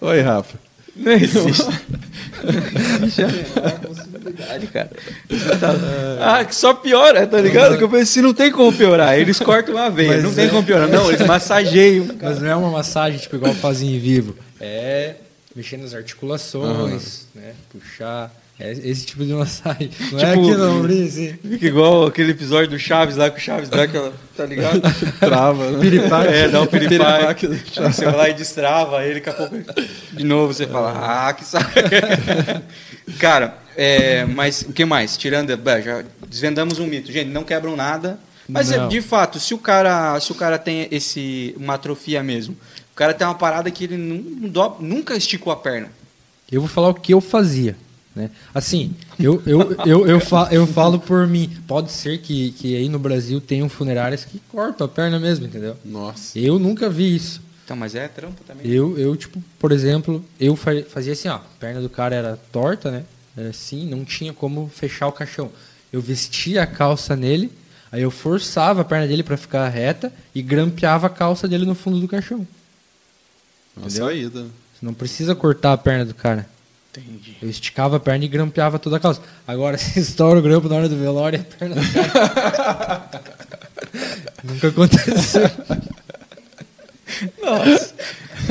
[0.00, 0.58] Oi, Rafa.
[0.96, 1.62] Não existe.
[2.44, 3.80] Não existe a menor
[4.58, 4.90] possibilidade, cara.
[6.20, 7.76] Ah, que só piora, tá ligado?
[7.76, 9.18] Que eu pensei, não tem como piorar.
[9.18, 10.48] Eles cortam uma veia, Mas não tem é.
[10.48, 10.88] como piorar.
[10.88, 12.06] Não, eles massageiam.
[12.20, 14.36] Mas não é uma massagem tipo igual fazem em vivo.
[14.60, 15.16] É
[15.54, 17.52] mexer nas articulações, né?
[17.70, 18.32] Puxar.
[18.58, 19.90] É esse tipo de massagem.
[20.12, 21.34] Não é Tipo- aqui no ombrinho, assim.
[21.42, 24.80] Fica igual aquele episódio do Chaves lá, que o Chaves dá aquela, tá ligado?
[25.18, 25.80] Trava, né?
[25.80, 26.28] Piripaque.
[26.32, 27.48] É, dá um piripaque.
[27.48, 27.80] Piripaque.
[27.92, 29.56] Você vai lá e destrava ele, daqui a pouco
[30.12, 30.92] de novo você fala,
[31.28, 31.66] ah, que saco.
[33.18, 35.16] Cara, é, mas o que mais?
[35.16, 37.10] Tirando, bem, já desvendamos um mito.
[37.12, 38.18] Gente, não quebram nada.
[38.48, 38.88] Mas é, Não.
[38.88, 42.54] de fato, se o cara, se o cara tem esse uma atrofia mesmo,
[42.92, 45.88] o cara tem uma parada que ele não, nunca esticou a perna.
[46.52, 47.74] Eu vou falar o que eu fazia.
[48.14, 48.30] Né?
[48.54, 51.50] Assim, eu, eu, eu, eu, fa- eu falo por mim.
[51.66, 55.76] Pode ser que, que aí no Brasil tenham funerárias que cortam a perna mesmo, entendeu?
[55.84, 56.38] Nossa.
[56.38, 57.40] Eu nunca vi isso.
[57.64, 58.70] Então, mas é trampo também.
[58.70, 62.38] Eu, eu tipo, por exemplo, eu fa- fazia assim, ó, a perna do cara era
[62.52, 63.04] torta, né?
[63.36, 65.50] Era assim, não tinha como fechar o caixão.
[65.92, 67.50] Eu vestia a calça nele,
[67.90, 71.74] aí eu forçava a perna dele para ficar reta e grampeava a calça dele no
[71.74, 72.46] fundo do caixão.
[73.76, 74.42] Uma saída.
[74.42, 76.48] Você não precisa cortar a perna do cara.
[76.90, 77.36] Entendi.
[77.42, 79.20] Eu esticava a perna e grampeava toda a calça.
[79.46, 83.10] Agora, se estoura o grampo na hora do velório, a perna do cara...
[84.44, 85.50] Nunca aconteceu.
[87.42, 87.94] Nossa.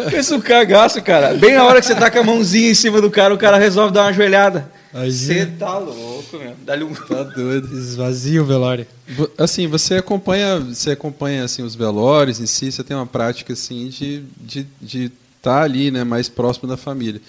[0.10, 1.36] Pensa um cagaço, cara.
[1.36, 3.58] Bem na hora que você tá com a mãozinha em cima do cara, o cara
[3.58, 4.72] resolve dar uma joelhada.
[4.94, 6.56] Você tá louco, meu.
[6.64, 6.94] Dá-lhe um.
[6.94, 7.76] Tá doido.
[7.76, 8.86] Esvazia o velório.
[9.38, 13.90] Assim, você acompanha, você acompanha assim os velórios em si, você tem uma prática assim
[13.90, 17.20] de de de estar ali, né, mais próximo da família.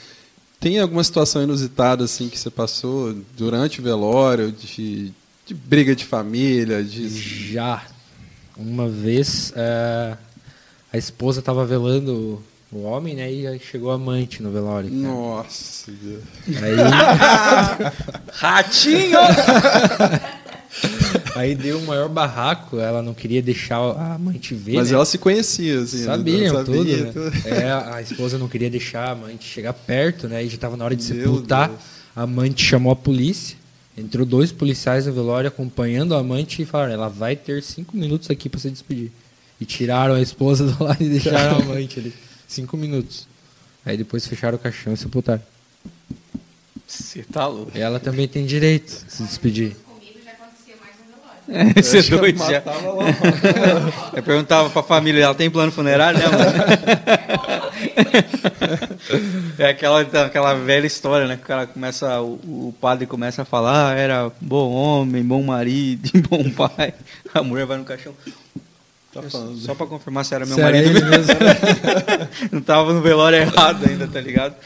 [0.60, 5.12] Tem alguma situação inusitada assim que você passou durante o velório, de,
[5.44, 7.08] de briga de família, de
[7.52, 7.84] Já.
[8.56, 10.16] Uma vez eh,
[10.92, 12.40] a esposa estava velando
[12.74, 13.32] o, o homem, né?
[13.32, 14.90] E aí chegou a amante no velório.
[14.90, 15.02] cara.
[15.02, 16.22] Nossa, Deus.
[16.48, 16.74] Aí,
[18.32, 19.18] Ratinho!
[21.36, 24.76] aí deu um maior barraco, ela não queria deixar a amante ver.
[24.76, 24.94] Mas né?
[24.96, 25.98] ela se conhecia, assim.
[25.98, 26.04] né?
[26.04, 27.12] Sabiam Ela tudo, sabia né?
[27.12, 27.48] tudo.
[27.48, 30.44] É, a esposa não queria deixar a amante chegar perto, né?
[30.44, 31.68] E já estava na hora de Meu sepultar.
[31.68, 31.80] Deus.
[32.16, 33.56] A amante chamou a polícia.
[33.96, 38.30] Entrou dois policiais no velório acompanhando a amante e falaram: ela vai ter cinco minutos
[38.30, 39.10] aqui para se despedir.
[39.60, 42.12] E tiraram a esposa do lado e deixaram a amante ali.
[42.54, 43.26] Cinco minutos.
[43.84, 45.42] Aí depois fecharam o caixão e sepultaram.
[46.86, 47.72] Você tá louco.
[47.74, 49.74] E ela também tem direito de se despedir.
[49.84, 51.06] Comigo já aconteceu mais no
[51.56, 51.82] velório.
[51.82, 52.62] Você é doido já.
[54.16, 56.44] Eu perguntava pra família, ela tem plano funerário, né, mano?
[59.58, 61.36] É aquela, aquela velha história, né?
[61.36, 65.42] Que o cara começa, o, o padre começa a falar, ah, era bom homem, bom
[65.42, 66.94] marido, bom pai.
[67.32, 68.14] A mulher vai no caixão.
[69.14, 69.58] Tá falando.
[69.58, 71.34] Só pra confirmar se era meu Se era marido ele mesmo.
[72.50, 74.56] Não tava no velório errado ainda, tá ligado?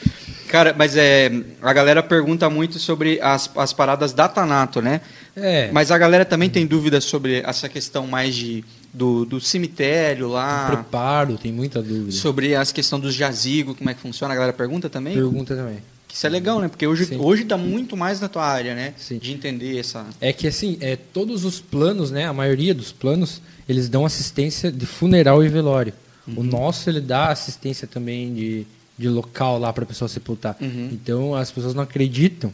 [0.47, 1.31] Cara, mas é.
[1.61, 5.01] A galera pergunta muito sobre as, as paradas da Tanato, né?
[5.35, 5.69] É.
[5.71, 10.65] Mas a galera também tem dúvidas sobre essa questão mais de, do, do cemitério lá.
[10.67, 12.11] Preparo, tem muita dúvida.
[12.11, 14.33] Sobre as questão dos jazigos, como é que funciona?
[14.33, 15.13] A galera pergunta também?
[15.13, 15.77] Pergunta também.
[16.07, 16.67] Que isso é legal, né?
[16.67, 17.19] Porque hoje, Sim.
[17.19, 18.95] hoje tá muito mais na tua área, né?
[18.97, 19.19] Sim.
[19.19, 20.07] De entender essa.
[20.19, 23.39] É que assim, é, todos os planos, né, a maioria dos planos,
[23.69, 25.93] eles dão assistência de funeral e velório.
[26.35, 28.67] O nosso ele dá assistência também de,
[28.97, 30.55] de local lá para a pessoa sepultar.
[30.61, 30.89] Uhum.
[30.91, 32.53] Então as pessoas não acreditam,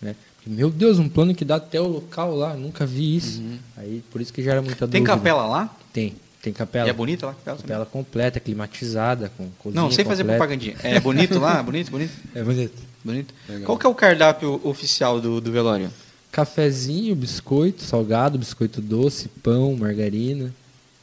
[0.00, 0.14] né?
[0.36, 3.42] Porque, Meu Deus, um plano que dá até o local lá, nunca vi isso.
[3.76, 4.90] Aí por isso que gera muita Uhum.
[4.90, 5.16] Tem dúvida.
[5.16, 5.76] capela lá?
[5.92, 6.86] Tem, tem capela.
[6.86, 7.58] E é bonita lá a capela?
[7.58, 10.76] Capela completa, climatizada, com cozinha Não, sem fazer propagandinha.
[10.82, 11.60] É bonito lá?
[11.62, 12.12] Bonito, bonito?
[12.34, 12.82] É bonito.
[13.04, 13.34] Bonito.
[13.48, 13.64] Legal.
[13.64, 15.90] Qual que é o cardápio oficial do, do velório?
[16.30, 20.52] Cafezinho, biscoito, salgado, biscoito doce, pão, margarina.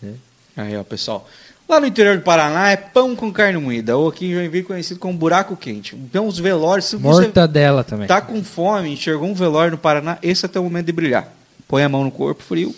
[0.01, 0.13] Né?
[0.55, 1.27] Aí, ó, pessoal.
[1.67, 4.99] Lá no interior do Paraná é pão com carne moída, ou aqui em Joinville conhecido
[4.99, 5.95] como buraco quente.
[5.95, 8.07] Então, os velórios, se você Mortadela também.
[8.07, 11.33] tá com fome, enxergou um velório no Paraná, esse é o teu momento de brilhar.
[11.67, 12.75] Põe a mão no corpo frio,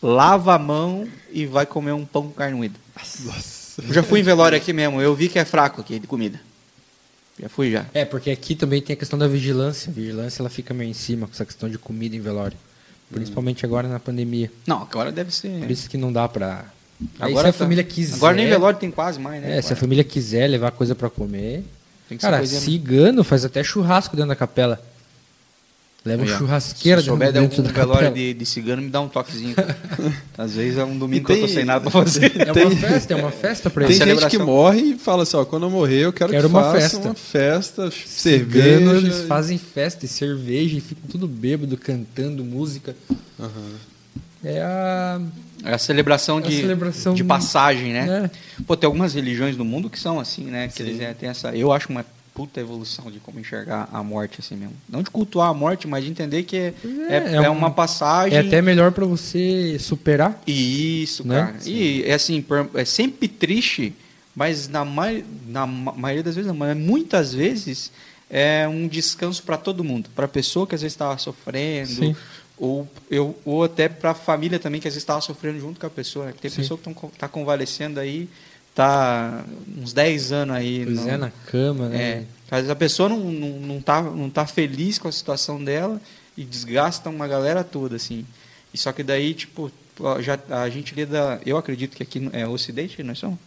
[0.00, 2.78] lava a mão e vai comer um pão com carne moída.
[3.24, 3.82] Nossa.
[3.82, 6.40] Eu já fui em velório aqui mesmo, eu vi que é fraco aqui de comida.
[7.40, 7.86] Já fui já.
[7.94, 9.90] É, porque aqui também tem a questão da vigilância.
[9.90, 12.56] A vigilância ela fica meio em cima com essa questão de comida em velório.
[13.10, 14.50] Principalmente agora na pandemia.
[14.66, 15.60] Não, agora deve ser.
[15.60, 16.64] Por isso que não dá pra.
[17.20, 18.16] Aí Agora se a tá- família quiser.
[18.16, 19.56] Agora nem velório tem quase mais, né?
[19.58, 21.64] É, se a família quiser levar coisa pra comer.
[22.08, 24.82] Tem que ser Cara, coisinha- cigano faz até churrasco dentro da capela.
[26.08, 26.26] Leva ó.
[26.38, 29.54] churrasqueira Se souber de algum da velório de, de cigano, me dá um toquezinho.
[30.36, 32.32] Às vezes é um domingo E que eu tô tem- sem nada pra fazer.
[32.36, 33.98] É uma festa, é uma festa pra Tem eles.
[33.98, 34.40] gente celebração.
[34.40, 36.80] que morre e fala assim, ó, quando eu morrer eu quero, Quero que uma faça
[36.80, 36.98] festa.
[37.08, 38.96] uma festa, Cigano, cerveja.
[38.96, 42.94] eles fazem festa e cerveja e ficam tudo bêbado, cantando música.
[43.38, 43.50] Aham.
[44.44, 45.20] É a.
[45.64, 48.30] É a celebração A de, celebração de passagem, né?
[48.32, 48.62] É.
[48.62, 50.68] Pô, tem algumas religiões no mundo que são assim, né?
[50.68, 51.48] Que eles é, têm essa.
[51.56, 52.06] Eu acho uma
[52.38, 54.74] puta evolução de como enxergar a morte assim mesmo.
[54.88, 56.74] Não de cultuar a morte, mas de entender que é,
[57.08, 58.38] É, é, é é um- uma passagem.
[58.38, 60.40] É até melhor pra você superar.
[60.46, 61.40] Isso, Né?
[61.40, 61.56] cara.
[61.66, 63.92] E é assim, é sempre triste,
[64.36, 67.90] mas na, mai- na ma- maioria das vezes, não, mas muitas vezes
[68.30, 72.16] é um descanso para todo mundo, para a pessoa que às vezes estava sofrendo, Sim.
[72.56, 75.86] ou eu ou até para a família também que às vezes estava sofrendo junto com
[75.86, 76.26] a pessoa.
[76.26, 76.34] né?
[76.40, 76.58] Tem Sim.
[76.58, 78.28] pessoa que está convalescendo aí,
[78.78, 79.44] tá
[79.76, 80.84] uns 10 anos aí.
[80.84, 82.24] Pois no- é, na cama, né?
[82.50, 86.00] é, a pessoa não, não, não, tá, não tá feliz com a situação dela
[86.36, 88.24] e desgasta uma galera toda, assim.
[88.72, 89.70] E só que daí, tipo,
[90.20, 91.40] já, a gente lida.
[91.44, 93.38] Eu acredito que aqui é Ocidente, nós somos?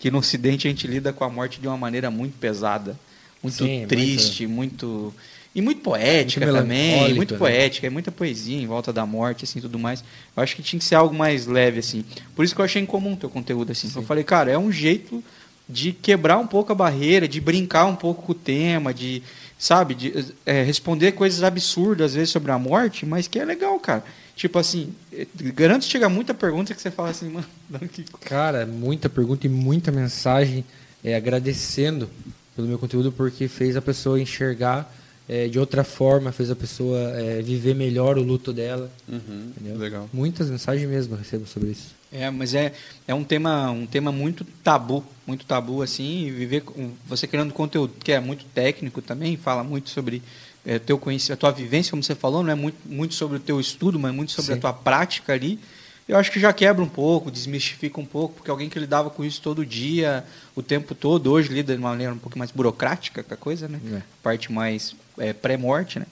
[0.00, 2.98] Que no Ocidente a gente lida com a morte de uma maneira muito pesada,
[3.42, 5.14] muito Sim, muito- triste, muito.
[5.54, 7.38] E muito poética Muito também, muito né?
[7.38, 10.02] poética, é muita poesia em volta da morte, assim, tudo mais.
[10.36, 12.04] Eu acho que tinha que ser algo mais leve, assim.
[12.34, 13.88] Por isso que eu achei incomum o teu conteúdo, assim.
[13.94, 15.22] Eu falei, cara, é um jeito
[15.68, 19.22] de quebrar um pouco a barreira, de brincar um pouco com o tema, de,
[19.56, 23.78] sabe, de é, responder coisas absurdas, às vezes, sobre a morte, mas que é legal,
[23.78, 24.04] cara.
[24.34, 27.28] Tipo assim, eh, garanto que chega muita pergunta que você fala assim,
[27.70, 30.64] mano, que Cara, muita pergunta e muita mensagem
[31.04, 32.10] é, agradecendo
[32.56, 34.92] pelo meu conteúdo porque fez a pessoa enxergar
[35.28, 38.90] é, de outra forma, fez a pessoa é, viver melhor o luto dela.
[39.08, 39.78] Uhum, Entendeu?
[39.78, 40.08] Legal.
[40.12, 41.94] Muitas mensagens mesmo eu recebo sobre isso.
[42.12, 42.72] É, mas é,
[43.08, 47.94] é um tema um tema muito tabu, muito tabu assim, viver com você criando conteúdo
[47.98, 50.22] que é muito técnico também, fala muito sobre
[50.64, 53.40] é, teu conhecimento, a tua vivência, como você falou, não é muito, muito sobre o
[53.40, 54.58] teu estudo, mas muito sobre Sim.
[54.58, 55.58] a tua prática ali.
[56.06, 59.24] Eu acho que já quebra um pouco, desmistifica um pouco, porque alguém que lidava com
[59.24, 60.22] isso todo dia,
[60.54, 63.68] o tempo todo, hoje lida de uma maneira um pouco mais burocrática com a coisa,
[63.68, 63.80] né?
[63.90, 64.02] É.
[64.22, 66.06] Parte mais é, pré-morte, né?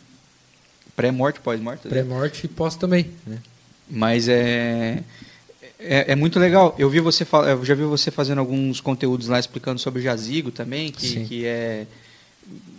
[0.97, 1.85] Pré-morte, pós-morte.
[1.85, 1.91] né?
[1.91, 3.39] Pré-morte e pós também, né?
[3.89, 5.03] Mas é,
[5.79, 6.75] é, é muito legal.
[6.79, 10.51] Eu vi você eu já vi você fazendo alguns conteúdos lá explicando sobre o jazigo
[10.51, 11.25] também, que, Sim.
[11.27, 11.87] que é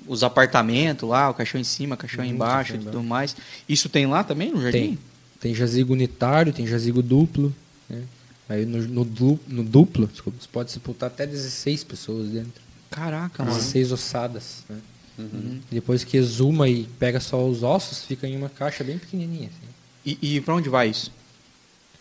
[0.07, 3.35] os apartamentos lá, o caixão em cima, o caixão embaixo e tudo mais.
[3.69, 4.79] Isso tem lá também no jardim?
[4.79, 4.99] Tem.
[5.43, 7.53] Tem jazigo unitário, tem jazigo duplo.
[7.89, 8.01] Né?
[8.47, 12.61] Aí no, no, du- no duplo, desculpa, você pode sepultar até 16 pessoas dentro.
[12.89, 13.53] Caraca, mano.
[13.57, 14.63] 16 ossadas.
[14.69, 14.77] Né?
[15.19, 15.59] Uhum.
[15.69, 19.49] Depois que exuma e pega só os ossos, fica em uma caixa bem pequenininha.
[19.49, 20.17] assim.
[20.21, 21.11] E, e para onde vai isso?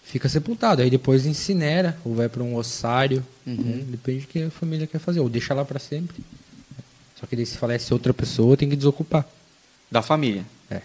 [0.05, 0.81] Fica sepultado.
[0.83, 3.27] Aí depois incinera ou vai para um ossário.
[3.45, 3.57] Uhum.
[3.57, 3.85] né?
[3.89, 5.19] Depende do que a família quer fazer.
[5.19, 6.23] Ou deixa lá para sempre.
[7.19, 9.27] Só que daí se falece outra pessoa, tem que desocupar.
[9.91, 10.45] Da família.
[10.71, 10.83] É.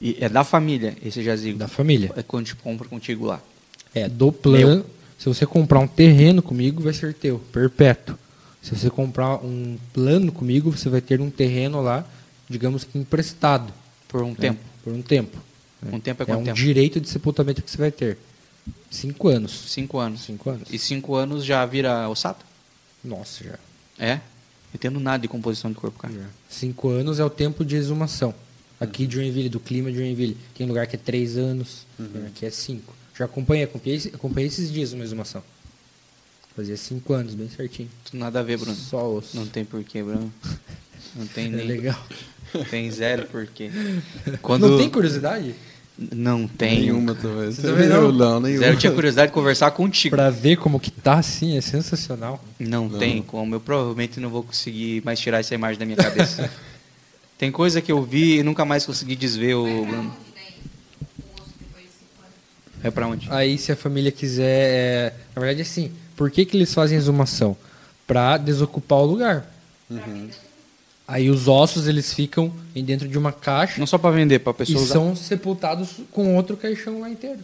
[0.00, 1.58] E é da família esse jazigo.
[1.58, 2.12] Da família.
[2.16, 3.40] É quando te compra contigo lá.
[3.94, 4.84] É, do plano.
[5.18, 8.16] Se você comprar um terreno comigo, vai ser teu, perpétuo.
[8.62, 12.06] Se você comprar um plano comigo, você vai ter um terreno lá,
[12.48, 13.72] digamos que emprestado.
[14.06, 14.36] Por um né?
[14.38, 14.60] tempo.
[14.84, 15.36] Por um tempo.
[15.82, 15.90] né?
[15.92, 16.56] Um tempo é É quanto um tempo?
[16.56, 18.18] direito de sepultamento que você vai ter.
[18.90, 19.64] Cinco anos.
[19.68, 20.20] Cinco anos.
[20.22, 20.68] Cinco anos.
[20.70, 22.44] E cinco anos já vira ossata?
[23.02, 23.58] Nossa, já.
[23.98, 24.20] É?
[24.72, 26.14] Eu tendo nada de composição de corpo, cara.
[26.14, 26.26] já.
[26.48, 28.34] Cinco anos é o tempo de exumação.
[28.80, 30.36] Aqui de Joinville, do clima de Joinville.
[30.54, 31.86] Tem lugar que é três anos,
[32.26, 32.94] aqui é cinco.
[33.18, 35.42] Já acompanhei, acompanhei, acompanhei esses dias uma exumação.
[36.54, 37.88] Fazia cinco anos, bem certinho.
[38.12, 38.74] Nada a ver, Bruno.
[38.74, 39.36] Só osso.
[39.36, 40.32] Não tem porquê, Bruno.
[41.14, 41.66] Não tem é nem.
[41.66, 42.06] legal.
[42.70, 43.70] Tem zero porquê.
[44.42, 44.68] Quando...
[44.68, 45.54] Não tem curiosidade?
[45.96, 46.94] Não tenho.
[46.94, 47.52] Nenhuma também.
[47.52, 48.12] também não?
[48.12, 48.64] não nenhuma.
[48.64, 48.74] Zero.
[48.74, 50.14] Eu tinha curiosidade de conversar contigo.
[50.14, 52.42] Pra ver como que tá assim, é sensacional.
[52.58, 53.56] Não, tem como.
[53.56, 56.48] Eu provavelmente não vou conseguir mais tirar essa imagem da minha cabeça.
[57.38, 59.98] tem coisa que eu vi e nunca mais consegui desver, o Bruno.
[60.10, 60.54] Onde daí?
[61.18, 62.84] O osso depois de cinco anos.
[62.84, 63.28] É pra onde?
[63.30, 65.14] Aí se a família quiser, é...
[65.34, 67.56] na verdade assim, por que que eles fazem exumação?
[68.06, 69.50] Pra desocupar o lugar.
[71.06, 74.50] Aí os ossos eles ficam em dentro de uma caixa Não só pra vender, pra
[74.52, 74.94] e pessoa usar.
[74.94, 77.38] são sepultados com outro caixão lá inteiro.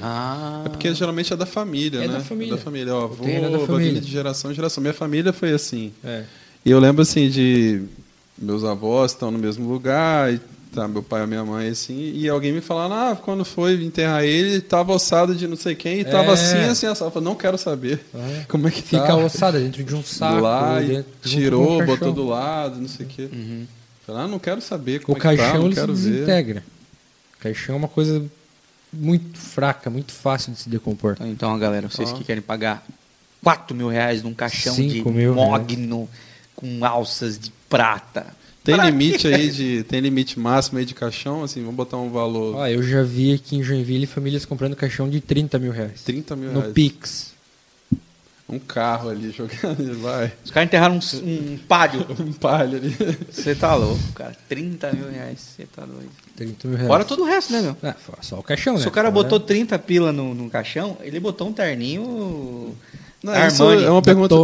[0.00, 0.62] Ah.
[0.64, 2.14] É porque geralmente é da família, É né?
[2.14, 2.54] da família.
[2.54, 2.94] É da família.
[2.94, 4.00] Ó, avô, é da família.
[4.00, 4.80] de geração em geração.
[4.80, 5.92] Minha família foi assim.
[6.02, 6.24] É.
[6.64, 7.82] E eu lembro assim de
[8.38, 10.40] meus avós estão no mesmo lugar, e
[10.74, 14.24] tá meu pai e minha mãe assim, e alguém me falando, ah, quando foi enterrar
[14.24, 16.34] ele, tava ossado de não sei quem, e tava É.
[16.34, 17.04] assim, assim, assim.
[17.04, 18.44] Eu falei, não quero saber É.
[18.48, 19.16] como é que Fica tá.
[19.16, 20.40] ossada dentro de um saco.
[20.40, 22.12] lá e dentro, tirou, o botou caixão.
[22.12, 23.28] do lado, não sei o quê.
[23.32, 23.66] Uhum.
[24.06, 25.94] Falei, ah, não quero saber O como é que tá, caixão não ele se quero
[25.94, 26.10] ver.
[26.12, 26.64] desintegra.
[27.38, 28.24] O caixão é uma coisa
[28.92, 31.12] muito fraca, muito fácil de se decompor.
[31.14, 32.14] Então, Então, galera, vocês Ó.
[32.16, 32.84] que querem pagar
[33.42, 36.08] 4 mil reais num caixão de Cinco mil mogno
[36.56, 38.26] com alças de prata,
[38.62, 39.82] Tem limite aí de.
[39.84, 42.56] Tem limite máximo aí de caixão, assim, vamos botar um valor.
[42.56, 46.02] Ó, eu já vi aqui em Joinville famílias comprando caixão de 30 mil reais.
[46.02, 46.72] 30 mil No reais.
[46.72, 47.34] Pix.
[48.46, 50.30] Um carro ali jogando, vai.
[50.44, 52.06] Os caras enterraram um, um palio.
[52.20, 52.94] Um palho ali.
[53.30, 54.36] Você tá louco, cara.
[54.48, 55.40] 30 mil reais.
[55.40, 56.10] Você tá doido.
[56.36, 56.88] 30 mil reais.
[56.88, 57.76] Fora todo o resto, né, meu?
[57.82, 58.80] Ah, fora só o caixão, né?
[58.80, 62.74] Se o cara botou 30 pila no, no caixão, ele botou um terninho.
[63.24, 64.34] Não, Armani, isso é uma pergunta.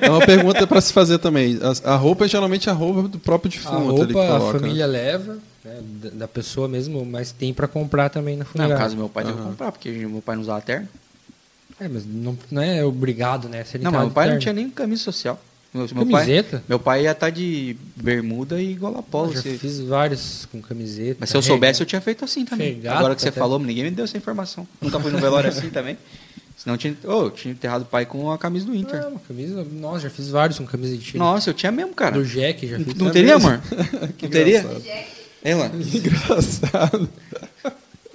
[0.00, 1.58] É uma pergunta para se fazer também.
[1.84, 4.52] A, a roupa é geralmente a roupa do próprio A defunto que roupa a coloca.
[4.54, 4.58] né?
[4.60, 5.78] família leva, né,
[6.14, 8.74] da, pessoa mesmo, mas tem pra comprar também na Não, funerária.
[8.74, 9.48] no caso do meu pai, deve Aham.
[9.50, 10.88] comprar, porque meu pai não usava terno.
[11.80, 13.62] É, mas não, não é obrigado, né?
[13.64, 14.40] Se ele Não, tá mas meu pai não terno.
[14.42, 15.40] tinha nem camisa social.
[15.72, 16.62] Meu, meu pai, Camiseta?
[16.68, 19.30] meu pai ia estar de bermuda e gola polo.
[19.30, 21.16] Eu já se- fiz vários com camiseta.
[21.20, 22.74] Mas se eu soubesse, eu tinha feito assim também.
[22.74, 23.40] regata Agora que você até.
[23.40, 24.66] falou, ninguém me deu essa informação.
[24.80, 25.98] Nunca fui no velório assim também.
[26.56, 29.02] Senão eu tinha, oh, eu tinha enterrado o pai com a camisa do Inter.
[29.04, 29.66] Ah, uma camisa.
[29.72, 31.18] Nossa, já fiz vários com camisa de time.
[31.18, 32.12] Nossa, eu tinha mesmo, cara.
[32.16, 32.94] Do Jack, já fiz.
[32.94, 33.48] Não É teria, mesmo?
[33.50, 33.62] amor?
[34.22, 34.62] não teria?
[34.62, 35.06] Jack,
[35.44, 35.70] Hein, Lan?
[35.94, 37.08] Engraçado.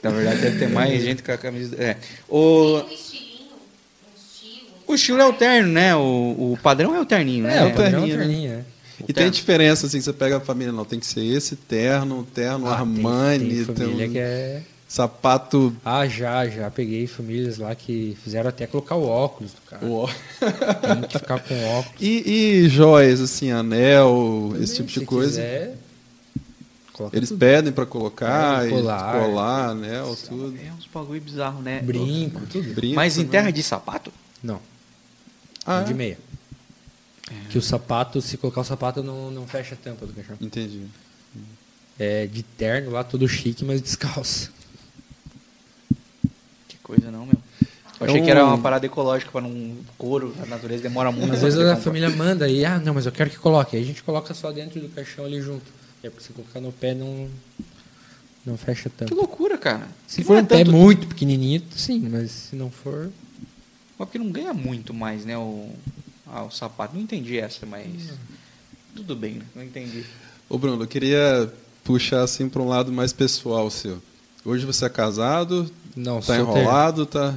[0.01, 1.75] Na verdade, deve ter mais gente com a camisa.
[1.77, 1.97] É.
[2.27, 4.67] O, tem um estilinho, um estilo.
[4.87, 5.95] o estilo é o terno, né?
[5.95, 7.65] O, o padrão é o terninho, É, né?
[7.65, 8.25] o padrão terninho, né?
[8.25, 8.63] terninho, é.
[9.01, 9.31] E tem terno.
[9.31, 13.63] diferença, assim, você pega a família, não, tem que ser esse terno, terno Ah, Armani,
[13.63, 14.61] tem, tem família um que é...
[14.89, 15.73] sapato.
[15.85, 19.85] Ah, já, já peguei famílias lá que fizeram até colocar o óculos do cara.
[19.85, 20.07] Ó.
[20.81, 22.01] Tem que ficar com óculos.
[22.01, 25.39] E, e joias, assim, anel, esse tipo Se de coisa.
[25.41, 25.77] quiser,
[27.13, 27.39] Eles tudo.
[27.39, 29.19] pedem pra colocar, É, e colar.
[29.21, 30.57] colar, anel, tudo.
[30.57, 31.79] É uns bagulho bizarro, né?
[31.81, 32.73] Brinco, tudo.
[32.73, 33.31] Brinco Mas em também.
[33.31, 34.11] terra de sapato?
[34.43, 34.59] Não,
[35.65, 35.95] Ah, de é?
[35.95, 36.17] meia.
[37.51, 40.35] Que o sapato, se colocar o sapato, não, não fecha a tampa do caixão.
[40.41, 40.81] Entendi.
[41.99, 44.51] É de terno lá, todo chique, mas descalço.
[46.89, 47.35] Coisa não, meu.
[47.99, 51.33] Eu achei que era uma parada ecológica para um couro, a natureza demora muito.
[51.33, 53.75] Às vezes a família manda aí, ah, não, mas eu quero que coloque.
[53.75, 55.65] Aí a gente coloca só dentro do caixão ali junto.
[56.01, 57.29] É porque se colocar no pé não,
[58.43, 59.87] não fecha a Que loucura, cara.
[60.07, 63.11] Se Não for é um pé tanto- muito pequenininho, sim, mas se não for...
[63.99, 65.37] Mas porque não ganha muito mais, né?
[65.37, 65.69] O,
[66.25, 66.95] ah, o sapato.
[66.95, 67.85] Não entendi essa, mas.
[68.95, 69.45] Tudo bem, né?
[69.53, 70.05] Não entendi.
[70.47, 71.51] Ô Bruno, eu queria
[71.83, 74.01] puxar assim para um lado mais pessoal seu.
[74.45, 77.35] Hoje você é casado, Não, tá enrolado, tá.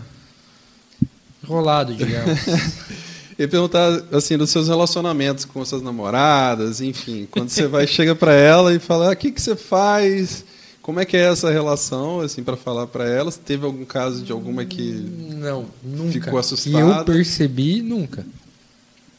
[1.43, 2.39] Enrolado, digamos.
[3.39, 8.35] E perguntar assim dos seus relacionamentos com suas namoradas, enfim, quando você vai chega para
[8.35, 10.45] ela e fala, ah, o que que você faz?
[10.83, 13.37] Como é que é essa relação, assim, para falar para elas?
[13.37, 16.13] Teve algum caso de alguma que Não, nunca.
[16.13, 17.05] Ficou Que eu assustado?
[17.05, 18.27] percebi, nunca.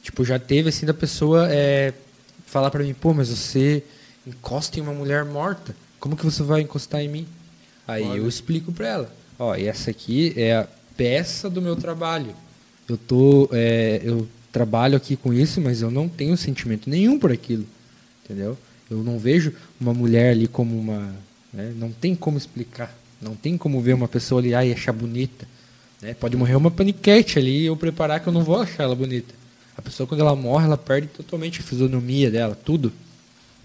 [0.04, 1.94] Tipo, já teve assim da pessoa é,
[2.46, 3.84] falar pra mim, pô, mas você
[4.28, 5.76] encosta em uma mulher morta.
[6.00, 7.28] Como que você vai encostar em mim?
[7.88, 8.18] Aí Olha.
[8.18, 9.23] eu explico pra ela.
[9.44, 12.34] Ó, essa aqui é a peça do meu trabalho.
[12.88, 17.30] Eu tô, é, eu trabalho aqui com isso, mas eu não tenho sentimento nenhum por
[17.30, 17.66] aquilo,
[18.24, 18.58] entendeu?
[18.90, 21.14] Eu não vejo uma mulher ali como uma,
[21.54, 21.74] né?
[21.76, 25.46] não tem como explicar, não tem como ver uma pessoa ali ai, e achar bonita,
[26.02, 26.14] né?
[26.14, 29.34] Pode morrer uma paniquete ali e eu preparar que eu não vou achar ela bonita.
[29.76, 32.94] A pessoa quando ela morre, ela perde totalmente a fisionomia dela, tudo.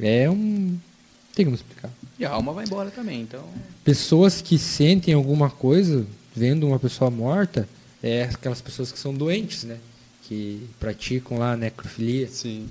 [0.01, 0.77] É um,
[1.37, 1.91] tem como explicar.
[2.19, 3.45] E a alma vai embora também, então.
[3.85, 6.05] Pessoas que sentem alguma coisa
[6.35, 7.69] vendo uma pessoa morta,
[8.03, 9.79] é aquelas pessoas que são doentes, né?
[10.25, 12.69] Que praticam lá necrofilia, sim.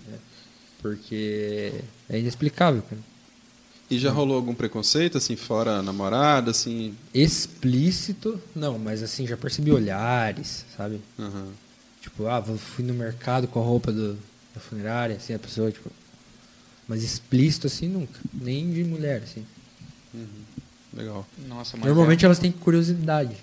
[0.82, 1.74] porque
[2.10, 3.02] é inexplicável, cara.
[3.89, 6.93] E já rolou algum preconceito assim fora a namorada, assim?
[7.14, 11.00] Explícito, não, mas assim, já percebi olhares, sabe?
[11.18, 11.48] Aham.
[12.02, 14.14] Tipo, ah, vou- fui no mercado com a roupa do,
[14.54, 15.89] da funerária, assim, a pessoa, tipo.
[16.88, 18.20] Mas explícito assim nunca.
[18.34, 19.44] Nem de mulher, assim.
[20.94, 21.26] Legal.
[21.48, 21.86] Nossa, mas.
[21.86, 23.36] Normalmente é- elas têm curiosidade.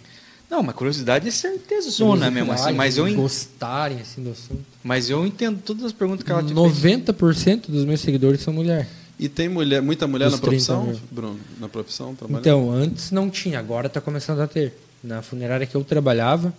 [0.50, 2.72] Não, mas curiosidade é certeza zona mesmo, assim.
[2.72, 4.64] Mas eu, Gostarem, assim, do assunto.
[4.82, 6.56] mas eu entendo todas as perguntas que ela te fez.
[6.56, 8.88] 90% dos meus seguidores são mulher.
[9.18, 11.08] E tem mulher, muita mulher Dos na profissão, 30 mil.
[11.10, 11.40] Bruno?
[11.60, 12.40] Na profissão, trabalhando?
[12.40, 14.74] Então, antes não tinha, agora está começando a ter.
[15.02, 16.52] Na funerária que eu trabalhava,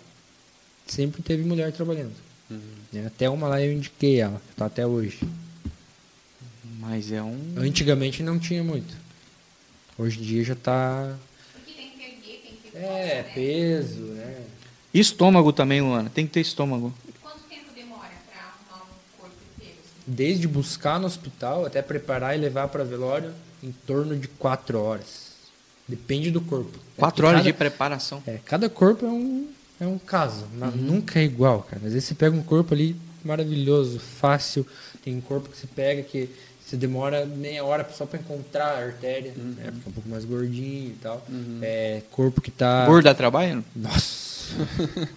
[0.86, 2.12] sempre teve mulher trabalhando.
[2.92, 3.06] Né?
[3.06, 5.18] Até uma lá eu indiquei ela, que tá até hoje.
[6.88, 7.54] Mas é um.
[7.56, 8.94] Antigamente não tinha muito.
[9.98, 11.16] Hoje em dia já tá.
[11.54, 13.30] Porque tem que erguer, tem que ter É, né?
[13.34, 14.42] peso, né?
[14.94, 16.10] Estômago também, Luana.
[16.10, 16.92] Tem que ter estômago.
[17.08, 19.74] E quanto tempo demora pra arrumar um corpo inteiro?
[19.84, 20.02] assim?
[20.06, 23.32] Desde buscar no hospital até preparar e levar para velório,
[23.62, 25.34] em torno de quatro horas.
[25.88, 26.78] Depende do corpo.
[26.96, 28.22] Quatro É, horas cada- de preparação.
[28.26, 29.48] É, cada corpo é um,
[29.80, 30.46] é um caso.
[30.54, 31.82] na- Nunca é igual, cara.
[31.86, 34.66] Às vezes você pega um corpo ali maravilhoso, fácil.
[35.02, 36.28] Tem um corpo que você pega que
[36.66, 39.70] você demora meia hora só para encontrar a artéria, né?
[39.72, 41.24] Porque é um pouco mais gordinho e tal.
[41.62, 42.84] É, corpo que tá.
[42.86, 43.64] Gordo dá trabalho?
[43.74, 44.46] Nossa!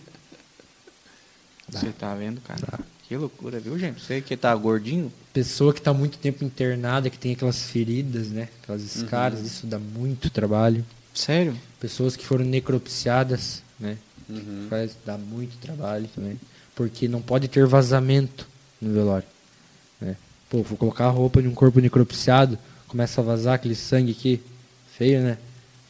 [1.68, 2.80] Você tá vendo, cara?
[3.08, 4.02] Que loucura, viu, gente?
[4.02, 8.50] Você que tá gordinho, Pessoa que está muito tempo internada, que tem aquelas feridas, né?
[8.62, 10.86] Aquelas escaras, isso dá muito trabalho.
[11.14, 11.56] sério?
[11.80, 13.98] Pessoas que foram necropsiadas, né?
[14.28, 14.68] Uhum.
[14.70, 16.40] Faz, dá muito trabalho também.
[16.76, 18.48] Porque não pode ter vazamento
[18.82, 19.28] no velório.
[20.50, 24.42] Pô, vou colocar a roupa de um corpo necropsiado, começa a vazar aquele sangue aqui.
[24.98, 25.38] Feio, né?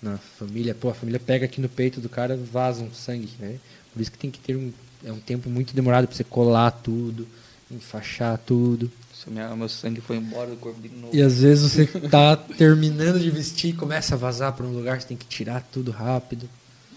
[0.01, 3.55] Na família, pô, a família pega aqui no peito do cara, vaza um sangue, né?
[3.93, 4.71] Por isso que tem que ter um,
[5.03, 7.27] é um tempo muito demorado para você colar tudo,
[7.71, 8.91] enfaixar tudo.
[9.13, 11.15] Se minha- meu sangue foi embora do corpo de novo.
[11.15, 15.01] E às vezes você tá terminando de vestir e começa a vazar para um lugar,
[15.01, 16.49] você tem que tirar tudo rápido,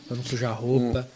[0.06, 1.08] pra não sujar a roupa.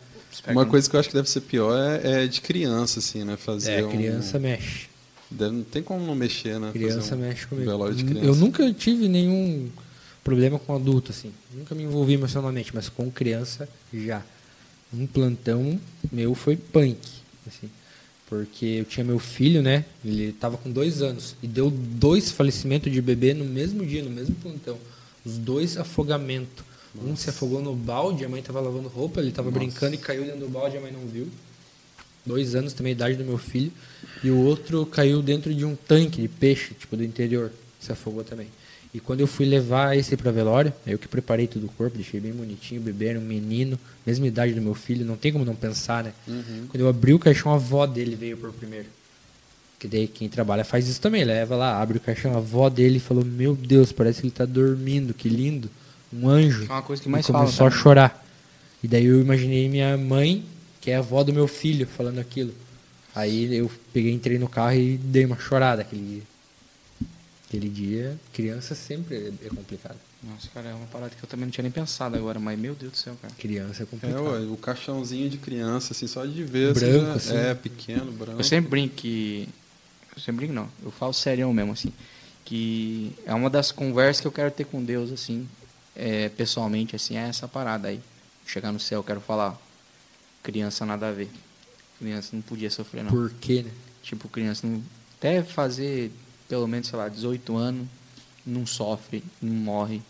[0.48, 3.36] Uma coisa que eu acho que deve ser pior é, é de criança, assim, né?
[3.36, 4.88] Fazer É, um- criança mexe.
[5.30, 6.70] Não tem como não mexer, né?
[6.72, 7.70] Criança um mexe comigo.
[8.22, 9.68] Eu nunca tive nenhum
[10.22, 11.32] problema com adulto, assim.
[11.54, 14.22] Nunca me envolvi emocionalmente, mas com criança já.
[14.92, 15.80] Um plantão
[16.12, 16.98] meu foi punk,
[17.46, 17.68] assim.
[18.28, 19.84] Porque eu tinha meu filho, né?
[20.04, 21.36] Ele estava com dois anos.
[21.42, 24.78] E deu dois falecimentos de bebê no mesmo dia, no mesmo plantão.
[25.24, 26.64] Os dois afogamentos.
[27.04, 30.24] Um se afogou no balde, a mãe estava lavando roupa, ele estava brincando e caiu
[30.24, 31.28] dentro do balde, a mãe não viu.
[32.26, 33.72] Dois anos também, a idade do meu filho.
[34.24, 37.50] E o outro caiu dentro de um tanque de peixe, tipo do interior.
[37.80, 38.48] Se afogou também.
[38.92, 42.18] E quando eu fui levar esse pra velório, eu que preparei todo o corpo, deixei
[42.18, 42.80] bem bonitinho.
[42.80, 46.02] O bebê era um menino, mesma idade do meu filho, não tem como não pensar,
[46.02, 46.12] né?
[46.26, 48.86] Quando eu abri o caixão, a avó dele veio por primeiro.
[49.78, 52.98] Que daí quem trabalha faz isso também, leva lá, abre o caixão, a avó dele
[52.98, 55.68] falou: Meu Deus, parece que ele tá dormindo, que lindo.
[56.10, 56.64] Um anjo.
[56.64, 57.82] É uma coisa que E mais começou falam a também.
[57.82, 58.26] chorar.
[58.82, 60.42] E daí eu imaginei minha mãe,
[60.86, 62.54] que é a avó do meu filho, falando aquilo.
[63.12, 66.22] Aí eu peguei, entrei no carro e dei uma chorada aquele dia.
[67.48, 69.96] Aquele dia, criança sempre é é complicado.
[70.22, 72.76] Nossa, cara, é uma parada que eu também não tinha nem pensado agora, mas meu
[72.76, 73.34] Deus do céu, cara.
[73.36, 74.22] Criança é É, complicado.
[74.22, 76.72] ué, o caixãozinho de criança, assim, só de ver.
[76.72, 77.36] Branco, assim, assim.
[77.36, 78.38] É, pequeno, branco.
[78.38, 79.48] Eu sempre brinco que.
[80.14, 80.68] Eu sempre brinco, não.
[80.84, 81.92] Eu falo sério mesmo, assim.
[82.44, 85.48] Que é uma das conversas que eu quero ter com Deus, assim,
[85.96, 88.00] é, pessoalmente, assim, é essa parada aí.
[88.46, 89.60] Chegar no céu, eu quero falar.
[90.46, 91.28] Criança nada a ver.
[91.98, 93.10] Criança não podia sofrer, não.
[93.10, 93.70] Por quê, né?
[94.00, 94.80] Tipo, criança não.
[95.18, 96.12] Até fazer
[96.48, 97.88] pelo menos, sei lá, 18 anos,
[98.46, 100.00] não sofre, não morre.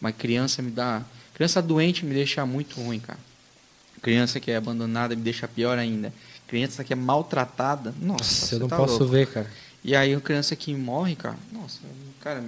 [0.00, 1.02] Mas criança me dá.
[1.34, 3.18] Criança doente me deixa muito ruim, cara.
[4.00, 6.12] Criança que é abandonada me deixa pior ainda.
[6.46, 9.08] Criança que é maltratada, nossa, Nossa, eu não tá posso louco.
[9.08, 9.50] ver, cara.
[9.82, 11.80] E aí, criança que morre, cara, nossa,
[12.20, 12.42] cara,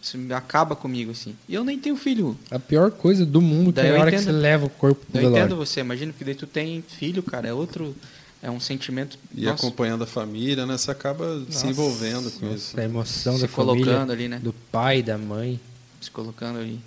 [0.00, 1.34] isso acaba comigo, assim.
[1.48, 2.36] E eu nem tenho filho.
[2.50, 4.26] A pior coisa do mundo que Daí é a eu hora que entendo.
[4.26, 5.44] você leva o corpo pro Eu velório.
[5.46, 7.94] entendo você, imagina, porque daí tu tem filho, cara, é outro.
[8.40, 9.18] É um sentimento.
[9.34, 10.78] E nossa, acompanhando a família, né?
[10.78, 12.68] Você acaba se envolvendo com isso.
[12.76, 14.38] Nossa, a emoção se da família, colocando ali, né?
[14.38, 15.58] do pai, da mãe.
[16.00, 16.78] se colocando ali.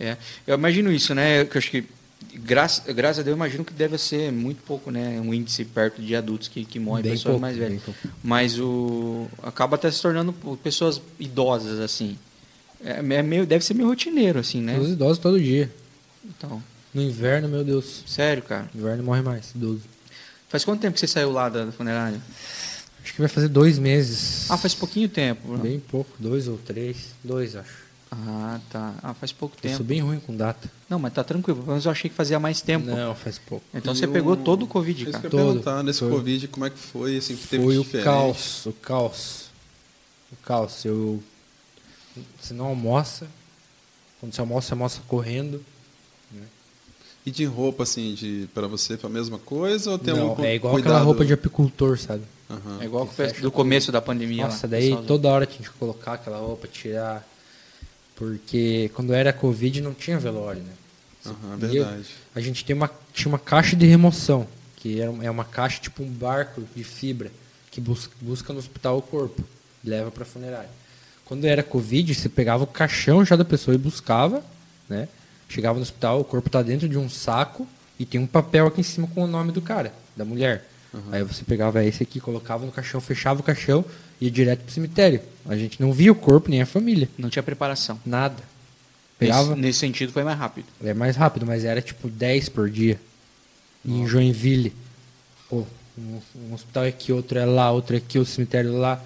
[0.00, 1.44] É, eu imagino isso, né?
[1.44, 1.84] Que eu acho que
[2.34, 5.20] graças, graças a Deus eu imagino que deve ser muito pouco, né?
[5.20, 7.82] Um índice perto de adultos que, que morrem, Bem pessoas pouco, mais velhas.
[7.82, 8.00] pouco.
[8.24, 10.32] Mas o acaba até se tornando
[10.62, 12.16] pessoas idosas assim.
[12.84, 14.78] É, é meio, deve ser meio rotineiro assim, né?
[14.78, 15.70] Os idosos todo dia.
[16.24, 16.62] Então,
[16.94, 18.02] No inverno, meu Deus.
[18.06, 18.68] sério, cara.
[18.74, 19.82] No inverno morre mais, idoso.
[20.48, 22.20] Faz quanto tempo que você saiu lá da, da funerária?
[23.02, 24.50] Acho que vai fazer dois meses.
[24.50, 25.46] Ah, faz pouquinho tempo.
[25.46, 25.62] Bruno.
[25.62, 26.96] Bem pouco, dois ou três.
[27.22, 27.86] Dois, acho.
[28.10, 28.94] Ah, tá.
[29.02, 29.76] Ah, faz pouco Eu tempo.
[29.76, 30.70] sou bem ruim com data.
[30.88, 31.58] Não, mas tá tranquilo.
[31.58, 32.86] Pelo menos eu achei que fazia mais tempo.
[32.86, 33.64] Não, faz pouco.
[33.74, 35.20] Então E você o- pegou todo o Covid, Isso cara.
[35.20, 35.46] que eu Todo.
[35.46, 36.10] perguntar, nesse Foi.
[36.10, 38.04] Covid, como é que foi, assim, que teve Foi o diferente?
[38.04, 39.44] caos, o caos.
[40.32, 40.84] O caos.
[40.84, 41.22] Eu.
[42.40, 43.26] Você não almoça.
[44.20, 45.62] Quando você almoça, você almoça correndo.
[47.24, 50.44] E de roupa, assim, de, pra você foi a mesma coisa ou tem não, algum
[50.44, 50.92] é igual cuidado?
[50.92, 52.22] aquela roupa de apicultor, sabe?
[52.48, 52.78] Aham.
[52.80, 54.44] É igual Que do começo da pandemia.
[54.44, 55.04] Nossa, lá, daí pessoal.
[55.04, 57.26] toda hora tinha que colocar aquela roupa, tirar.
[58.14, 60.72] Porque quando era Covid não tinha velório, né?
[61.26, 62.06] Aham, eu- verdade.
[62.32, 64.46] a gente tem uma, tinha uma caixa de remoção,
[64.76, 67.32] que era, é uma caixa tipo um barco de fibra,
[67.72, 69.42] que busca, busca no hospital o corpo,
[69.84, 70.70] leva para funerária.
[71.26, 74.42] Quando era Covid, você pegava o caixão já da pessoa e buscava,
[74.88, 75.08] né?
[75.48, 77.66] Chegava no hospital, o corpo tá dentro de um saco
[77.98, 80.68] e tem um papel aqui em cima com o nome do cara, da mulher.
[81.12, 83.84] Aí você pegava esse aqui, colocava no caixão, fechava o caixão
[84.20, 85.20] e ia direto pro cemitério.
[85.46, 88.00] A gente não via o corpo nem a família, Não tinha preparação.
[88.06, 88.42] nada.
[89.18, 90.66] Pegava, Nesse, nesse sentido foi mais rápido.
[90.82, 92.98] é mais rápido, mas era tipo 10 por dia.
[93.84, 94.72] Em Joinville,
[95.50, 95.66] pô,
[95.98, 96.20] um,
[96.50, 99.02] um hospital é aqui, outro é lá, outro é aqui, o cemitério lá.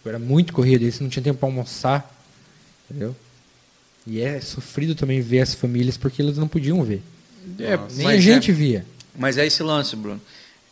[0.00, 2.10] Tipo, era muito corrido, você não tinha tempo pra almoçar.
[2.88, 3.14] Entendeu?
[4.06, 7.02] E é sofrido também ver as famílias porque eles não podiam ver.
[7.58, 8.86] É, Nem a gente é, via.
[9.14, 10.20] mas é esse lance, Bruno.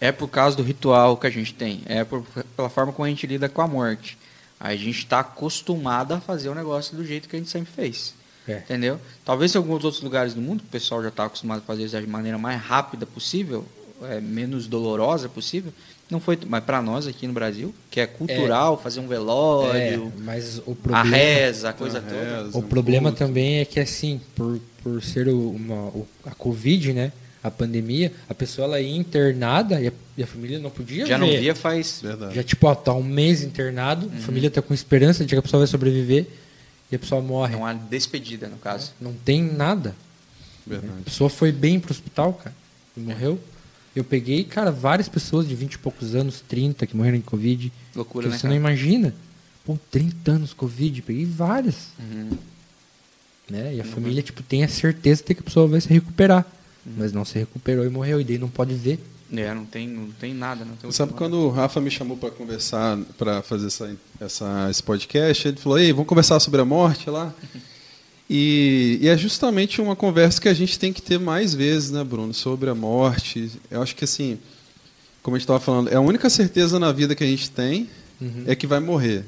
[0.01, 1.83] É por causa do ritual que a gente tem.
[1.87, 2.25] É por,
[2.57, 4.17] pela forma como a gente lida com a morte.
[4.59, 8.15] A gente está acostumado a fazer o negócio do jeito que a gente sempre fez.
[8.47, 8.59] É.
[8.59, 8.99] Entendeu?
[9.25, 11.93] Talvez em alguns outros lugares do mundo, o pessoal já está acostumado a fazer isso
[11.93, 13.67] da maneira mais rápida possível,
[14.03, 15.73] é, menos dolorosa possível,
[16.11, 20.23] Não foi, mas para nós aqui no Brasil, que é cultural, fazer um velório, É,
[20.23, 22.43] mas o a problema, reza, a coisa A toda.
[22.45, 23.19] reza, o problema culto.
[23.25, 25.93] também é que assim, por, por ser o- uma,
[26.25, 27.13] a Covid, né?
[27.43, 31.19] A pandemia, a pessoa ela ia internada e a, e a família não podia Já
[31.19, 31.41] não ver.
[31.41, 32.01] via faz.
[32.03, 32.35] Verdade.
[32.35, 34.17] Já tipo, ó, tá um mês internado, Uhum.
[34.17, 36.27] a família tá com esperança de que a pessoa vai sobreviver
[36.91, 37.55] e a pessoa morre.
[37.55, 38.93] É uma despedida, no caso.
[39.01, 39.95] Não tem nada.
[40.67, 41.03] A Verdade.
[41.05, 42.55] pessoa foi bem pro hospital, cara,
[42.97, 43.39] e morreu.
[43.95, 47.73] Eu peguei, cara, várias pessoas de 20 e poucos anos, 30, que morreram em Covid.
[47.95, 48.37] Loucura, que né?
[48.37, 48.55] você cara?
[48.55, 49.15] não imagina.
[49.65, 51.89] Pô, 30 anos Covid, peguei várias.
[51.99, 52.31] Uhum.
[53.51, 53.77] Né?
[53.77, 56.47] E a família, tipo, tem a certeza de que a pessoa vai se recuperar.
[56.87, 56.93] Uhum.
[56.99, 58.21] Mas não se recuperou e morreu.
[58.21, 59.01] E daí não pode ver.
[59.33, 60.65] É, não tem, não tem nada.
[60.65, 64.83] Não tem Sabe quando o Rafa me chamou para conversar, para fazer essa, essa, esse
[64.83, 67.35] podcast, ele falou: Ei, vamos conversar sobre a morte lá?
[68.29, 72.05] E, e é justamente uma conversa que a gente tem que ter mais vezes, né,
[72.05, 72.35] Bruno?
[72.35, 73.51] Sobre a morte.
[73.71, 74.39] Eu acho que, assim,
[75.23, 77.89] como a gente estava falando, é a única certeza na vida que a gente tem
[78.47, 79.25] é que vai morrer.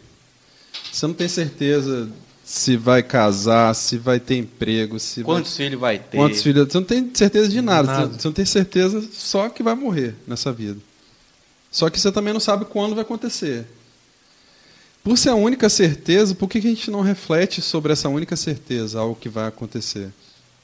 [0.92, 2.10] Você não tem certeza
[2.44, 6.16] se vai casar, se vai ter emprego, se vai Quantos filhos vai ter?
[6.16, 6.66] Quantos filhos?
[6.68, 7.86] Você não tem certeza de nada.
[7.86, 8.18] Nada.
[8.18, 10.80] Você não tem certeza só que vai morrer nessa vida.
[11.70, 13.66] Só que você também não sabe quando vai acontecer.
[15.02, 19.00] Por ser a única certeza, por que a gente não reflete sobre essa única certeza,
[19.00, 20.10] algo que vai acontecer?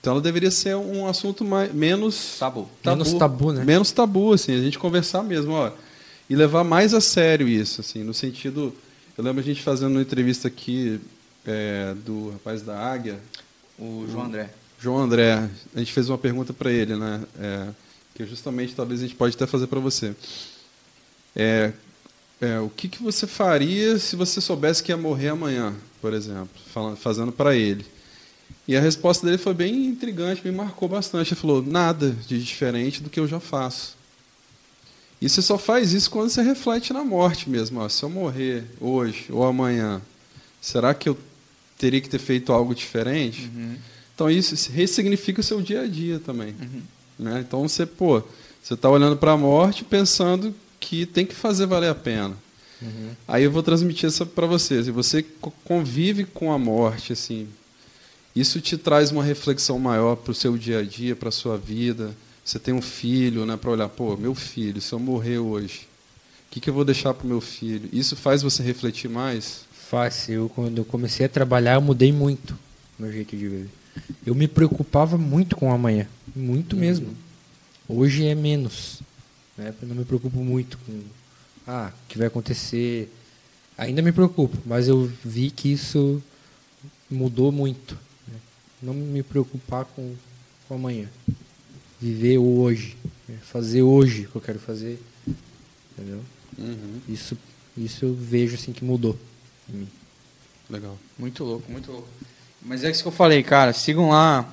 [0.01, 2.69] Então ela deveria ser um assunto mais, menos Tabu.
[2.85, 3.65] Menos tabu, né?
[3.65, 5.73] Menos tabu, assim, a gente conversar mesmo, ó,
[6.29, 8.75] e levar mais a sério isso, assim, no sentido,
[9.17, 11.01] eu lembro a gente fazendo uma entrevista aqui
[11.47, 13.19] é, do rapaz da Águia,
[13.79, 14.51] O João André.
[14.79, 17.23] João André, a gente fez uma pergunta para ele, né?
[17.39, 17.69] É,
[18.15, 20.15] que justamente talvez a gente pode até fazer para você.
[21.35, 21.73] É,
[22.41, 26.49] é, o que, que você faria se você soubesse que ia morrer amanhã, por exemplo,
[26.73, 27.85] falando, fazendo para ele?
[28.69, 31.33] E a resposta dele foi bem intrigante, me marcou bastante.
[31.33, 33.97] Ele falou: nada de diferente do que eu já faço.
[35.21, 37.81] E você só faz isso quando você reflete na morte mesmo.
[37.81, 40.03] Ó, se eu morrer hoje ou amanhã,
[40.61, 41.17] será que eu
[41.79, 43.51] teria que ter feito algo diferente?
[43.55, 43.77] Uhum.
[44.15, 46.55] Então isso ressignifica o seu dia a dia também.
[47.19, 47.45] Né?
[47.47, 48.23] Então você, pô,
[48.63, 50.55] você está olhando para a morte pensando
[50.89, 52.35] que tem que fazer valer a pena.
[53.27, 54.87] Aí eu vou transmitir isso para vocês.
[54.87, 57.49] E você co- convive com a morte, assim,
[58.35, 61.57] isso te traz uma reflexão maior para o seu dia a dia, para a sua
[61.57, 62.15] vida.
[62.45, 65.89] Você tem um filho, né, para olhar, pô, meu filho, se eu morrer hoje,
[66.49, 67.89] o que, que eu vou deixar para o meu filho?
[67.93, 69.63] Isso faz você refletir mais?
[69.91, 70.35] Fácil.
[70.35, 72.57] Eu, quando eu comecei a trabalhar, eu mudei muito
[72.99, 73.69] meu jeito de viver.
[74.25, 76.07] Eu me preocupava muito com o amanhã.
[76.35, 77.09] Muito mesmo.
[77.89, 79.01] Hoje é menos.
[79.57, 79.75] Né?
[79.81, 81.03] Eu não me preocupo muito com
[81.67, 83.13] ah, o que vai acontecer.
[83.77, 86.23] Ainda me preocupo, mas eu vi que isso
[87.11, 87.99] mudou muito.
[88.29, 88.39] né?
[88.83, 90.15] Não me preocupar com
[90.71, 91.09] o amanhã.
[92.01, 92.97] Viver o hoje.
[93.29, 93.39] né?
[93.43, 95.03] Fazer hoje o que eu quero fazer.
[95.93, 96.23] Entendeu?
[97.09, 97.37] Isso,
[97.77, 99.19] isso eu vejo assim que mudou
[99.69, 99.89] em mim.
[100.69, 100.99] Legal.
[101.19, 102.09] Muito louco, muito louco.
[102.63, 103.73] Mas é isso que eu falei, cara.
[103.73, 104.53] Sigam lá,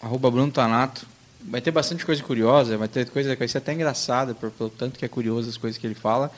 [0.00, 1.06] arroba Bruno Tanato.
[1.40, 4.70] Vai ter bastante coisa curiosa, vai ter coisa que vai ser até engraçada, por, pelo
[4.70, 6.30] tanto que é curioso as coisas que ele fala.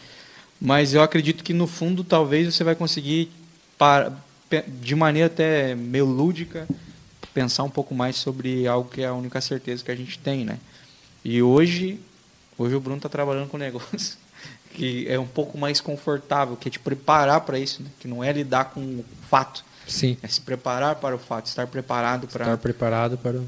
[0.61, 3.31] Mas eu acredito que no fundo talvez você vai conseguir,
[3.79, 4.13] para,
[4.81, 6.69] de maneira até meio lúdica,
[7.33, 10.45] pensar um pouco mais sobre algo que é a única certeza que a gente tem,
[10.45, 10.59] né?
[11.25, 12.01] E hoje,
[12.59, 14.19] hoje o Bruno está trabalhando com um negócio
[14.75, 17.89] que é um pouco mais confortável, que é te preparar para isso, né?
[17.99, 20.17] que não é lidar com o fato, Sim.
[20.23, 22.45] é se preparar para o fato, estar preparado para.
[22.45, 23.41] Estar preparado para.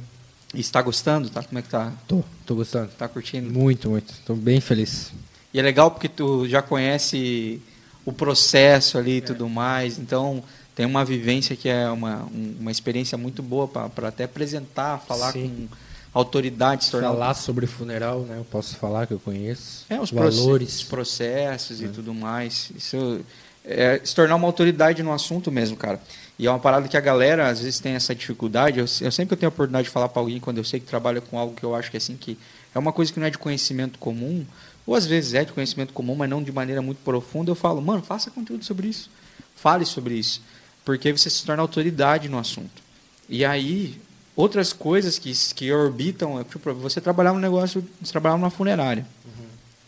[0.60, 1.42] Está gostando, tá?
[1.42, 1.92] Como é que tá?
[2.06, 2.90] Tô, tô gostando.
[2.98, 3.50] Tá curtindo?
[3.50, 4.12] Muito, muito.
[4.26, 5.12] Tô bem feliz.
[5.52, 7.60] E é legal porque tu já conhece
[8.04, 10.42] o processo ali e tudo mais, então
[10.74, 15.32] tem uma vivência que é uma, um- uma experiência muito boa para até apresentar, falar
[15.32, 15.68] Sim.
[15.68, 15.76] com
[16.18, 18.38] autoridade, se tornar Falar sobre funeral, né?
[18.38, 19.84] Eu posso falar que eu conheço.
[19.88, 22.70] É, os valores, os processos e tudo mais.
[22.76, 23.20] Isso
[23.64, 26.00] é se tornar uma autoridade no assunto mesmo, cara.
[26.42, 28.80] E é uma parada que a galera às vezes tem essa dificuldade.
[28.80, 31.20] Eu, eu sempre tenho a oportunidade de falar para alguém quando eu sei que trabalha
[31.20, 32.36] com algo que eu acho que é assim que
[32.74, 34.44] é uma coisa que não é de conhecimento comum,
[34.84, 37.80] ou às vezes é de conhecimento comum, mas não de maneira muito profunda, eu falo,
[37.80, 39.08] mano, faça conteúdo sobre isso.
[39.54, 40.42] Fale sobre isso,
[40.84, 42.82] porque você se torna autoridade no assunto.
[43.28, 44.00] E aí
[44.34, 49.06] outras coisas que que orbitam, é, tipo, você trabalhar no negócio, você trabalhar numa funerária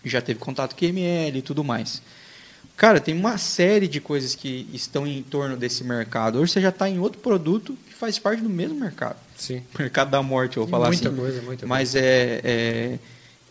[0.04, 2.02] já teve contato com ML e tudo mais.
[2.76, 6.40] Cara, tem uma série de coisas que estão em torno desse mercado.
[6.40, 9.16] Hoje você já está em outro produto que faz parte do mesmo mercado.
[9.36, 9.62] Sim.
[9.78, 11.16] Mercado da morte, eu vou falar muita assim.
[11.16, 12.98] coisa, muita Mas é, é-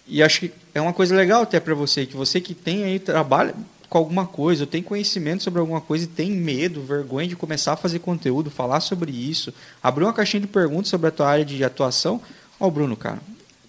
[0.07, 2.99] E acho que é uma coisa legal até para você, que você que tem aí,
[2.99, 3.55] trabalha
[3.89, 7.73] com alguma coisa, ou tem conhecimento sobre alguma coisa e tem medo, vergonha de começar
[7.73, 11.45] a fazer conteúdo, falar sobre isso, abrir uma caixinha de perguntas sobre a tua área
[11.45, 12.19] de atuação.
[12.59, 13.19] Ó, o Bruno, cara,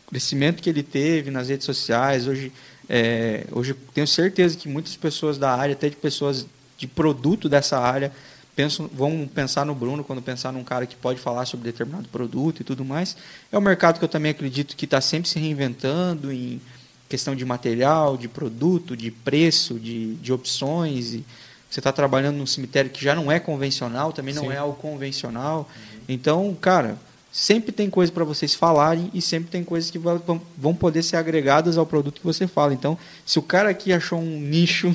[0.07, 2.51] o crescimento que ele teve nas redes sociais, hoje
[2.89, 7.49] É, hoje eu tenho certeza que muitas pessoas da área, até de pessoas de produto
[7.49, 8.13] dessa área,
[8.55, 12.61] pensam, vão pensar no Bruno quando pensar num cara que pode falar sobre determinado produto
[12.61, 13.17] e tudo mais.
[13.51, 16.61] É um mercado que eu também acredito que está sempre se reinventando em
[17.09, 21.15] questão de material, de produto, de preço, de, de opções.
[21.15, 21.25] E
[21.71, 24.53] você está trabalhando num cemitério que já não é convencional, também não Sim.
[24.53, 25.69] é algo convencional.
[26.09, 26.97] Então, cara,
[27.35, 31.77] sempre tem coisa para vocês falarem e sempre tem coisas que vão poder ser agregadas
[31.77, 32.73] ao produto que você fala.
[32.73, 34.95] Então, se o cara aqui achou um nicho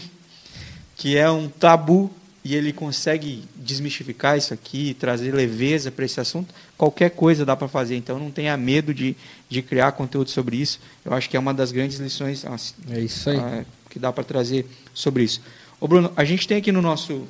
[0.96, 2.10] que é um tabu
[2.42, 7.68] e ele consegue desmistificar isso aqui, trazer leveza para esse assunto, qualquer coisa dá para
[7.68, 7.98] fazer.
[7.98, 9.18] Então não tenha medo de,
[9.50, 10.80] de criar conteúdo sobre isso.
[11.04, 13.38] Eu acho que é uma das grandes lições assim, É isso aí.
[13.38, 15.42] ah, que dá para trazer sobre isso.
[15.78, 17.28] Ô Bruno, a gente tem aqui no nosso.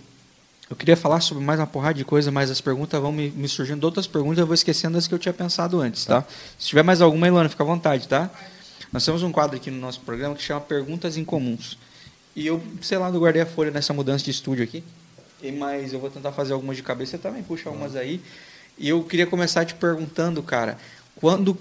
[0.70, 3.48] Eu queria falar sobre mais uma porrada de coisa, mas as perguntas vão me, me
[3.48, 6.24] surgindo outras perguntas, eu vou esquecendo das que eu tinha pensado antes, tá?
[6.60, 8.30] Se tiver mais alguma, Ilana, fica à vontade, tá?
[8.94, 11.78] Nós temos um quadro aqui no nosso programa que chama Perguntas Incomuns.
[12.36, 14.84] E eu, sei lá, não guardei a folha nessa mudança de estúdio aqui.
[15.58, 18.22] Mas eu vou tentar fazer algumas de cabeça, você também puxa umas aí.
[18.78, 20.78] E eu queria começar te perguntando, cara,
[21.16, 21.58] quando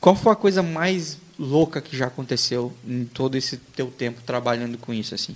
[0.00, 4.76] qual foi a coisa mais louca que já aconteceu em todo esse teu tempo trabalhando
[4.76, 5.34] com isso assim?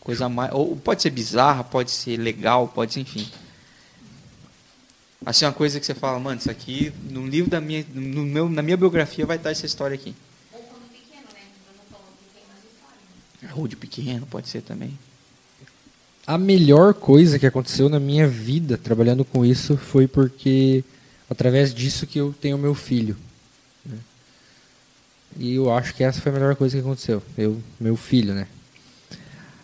[0.00, 3.28] Coisa mais, ou pode ser bizarra, pode ser legal, pode ser enfim.
[5.26, 8.48] Assim uma coisa que você fala, mano, isso aqui no livro da minha, no meu,
[8.48, 10.14] na minha biografia vai estar essa história aqui.
[10.52, 11.40] Ou quando pequeno, né?
[11.40, 13.58] Que o Bruno falou que tem umas histórias.
[13.58, 14.96] Ou de pequeno, pode ser também.
[16.26, 20.84] A melhor coisa que aconteceu na minha vida trabalhando com isso foi porque
[21.28, 23.16] através disso que eu tenho meu filho.
[23.84, 23.98] né?
[25.36, 27.22] E eu acho que essa foi a melhor coisa que aconteceu.
[27.36, 28.46] Eu, meu filho, né?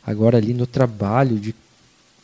[0.06, 1.54] Agora ali no trabalho de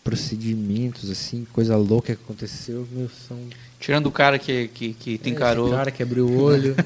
[0.05, 3.39] procedimentos, assim, coisa louca que aconteceu, meu, são
[3.79, 5.69] Tirando o cara que, que, que te encarou.
[5.69, 6.77] Esse cara que abriu o olho.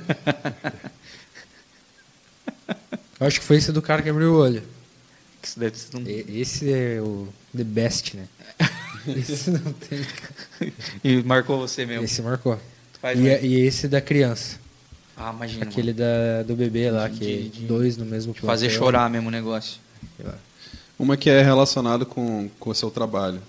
[3.20, 4.62] Acho que foi esse do cara que abriu o olho.
[5.42, 8.26] isso deve ser um- Esse é o the best, né?
[9.06, 10.00] Esse não tem.
[11.02, 12.04] E marcou você mesmo.
[12.04, 12.58] Esse marcou.
[13.14, 13.42] E, mais.
[13.44, 14.58] e esse da criança.
[15.16, 15.64] Ah, imagina.
[15.64, 18.32] Aquele da, do bebê lá, De- que de- dois no mesmo.
[18.32, 19.78] De fazer chorar mesmo o negócio.
[20.16, 20.38] Sei lá.
[20.98, 23.40] Uma que é relacionada com, com o seu trabalho.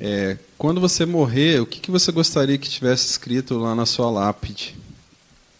[0.00, 4.10] É, quando você morrer, o que, que você gostaria que tivesse escrito lá na sua
[4.10, 4.76] lápide?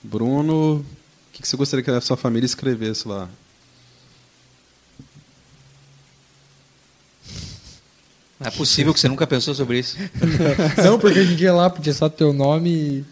[0.02, 0.84] Bruno, o
[1.32, 3.28] que, que você gostaria que a sua família escrevesse lá?
[8.40, 9.96] Não é possível que você nunca pensou sobre isso.
[10.84, 13.04] Não, porque hoje em dia lá podia só teu nome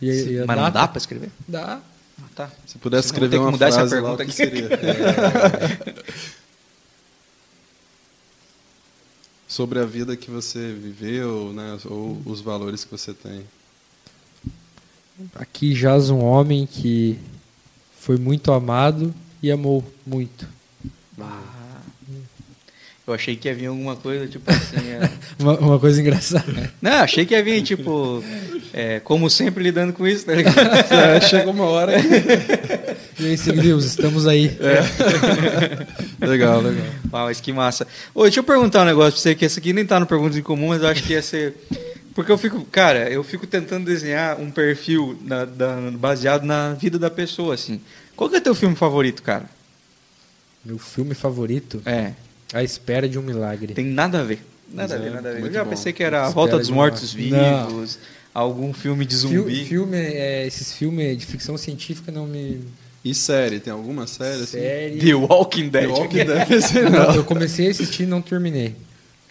[0.00, 1.30] e, e, e a Mas não dá pra escrever?
[1.46, 1.80] Dá.
[2.20, 2.50] Ah, tá.
[2.66, 4.68] Se pudesse escrever uma mudar essa frase lá, o que seria?
[9.50, 13.40] Sobre a vida que você viveu, né, ou os valores que você tem.
[15.34, 17.18] Aqui jaz um homem que
[17.98, 20.46] foi muito amado e amou muito.
[21.20, 21.80] Ah,
[23.04, 24.76] eu achei que ia vir alguma coisa, tipo assim.
[24.88, 26.72] é- Uma, uma coisa engraçada.
[26.80, 28.22] Não, achei que ia vir, tipo.
[28.72, 30.54] é, como sempre lidando com isso, tá ligado?
[30.94, 31.92] É, chega uma hora.
[33.26, 34.56] aí, Deus, estamos aí.
[36.20, 36.86] legal, legal.
[37.12, 37.86] Ah, mas que massa.
[38.14, 40.36] Ô, deixa eu perguntar um negócio pra você, que esse aqui nem tá no Perguntas
[40.36, 41.54] em Comum, mas eu acho que ia ser.
[42.14, 46.98] Porque eu fico, cara, eu fico tentando desenhar um perfil na- da- baseado na vida
[46.98, 47.80] da pessoa, assim.
[48.16, 49.44] Qual que é teu filme favorito, cara?
[50.64, 52.12] Meu filme favorito, É,
[52.52, 53.72] A Espera de um Milagre.
[53.74, 54.40] tem nada a ver.
[54.72, 55.38] Nada a ver, é nada a ver.
[55.38, 55.70] Eu muito já bom.
[55.70, 57.66] pensei que era A Volta dos de um Mortos Milagre.
[57.72, 57.98] Vivos,
[58.34, 59.64] algum filme de Fil- zumbi.
[59.64, 62.60] filme, é, esses filmes de ficção científica não me.
[63.04, 63.60] E série?
[63.60, 64.42] Tem alguma série?
[64.42, 64.58] assim?
[64.58, 64.98] Série.
[64.98, 65.82] The Walking Dead.
[65.86, 66.48] The Walking Dead,
[66.90, 68.74] Não, eu comecei a assistir e não terminei.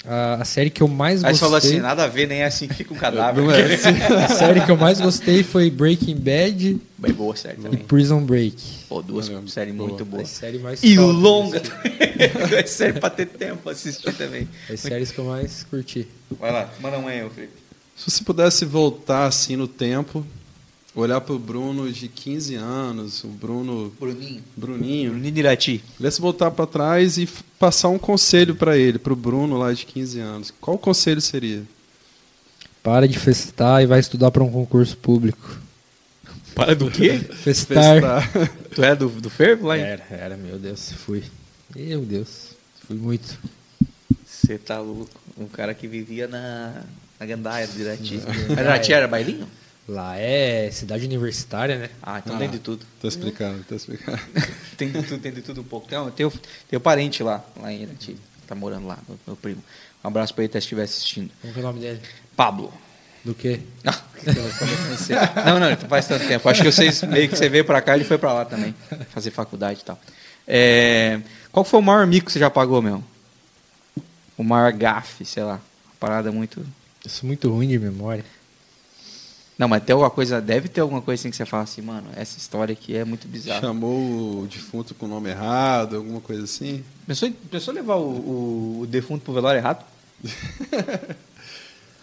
[0.06, 1.74] A, a série que eu mais Aí você falou gostei.
[1.74, 3.44] assim, nada a ver, nem é assim que fica um cadáver.
[3.44, 3.90] Não é assim.
[4.24, 7.80] A série que eu mais gostei foi Breaking Bad Bem boa série e também.
[7.82, 8.56] Prison Break.
[8.88, 9.90] Pô, duas Olha, séries boa.
[9.90, 10.30] muito boas.
[10.30, 11.76] série mais E longa assisti.
[11.76, 12.00] também.
[12.58, 14.48] É série pra ter tempo pra assistir também.
[14.70, 16.08] As séries que eu mais curti.
[16.40, 17.54] Vai lá, manda um aí, Felipe.
[17.96, 20.26] Se você pudesse voltar assim no tempo,
[21.00, 24.44] olhar para o Bruno de 15 anos, o Bruno Bruninho.
[24.56, 25.84] Bruninho, Bruninho Irati.
[25.98, 27.28] pudesse voltar para trás e
[27.58, 31.64] passar um conselho para ele, para o Bruno lá de 15 anos, qual conselho seria?
[32.84, 35.60] Para de festar e vai estudar para um concurso público.
[36.56, 37.20] Para do quê?
[37.20, 38.24] Festar.
[38.24, 38.52] Festar.
[38.74, 39.78] tu é do, do Fervo lá?
[39.78, 41.24] Era, era, meu Deus, fui.
[41.76, 42.56] Meu Deus,
[42.88, 43.38] fui muito.
[44.26, 45.10] Você tá louco.
[45.38, 46.84] Um cara que vivia na,
[47.20, 48.20] na Gandaia do Irati.
[48.50, 49.48] Irati era bailinho?
[49.90, 51.90] Lá é cidade universitária, né?
[52.04, 52.40] Ah, então Ah.
[52.40, 52.86] tem de tudo.
[53.02, 54.20] Tá explicando, tá explicando.
[54.78, 55.88] tem de tudo, tem de tudo um pouco.
[55.88, 56.32] Tem, um- tem, o-
[56.70, 58.16] tem o parente lá, lá em Irati.
[58.46, 59.64] Tá morando lá, meu, meu primo.
[60.04, 61.32] Um abraço pra ele se estiver assistindo.
[61.42, 62.00] Como que é o nome dele?
[62.36, 62.72] Pablo.
[63.26, 63.62] Do quê?
[63.84, 65.20] Ah, que eu não conhecia.
[65.46, 66.48] Não, não, faz tanto tempo.
[66.48, 68.76] Acho que vocês meio que você veio pra cá, ele foi pra lá também.
[69.10, 70.00] fazer faculdade e tal.
[70.48, 71.20] É,
[71.52, 73.04] qual foi o maior mico que você já pagou, meu?
[74.38, 75.56] O maior gafe, sei lá.
[75.86, 76.60] Uma parada muito.
[77.04, 78.24] Eu sou muito ruim de memória.
[79.60, 82.08] Não, mas tem alguma coisa, deve ter alguma coisa assim que você fala assim, mano,
[82.16, 83.60] essa história aqui é muito bizarra.
[83.60, 86.82] Chamou o defunto com o nome errado, alguma coisa assim?
[87.06, 89.84] Pensou, em- pensou levar o, o, o defunto pro velório errado?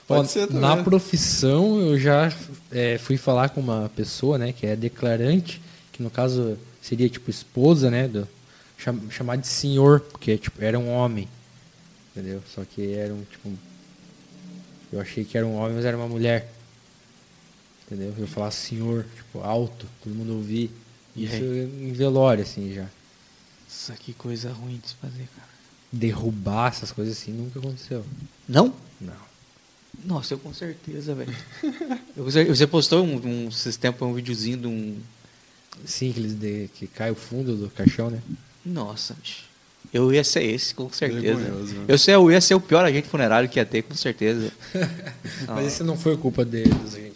[0.07, 0.61] Pode Ó, ser também.
[0.63, 2.33] Na profissão, eu já
[2.71, 5.61] é, fui falar com uma pessoa, né, que é declarante,
[5.93, 8.29] que no caso seria tipo esposa, né, do,
[8.79, 11.27] cham- chamar de senhor, porque tipo era um homem,
[12.15, 12.41] entendeu?
[12.55, 13.51] Só que era um tipo,
[14.93, 16.53] eu achei que era um homem, mas era uma mulher,
[17.87, 18.15] entendeu?
[18.19, 20.71] Eu falar senhor, tipo alto, todo mundo ouvir,
[21.15, 22.87] isso em velório assim já.
[23.65, 25.49] Nossa, que coisa ruim de se fazer, cara.
[25.93, 28.05] Derrubar essas coisas assim nunca aconteceu.
[28.49, 28.75] Não?
[29.01, 29.27] Não.
[30.05, 31.35] Nossa, eu com certeza, velho.
[32.17, 34.97] Você postou um, um, esses tempos um videozinho de um.
[35.85, 38.21] Sim, aqueles de, que cai o fundo do caixão, né?
[38.65, 39.17] Nossa,
[39.93, 41.41] eu ia ser esse, com certeza.
[41.41, 41.85] Vergonhoso, né?
[41.87, 44.53] Eu, sei, eu ia ser o pior agente funerário que ia ter, com certeza.
[45.47, 47.16] Mas isso não foi culpa de, dos agentes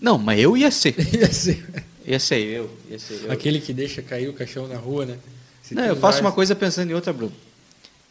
[0.00, 0.94] Não, mas eu ia ser.
[1.14, 1.64] Ia ser
[2.04, 2.70] Ia ser eu.
[2.90, 3.32] Ia ser eu.
[3.32, 5.16] aquele que deixa cair o caixão na rua, né?
[5.62, 7.32] Se Não, eu faço vários- uma coisa pensando em outra, Bruno.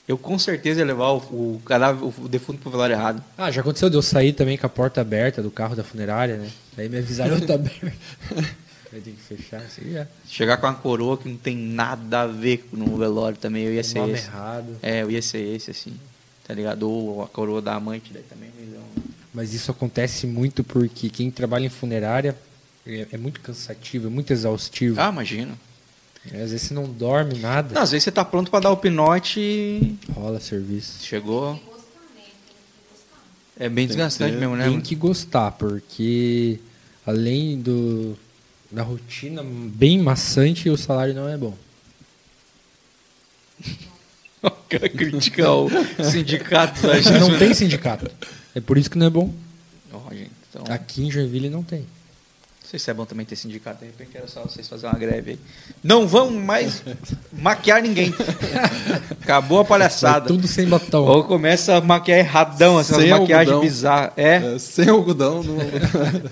[0.07, 3.23] Eu com certeza ia levar o, o cadáver, o defunto pro velório errado.
[3.37, 6.37] Ah, já aconteceu de eu sair também com a porta aberta do carro da funerária,
[6.37, 6.49] né?
[6.77, 7.81] Aí me avisaram que tá aberto.
[8.93, 10.07] Aí tem que fechar, assim, já.
[10.27, 13.73] Chegar com uma coroa que não tem nada a ver com o velório também, eu
[13.73, 14.27] ia ser nome esse.
[14.27, 14.77] errado.
[14.81, 15.93] É, eu ia ser esse, assim.
[16.47, 16.83] Tá ligado?
[16.89, 18.49] Ou a coroa da amante, daí também.
[18.59, 19.03] mas eu-
[19.35, 22.35] Mas isso acontece muito porque quem trabalha em funerária
[22.87, 24.99] é, é muito cansativo, é muito exaustivo.
[24.99, 25.53] Ah, imagina.
[26.31, 28.71] É, Às vezes você não dorme nada, Não, às vezes você tá pronto pra dar
[28.71, 31.03] o pinote e rola serviço.
[31.05, 31.53] chegou.
[31.55, 32.21] Tem que gostar, né?
[32.23, 33.23] Tem que gostar.
[33.59, 34.39] É bem Tem desgastante ter.
[34.39, 34.65] mesmo, né?
[34.69, 36.59] Tem que gostar, porque
[37.05, 38.17] além do
[38.71, 41.53] da rotina bem maçante, o salário não é bom.
[44.43, 45.67] O cara critica o
[46.11, 47.17] sindicato da gente.
[47.19, 48.11] Não tem sindicato.
[48.55, 49.31] É por isso que não é bom.
[49.93, 51.79] Ó, gente, então, Aqui em Joinville não tem.
[51.81, 53.79] não sei se é bom também ter sindicato.
[53.79, 55.39] De repente era só vocês fazerem uma greve aí.
[55.83, 56.81] Não vão mais
[57.33, 58.13] maquiar ninguém.
[59.21, 60.27] Acabou a Vai palhaçada.
[60.27, 61.05] tudo sem batom.
[61.05, 63.69] Ou começa a maquiar erradão, assim, Sem umas maquiagens algodão.
[63.69, 64.13] bizarras.
[64.17, 65.43] É, É, sem algodão.
[65.43, 65.57] Não...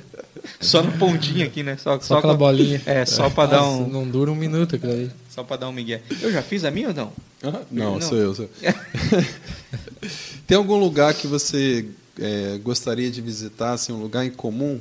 [0.59, 1.77] só no pontinho aqui, né?
[1.77, 2.81] Só, Só aquela com- bolinha.
[2.85, 3.87] É, só pra dar um.
[3.87, 5.11] Não dura um minuto aquilo ali.
[5.29, 6.01] Só pra dar um migué.
[6.21, 7.11] Eu já fiz a minha ou não?
[7.43, 8.01] Ah, não, Não.
[8.01, 8.33] sou eu.
[8.35, 8.73] Sou eu.
[10.47, 11.85] Tem algum lugar que você
[12.19, 14.79] é, gostaria de visitar, assim, um lugar em comum?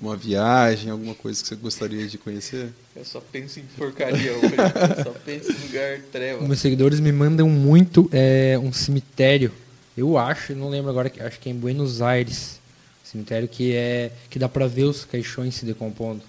[0.00, 2.70] Uma viagem, alguma coisa que você gostaria de conhecer?
[2.96, 4.54] Eu só penso em porcaria hoje.
[4.98, 6.44] Eu só penso em lugar treva.
[6.44, 9.52] Meus seguidores me mandam muito é, um cemitério.
[9.96, 12.58] Eu acho, não lembro agora, que acho que é em Buenos Aires.
[13.04, 16.22] Cemitério que é que dá pra ver os caixões se decompondo.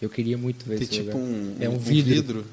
[0.00, 1.26] Eu queria muito ver Tem esse tipo lugar.
[1.26, 2.44] um, É um um vidro.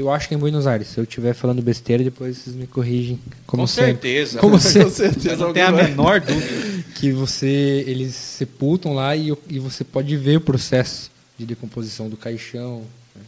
[0.00, 0.88] Eu acho que é em Buenos Aires.
[0.88, 3.20] Se eu estiver falando besteira, depois vocês me corrigem.
[3.46, 3.90] Como Com sempre.
[3.92, 4.38] certeza.
[4.38, 5.36] Como Com certeza.
[5.36, 6.80] não tem a menor dúvida.
[6.96, 7.84] Que você.
[7.86, 12.82] Eles sepultam lá e, e você pode ver o processo de decomposição do caixão.
[13.14, 13.22] né?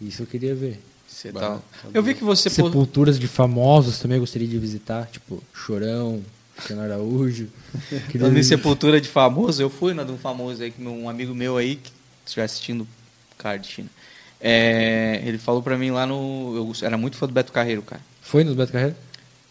[0.00, 0.80] Isso eu queria ver.
[1.06, 1.56] Você tá...
[1.56, 1.60] tá
[1.92, 6.22] Eu vi que você pô- Sepulturas de famosos também eu gostaria de visitar, tipo Chorão,
[6.56, 7.48] Cristiano Araújo.
[8.18, 11.56] Falando em sepultura de famoso, eu fui na de um famoso aí, um amigo meu
[11.58, 11.90] aí, que
[12.24, 12.86] estiver assistindo
[13.36, 13.88] Cara de China.
[14.40, 16.54] É, ele falou pra mim lá no.
[16.56, 18.00] Eu era muito fã do Beto Carreiro, cara.
[18.22, 18.94] Foi no Beto Carreiro?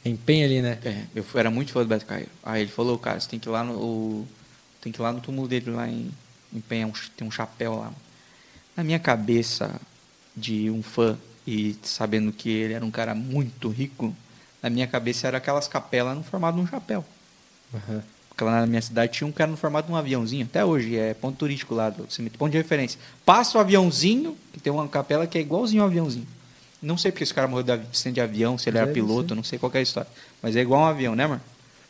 [0.05, 0.79] Empenha ali, né?
[0.85, 2.31] É, eu era muito fã do Beto Carreiro.
[2.43, 3.73] Aí ele falou, cara, você tem que ir lá no.
[3.73, 4.27] o-
[4.81, 6.09] tem que ir lá no túmulo dele lá em,
[6.53, 7.91] em Penha, um tem um chapéu lá.
[8.75, 9.81] Na minha cabeça
[10.35, 14.15] de um fã e sabendo que ele era um cara muito rico,
[14.61, 17.03] na minha cabeça era aquelas capelas no formato de um chapéu.
[17.73, 18.03] Aham.
[18.43, 20.45] Lá na minha cidade tinha um cara no formato de um aviãozinho.
[20.45, 22.99] Até hoje é ponto turístico lá, do cemitério, ponto de referência.
[23.25, 26.27] Passa o aviãozinho, que tem uma capela que é igualzinho ao aviãozinho.
[26.81, 29.43] Não sei porque esse cara morreu de acidente de avião, se ele era piloto, não
[29.43, 30.09] sei qual que é a história.
[30.41, 31.41] Mas é igual um avião, né, mano?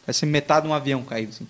[0.06, 1.48] Parece metade de um avião caído assim.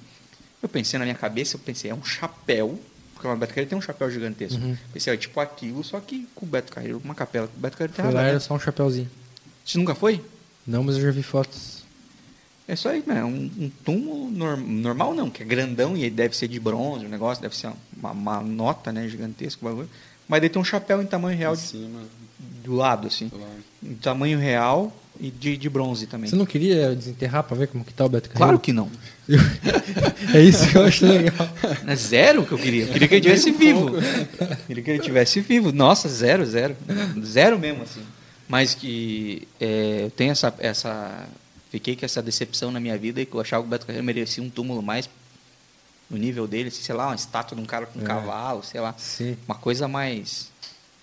[0.62, 2.80] Eu pensei na minha cabeça, eu pensei, é um chapéu.
[3.14, 4.60] Porque o Beto Carreiro tem um chapéu gigantesco.
[4.60, 4.78] Uhum.
[4.94, 7.48] Pensei, é tipo aquilo, só que com o Beto Carreiro, uma capela.
[7.56, 8.40] O Beto Carreiro tem Foi lá, nada, era né?
[8.40, 9.10] só um chapéuzinho.
[9.66, 10.24] Você nunca foi?
[10.66, 11.77] Não, mas eu já vi fotos.
[12.68, 13.24] É isso aí, né?
[13.24, 17.06] Um, um túmulo nor- normal não, que é grandão e ele deve ser de bronze,
[17.06, 19.90] o negócio deve ser uma, uma nota, né, gigantesca, o bagulho.
[20.28, 22.00] Mas ele tem um chapéu em tamanho real Em de- cima.
[22.66, 23.30] do lado, assim.
[23.30, 23.48] sei lá.
[23.82, 26.30] Em tamanho real e de, de bronze também.
[26.30, 28.60] Você não queria desenterrar pra ver como que tá o Beto Claro Carreiro?
[28.60, 28.90] que não.
[30.34, 31.50] é isso que eu acho legal.
[31.88, 32.84] É zero que eu queria.
[32.84, 33.92] Eu queria que ele tivesse vivo.
[34.68, 35.72] queria que ele tivesse vivo.
[35.72, 36.76] Nossa, zero, zero.
[37.24, 38.02] Zero mesmo, assim.
[38.48, 41.28] Mas que é, eu tenho essa, essa.
[41.70, 44.06] Fiquei com essa decepção na minha vida e que eu achava que o Beto Carreiro
[44.06, 45.10] merecia um túmulo mais
[46.10, 48.06] no nível dele, assim, sei lá, uma estátua de um cara com um É.
[48.06, 48.96] cavalo, sei lá.
[48.98, 49.36] Sim.
[49.48, 50.50] Uma coisa mais.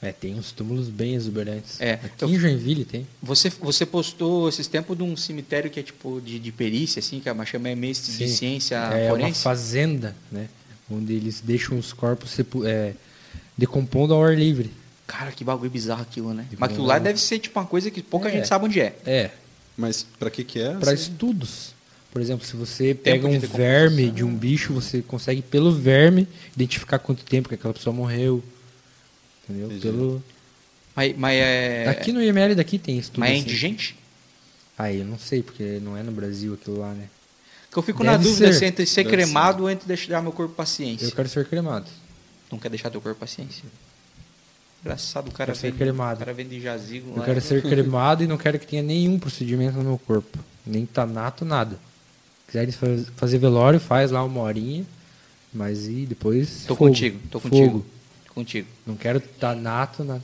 [0.01, 1.81] É, tem uns túmulos bem exuberantes.
[1.81, 3.07] É, Aqui eu- em Joinville tem.
[3.23, 7.20] Você, você postou esses tempos de um cemitério que é tipo de, de perícia, assim,
[7.20, 8.27] que a chama é meio de Sim.
[8.28, 9.43] ciência é uma forense.
[9.43, 10.49] fazenda, né?
[10.91, 12.36] Onde eles deixam os corpos
[12.66, 12.93] é,
[13.57, 14.70] decompondo ao ar livre.
[15.07, 16.47] Cara, que bagulho bizarro aquilo, né?
[16.51, 18.32] De Mas aquilo lá deve ser tipo uma coisa que pouca É.
[18.32, 18.97] gente sabe onde é.
[19.07, 19.31] É,
[19.77, 20.75] Mas pra que que é?
[20.75, 21.75] para Assim, estudos.
[22.13, 26.99] Por exemplo, se você pega um verme de um bicho, você consegue pelo verme identificar
[27.01, 28.43] quanto tempo que aquela pessoa morreu.
[29.43, 29.67] Entendeu?
[29.67, 29.81] Entendi.
[29.81, 30.23] Pelo...
[30.95, 31.89] Mas, mas é.
[31.89, 33.19] Aqui no IML daqui tem estudo.
[33.19, 33.43] mas é assim.
[33.43, 33.97] indigente?
[34.79, 37.09] Aí eu não sei, porque não é no Brasil aquilo lá, né?
[37.71, 38.59] Que eu fico Deve na dúvida ser.
[38.61, 41.07] se entre ser Deve cremado ou entre deixar meu corpo pra ciência.
[41.07, 41.91] Eu quero ser cremado.
[42.51, 43.65] Não quer deixar teu corpo pra ciência?
[44.85, 46.16] Engraçado, o cara Quero ser vem, cremado.
[46.16, 47.24] O cara vem de jazigo Eu lá.
[47.24, 50.39] quero ser cremado e não quero que tenha nenhum procedimento no meu corpo.
[50.66, 51.78] Nem tanato, nada.
[52.47, 54.85] Quiserem faz- fazer velório, faz lá uma horinha.
[55.52, 56.65] Mas e depois.
[56.66, 56.90] Tô fogo.
[56.90, 57.55] contigo, tô Fogo.
[57.56, 57.86] contigo.
[58.35, 58.69] Contigo.
[58.86, 60.20] Não quero tanato, nada.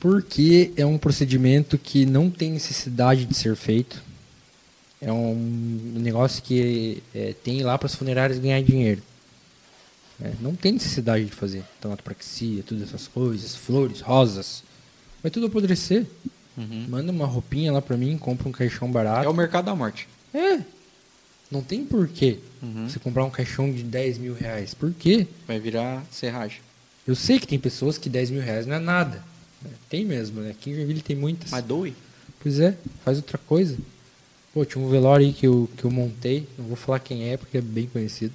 [0.00, 4.02] Porque é um procedimento que não tem necessidade de ser feito.
[5.00, 5.34] É um
[5.96, 9.02] negócio que é, tem lá para as funerárias ganhar dinheiro.
[10.22, 14.62] É, não tem necessidade de fazer tanatopraxia, todas essas coisas, flores, rosas.
[15.22, 16.06] Vai tudo apodrecer.
[16.56, 16.86] Uhum.
[16.88, 19.26] Manda uma roupinha lá para mim, compra um caixão barato.
[19.26, 20.08] É o mercado da morte.
[20.32, 20.60] É.
[21.50, 22.88] Não tem porquê Uhum.
[22.88, 24.72] você comprar um caixão de 10 mil reais.
[24.72, 25.26] Por quê?
[25.46, 26.60] Vai virar serragem.
[27.06, 29.22] Eu sei que tem pessoas que 10 mil reais não é nada.
[29.62, 29.70] né?
[29.88, 30.50] Tem mesmo, né?
[30.50, 31.50] Aqui em Joinville tem muitas.
[31.50, 31.94] Mas doe?
[32.42, 33.76] Pois é, faz outra coisa.
[34.54, 37.36] Pô, tinha um velório aí que eu, que eu montei, não vou falar quem é,
[37.36, 38.32] porque é bem conhecido.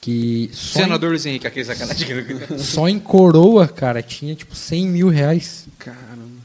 [0.00, 2.08] Que só, Senador Luiz Henrique, aquele sacanagem.
[2.10, 5.66] em, só em coroa, cara, tinha tipo 100 mil reais.
[5.78, 6.38] Caramba.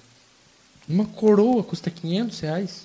[0.90, 2.82] Uma coroa custa 500 reais.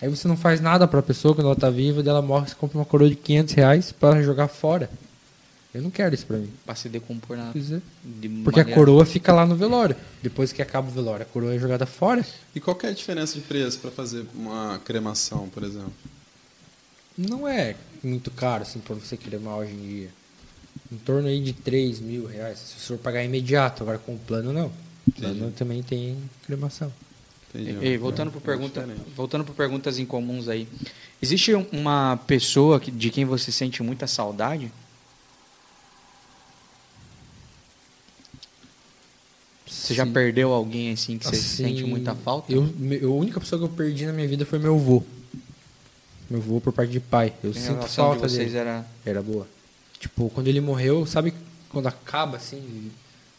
[0.00, 2.54] Aí você não faz nada pra pessoa quando ela tá viva, daí ela morre, você
[2.54, 4.90] compra uma coroa de 500 reais pra jogar fora.
[5.72, 6.52] Eu não quero isso pra mim.
[6.64, 7.52] pra se decompor na.
[7.52, 9.96] De Porque a coroa fica lá no velório.
[10.22, 12.24] Depois que acaba o velório, a coroa é jogada fora.
[12.54, 15.92] E qual que é a diferença de preço para fazer uma cremação, por exemplo?
[17.18, 17.74] Não é
[18.06, 20.10] muito caro assim pra você cremar hoje em dia.
[20.92, 22.58] Em torno aí de 3 mil reais.
[22.58, 24.66] Se você for pagar imediato, agora com o plano não.
[25.06, 25.52] O plano Entendi.
[25.56, 26.16] também tem
[26.46, 26.92] cremação.
[27.54, 27.76] Entendi.
[27.86, 29.06] Ei, voltando para É pergunta, diferente.
[29.16, 30.66] voltando para perguntas incomuns aí.
[31.22, 34.70] Existe uma pessoa que, de quem você sente muita saudade?
[39.66, 40.12] Você já Sim.
[40.12, 42.52] perdeu alguém assim que você Assim, sente muita falta?
[42.52, 45.02] Eu, a única pessoa que eu perdi na minha vida foi meu avô.
[46.34, 47.32] Meu avô por parte de pai.
[47.44, 48.58] Eu A sinto falta de vocês dele.
[48.58, 49.46] era Era boa.
[50.00, 51.32] Tipo, quando ele morreu, sabe
[51.68, 52.90] quando acaba assim,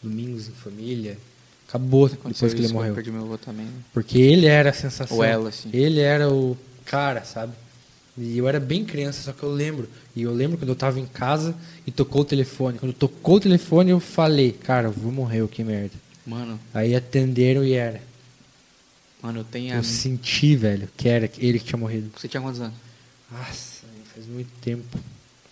[0.02, 1.18] domingos em família?
[1.68, 2.88] Acabou depois aconteceu que ele morreu.
[2.90, 3.66] Eu perdi meu avô também.
[3.66, 3.72] né?
[3.92, 5.16] Porque ele era a sensação.
[5.16, 5.68] Ou ela, assim.
[5.72, 6.56] Ele era o
[6.86, 7.52] cara, sabe?
[8.16, 9.88] E eu era bem criança, só que eu lembro.
[10.14, 11.54] E eu lembro quando eu tava em casa
[11.86, 12.78] e tocou o telefone.
[12.78, 15.92] Quando tocou o telefone, eu falei, cara, eu vou morrer, que merda.
[16.26, 18.00] Mano, Aí atenderam e era.
[19.22, 19.76] mano, eu tenho a...
[19.76, 22.10] Eu senti, velho, que era ele que tinha morrido.
[22.16, 22.85] Você tinha quantos anos?
[23.30, 24.98] Nossa, faz muito tempo.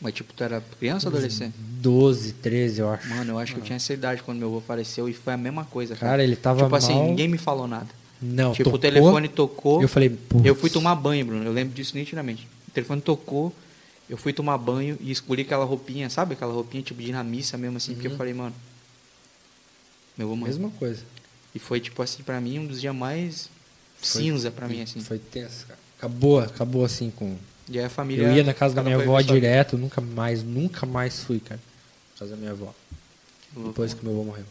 [0.01, 1.55] Mas tipo, tu era criança ou adolescente?
[1.59, 3.09] 12, 13, eu acho.
[3.09, 5.37] Mano, eu acho que eu tinha essa idade quando meu avô faleceu e foi a
[5.37, 6.13] mesma coisa, cara.
[6.13, 7.07] Cara, ele tava Tipo assim, mal.
[7.09, 7.89] ninguém me falou nada.
[8.21, 9.83] Não, tipo, tocou, o telefone tocou.
[9.83, 10.45] Eu falei, putz.
[10.45, 11.45] Eu fui tomar banho, Bruno.
[11.45, 12.49] Eu lembro disso nitidamente.
[12.69, 13.53] O telefone tocou,
[14.09, 16.35] eu fui tomar banho e escolhi aquela roupinha, sabe?
[16.35, 18.55] Aquela roupinha tipo de ir na missa mesmo, assim, porque eu falei, mano.
[20.17, 20.55] Meu avô morreu.
[20.55, 21.03] Mesma coisa.
[21.55, 23.49] E foi, tipo assim, pra mim, um dos dias mais
[24.01, 25.01] Foi- cinza pra mim, assim.
[25.01, 25.79] Foi tenso, cara.
[25.99, 27.37] Acabou, acabou assim com.
[27.69, 28.29] E aí a família.
[28.29, 31.61] Eu ia na casa da minha avó direto, nunca mais, nunca mais fui, cara.
[32.13, 32.75] Na casa da minha avó.
[33.55, 34.01] Louco, Depois mano.
[34.01, 34.45] que meu avô morreu.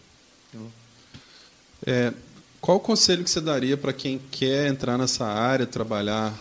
[1.85, 2.13] É,
[2.61, 6.33] qual o conselho que você daria para quem quer entrar nessa área, trabalhar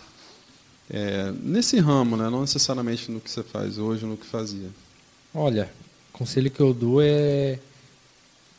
[0.89, 2.29] é, nesse ramo, né?
[2.29, 4.69] não necessariamente no que você faz hoje, no que fazia?
[5.33, 5.69] Olha,
[6.13, 7.59] o conselho que eu dou é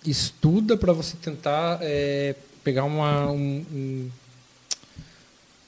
[0.04, 4.10] estuda para você tentar é, pegar uma, um, um,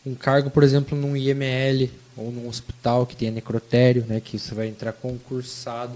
[0.05, 4.55] um cargo, por exemplo, num IML ou num hospital que tenha necrotério, né, que você
[4.55, 5.95] vai entrar concursado,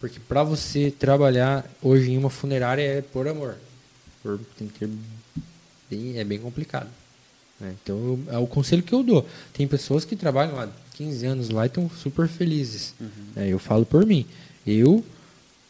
[0.00, 3.56] porque para você trabalhar hoje em uma funerária é por amor,
[4.22, 4.90] por, tem que ter
[5.90, 6.88] bem, é bem complicado.
[7.60, 7.74] né?
[7.82, 9.26] Então eu- é o conselho que eu dou.
[9.52, 12.94] Tem pessoas que trabalham há 15 anos lá e estão super felizes.
[13.36, 13.48] né?
[13.48, 14.24] Eu falo por mim.
[14.66, 15.04] Eu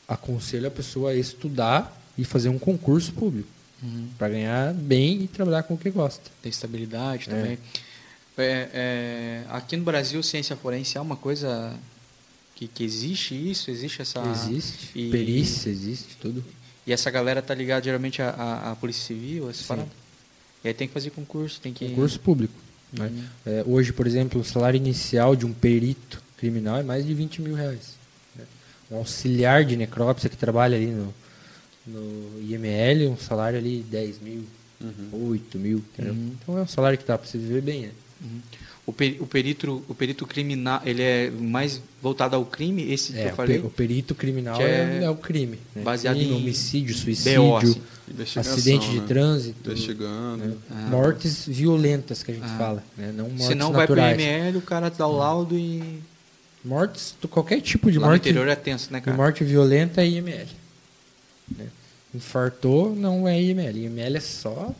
[0.06, 3.48] aconselho a pessoa a estudar e fazer um concurso público
[3.82, 4.08] Uhum.
[4.18, 6.30] para ganhar bem e trabalhar com o que gosta.
[6.42, 7.32] Tem estabilidade É.
[7.34, 7.52] também.
[7.52, 7.58] É,
[8.42, 11.74] é, aqui no Brasil, ciência forense é uma coisa
[12.54, 13.70] que, que existe isso?
[13.70, 14.20] Existe essa.
[14.30, 16.44] existe, e- perícia, existe tudo.
[16.86, 19.92] E essa galera tá ligada geralmente à, à, à Polícia Civil, essas paradas?
[20.62, 21.88] E aí tem que fazer concurso, tem que.
[21.88, 22.54] Concurso público.
[22.92, 23.06] né?
[23.06, 23.24] Uhum.
[23.46, 27.40] É, hoje, por exemplo, o salário inicial de um perito criminal é mais de 20
[27.40, 27.94] mil reais.
[28.36, 28.44] né?
[28.90, 31.14] um auxiliar de necrópsia que trabalha ali no,
[31.86, 34.44] no IML, um salário ali 10 mil,
[35.12, 35.82] 8 mil?
[35.98, 36.32] Uhum.
[36.42, 37.92] Então é um salário que dá para você viver bem, né?
[38.86, 43.18] O, peri- o perito, o perito criminal, ele é mais voltado ao crime, esse que
[43.18, 43.58] É, eu o, falei?
[43.58, 45.58] o perito criminal Que é, é é o crime.
[45.76, 45.82] né?
[45.82, 47.80] baseado Crime, em homicídio, BO, suicídio, assim.
[48.10, 49.06] Investigação, acidente de né?
[49.06, 50.44] trânsito, Investigando.
[50.44, 50.56] né?
[50.70, 50.74] Ah.
[50.90, 52.58] mortes violentas que a gente Ah.
[52.58, 53.12] fala, né?
[53.14, 54.20] não mortes Se não vai pro naturais.
[54.20, 56.00] IML, o cara dá o laudo e.
[56.64, 59.16] Mortes, qualquer tipo de Lá no morte interior é tenso, né, cara?
[59.16, 60.48] morte violenta é IML.
[61.56, 61.66] né?
[62.14, 63.84] Infartou não é IML.
[63.84, 64.74] IML é só.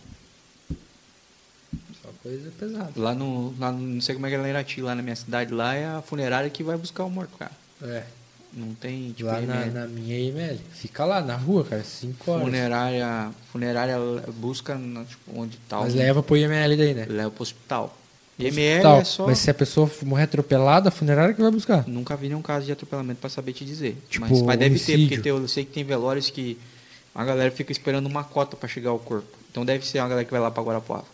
[2.22, 2.90] Coisa pesada.
[2.96, 5.02] Lá no, lá no- Não sei como é que é lá em Irati, lá na
[5.02, 7.52] minha cidade, lá é a funerária que vai buscar o morto, cara.
[7.82, 8.04] É.
[8.52, 10.58] Não tem, tipo, lá na, na minha IML.
[10.72, 12.44] Fica lá, na rua, cara, 5 horas.
[12.44, 13.30] Funerária.
[13.52, 13.96] Funerária
[14.34, 14.76] busca
[15.08, 17.06] tipo, onde tá Mas leva pro IML daí, né?
[17.08, 17.96] leva pro hospital.
[18.38, 19.26] IML é só.
[19.26, 21.86] Mas se a pessoa morrer atropelada, a funerária que vai buscar.
[21.86, 23.96] Nunca vi nenhum caso de atropelamento pra saber te dizer.
[24.08, 26.58] Tipo, mas, mas deve ter, porque tem- eu sei que tem velórios que
[27.14, 29.28] a galera fica esperando uma cota pra chegar ao corpo.
[29.50, 31.04] Então deve ser uma galera que vai lá pra Guarapuava.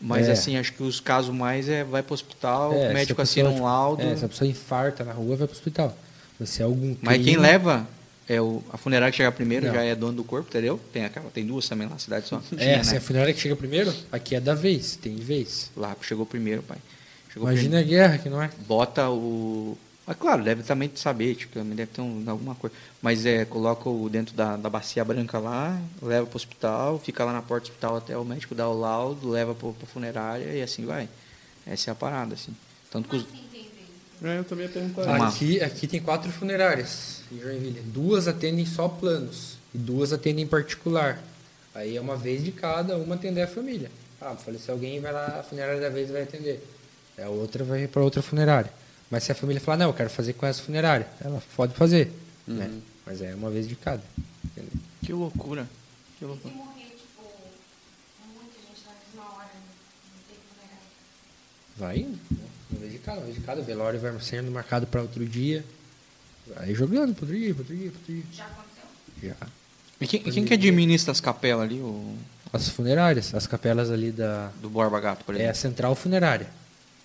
[0.00, 0.32] Mas É.
[0.32, 3.62] assim, acho que os casos mais é vai pro hospital, É, o médico assina um
[3.62, 4.02] laudo.
[4.02, 5.96] É, se a pessoa infarta na rua, vai pro hospital.
[6.38, 7.84] Mas se é algum Mas quem crime- leva
[8.28, 9.74] é o, a funerária que chega primeiro, Não.
[9.74, 10.78] já é dono do corpo, entendeu?
[10.92, 12.40] Tem, aquela, tem duas também lá na cidade só.
[12.52, 12.98] É, Tinha, se né?
[12.98, 15.70] a funerária que chega primeiro, aqui é da vez, tem vez.
[15.76, 16.78] Lá chegou primeiro, pai.
[17.32, 18.50] Chegou Imagina a guerra que não é.
[18.68, 19.76] bota o.
[20.10, 22.74] Ah, claro, deve também saber, tipo, também deve ter um- alguma coisa.
[23.02, 27.32] Mas é, coloca o dentro da, da bacia branca lá, leva pro hospital, fica lá
[27.34, 30.62] na porta do hospital até o médico dar o laudo, leva pro, pra funerária e
[30.62, 31.06] assim vai.
[31.66, 32.56] Essa é a parada, assim.
[32.90, 33.26] Tanto que os.
[34.24, 37.80] É, eu também ia perguntar Aqui, aqui tem quatro funerárias em Joinville.
[37.82, 41.22] Duas atendem só planos e duas atendem particular.
[41.74, 43.90] Aí é uma vez de cada, uma atender a família.
[44.18, 46.66] Ah, faleceu alguém, vai lá, a funerária da vez vai atender.
[47.16, 48.72] É a outra vai para outra funerária.
[49.10, 52.12] Mas se a família falar, não, eu quero fazer com essa funerária, ela pode fazer.
[52.46, 52.70] Né?
[53.06, 54.02] Mas é uma vez de cada.
[54.44, 54.72] entendeu?
[55.02, 55.66] Que loucura.
[56.18, 56.52] Que E loucura.
[56.52, 57.22] se morrer, tipo,
[59.12, 59.50] funerária.
[61.76, 62.18] Vai indo.
[62.30, 62.38] né?
[62.70, 63.60] Uma vez de cada, uma vez de cada.
[63.60, 65.64] O velório vai sendo marcado para outro dia.
[66.54, 68.24] Vai jogando para outro dia, para outro dia, para outro dia.
[68.32, 68.84] Já aconteceu?
[69.22, 69.46] Já.
[70.00, 71.80] E quem, e quem que administra as capelas ali?
[71.80, 72.16] O,
[72.52, 75.60] As funerárias, as capelas ali da, do Borba Gato, por É a exemplo?
[75.60, 76.46] central funerária.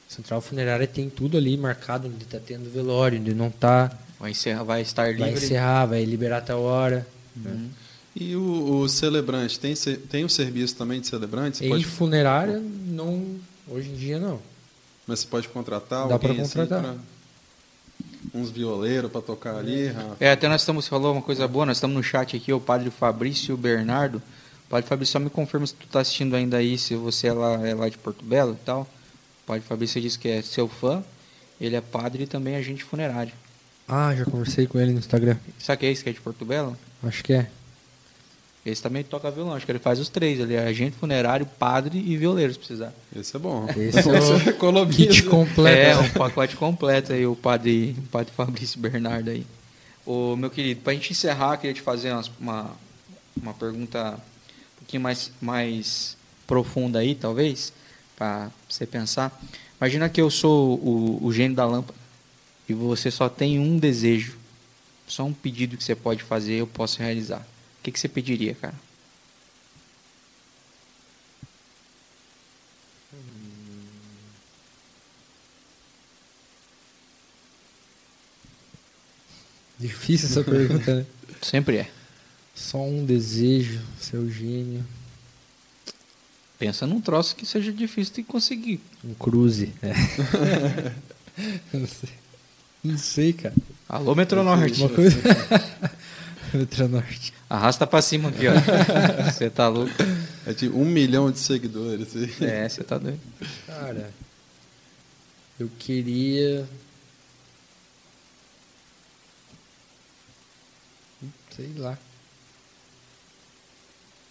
[0.10, 3.92] A central funerária tem tudo ali marcado onde está tendo velório, onde não está.
[4.20, 5.20] Vai, encerrar, vai estar livre.
[5.22, 7.06] Vai encerrar, vai liberar tal hora.
[7.36, 7.70] Uhum.
[8.16, 11.58] E o, o celebrante, tem, tem um serviço também de celebrante?
[11.58, 13.26] Você Em pode, funerária, não.
[13.68, 14.40] Hoje em dia não.
[15.08, 16.82] mas você pode contratar Dá alguém assim contratar.
[16.82, 16.96] pra-
[18.34, 20.16] uns violeiros para tocar ali, Rafa?
[20.20, 22.90] É, até nós estamos, falou uma coisa boa, nós estamos no chat aqui, o padre
[22.90, 24.22] Fabrício Bernardo.
[24.68, 27.34] O padre Fabrício, só me confirma se tu tá assistindo ainda aí, se você é
[27.34, 28.88] lá, é lá de Porto Belo e tal.
[29.44, 31.04] O padre Fabrício disse que é seu fã,
[31.60, 33.34] ele é padre e também agente funerário.
[33.88, 35.38] Ah, já conversei com ele no Instagram.
[35.60, 36.78] Sabe que é esse que é de Porto Belo?
[37.04, 37.48] Acho que é.
[38.66, 41.98] Esse também toca violão, acho que ele faz os três, ele é agente funerário, padre
[42.00, 42.94] e violeiro, se precisar.
[43.14, 43.68] Esse é bom.
[43.76, 44.14] Esse é
[44.48, 44.98] o economiza.
[45.08, 45.78] Kit completo.
[45.78, 49.46] É, um pacote completo aí, o padre, o padre Fabrício Bernardo aí.
[50.06, 52.72] Ô, meu querido, pra gente encerrar, queria te fazer umas- uma,
[53.42, 56.16] uma pergunta um pouquinho mais, mais
[56.48, 57.74] profunda aí, talvez,
[58.24, 59.38] pra você pensar.
[59.80, 62.00] Imagina que eu sou o, o gênio da lâmpada
[62.70, 64.38] e você só tem um desejo,
[65.06, 67.46] só um pedido que você pode fazer, eu posso realizar.
[67.80, 68.74] O que, que você pediria, cara?
[79.78, 81.06] Difícil essa pergunta, né?
[81.42, 81.92] Sempre é.
[82.56, 84.86] Só um desejo, seu gênio.
[86.64, 88.80] Pensa num troço que seja difícil de conseguir.
[89.04, 89.74] Um cruze.
[89.82, 89.92] É.
[91.74, 92.10] não sei.
[92.82, 93.54] Não sei, cara.
[93.90, 94.80] Alô, Metronorte.
[94.80, 95.18] Uma coisa.
[96.56, 97.34] Metronorte.
[97.50, 98.54] Arrasta pra cima aqui, ó.
[99.30, 99.92] Você tá louco?
[100.48, 102.16] É de um milhão de seguidores.
[102.42, 103.20] É, você tá doido.
[103.68, 104.10] Cara,
[105.60, 106.66] eu queria.
[111.54, 111.98] Sei lá.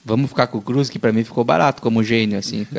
[0.04, 2.66] Vamos ficar com o Cruz, que pra mim ficou barato como gênio, assim.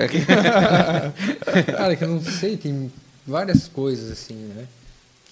[1.76, 2.92] Cara, que eu não sei, tem
[3.26, 4.66] várias coisas assim, né?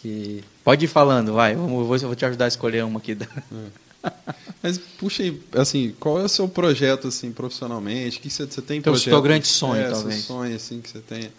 [0.01, 0.43] Que.
[0.63, 1.53] Pode ir falando, vai.
[1.55, 3.18] Vamos, eu vou- vou te ajudar a escolher uma aqui.
[4.63, 8.18] Mas puxa aí, assim, qual é o seu projeto assim profissionalmente?
[8.18, 9.13] O que você, você tem Teu- projeto?
[9.13, 10.23] teu grande sonho, é, seu talvez.
[10.23, 11.30] sonho assim que você tem.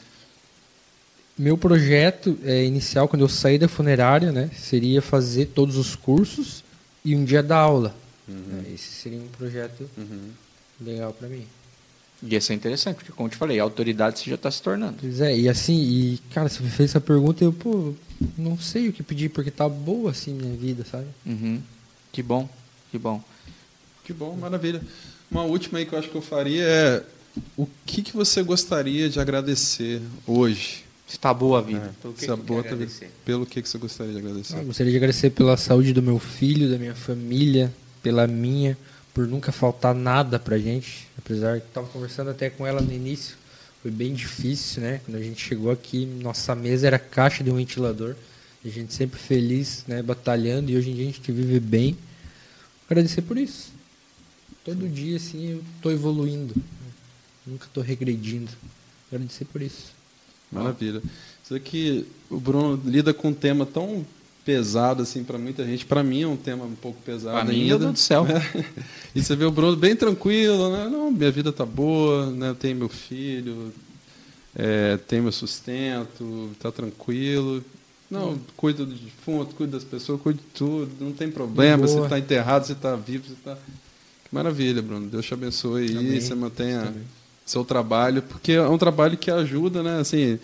[1.37, 4.51] Meu projeto é, inicial, quando eu sair da funerária, né?
[4.57, 6.63] Seria fazer todos os cursos
[7.05, 7.97] e um dia dar aula.
[8.33, 10.31] Né, Esse seria um projeto Uhum.
[10.81, 11.45] legal pra mim.
[12.25, 14.97] Ia ser interessante, porque como eu te falei, a autoridade você já está se tornando.
[15.01, 17.93] Pois é, e assim, e cara, você me fez essa pergunta e eu, pô,
[18.39, 21.07] não sei o que pedir, porque tá boa assim minha vida, sabe?
[21.27, 21.61] Uhum.
[22.13, 22.49] Que bom,
[22.93, 23.21] que bom.
[24.05, 24.81] Que bom, maravilha.
[25.31, 27.03] Uma última aí que eu acho que eu faria é
[27.57, 30.85] o que, que você gostaria de agradecer hoje?
[31.09, 31.87] Está boa a vida.
[31.87, 32.93] É, Pelo que que boa quer a vida.
[33.25, 34.55] Pelo que, que você gostaria de agradecer?
[34.57, 37.73] Ah, eu gostaria de agradecer pela saúde do meu filho, da minha família,
[38.03, 38.77] pela minha,
[39.15, 41.09] por nunca faltar nada pra gente.
[41.19, 43.37] Apesar que tava conversando até com ela no início,
[43.83, 45.01] foi bem difícil, né?
[45.05, 48.15] Quando a gente chegou aqui, nossa mesa era caixa de um ventilador.
[48.65, 50.03] A gente sempre feliz, né?
[50.03, 51.97] Batalhando e hoje em dia a gente vive bem.
[52.89, 53.73] Agradecer por isso.
[54.65, 56.55] Todo dia, assim, eu tô evoluindo.
[57.45, 58.51] Nunca tô regredindo.
[59.11, 59.93] Agradecer por isso.
[60.51, 61.03] Maravilha.
[61.43, 64.07] Isso aqui, o Bruno lida com um tema tão
[64.45, 65.85] pesado assim para muita gente.
[65.85, 67.67] Para mim é um tema um pouco pesado Pra mim, ainda.
[67.69, 68.27] meu Deus do céu.
[69.15, 70.89] E você vê o Bruno bem tranquilo, né?
[70.89, 72.57] Não, minha vida tá boa, né?
[72.59, 73.71] Tenho meu filho,
[74.57, 77.63] é, tenho meu sustento, tá tranquilo.
[78.11, 82.19] Não, cuido do defunto, cuido das pessoas, cuido de tudo, não tem problema, você está
[82.19, 83.55] enterrado, você está vivo, você está.
[83.55, 85.09] Que maravilha, Bruno.
[85.09, 86.21] Deus te abençoe aí, Amém.
[86.21, 86.93] você mantenha
[87.45, 89.99] seu trabalho, porque é um trabalho que ajuda, né?
[90.01, 90.39] Assim,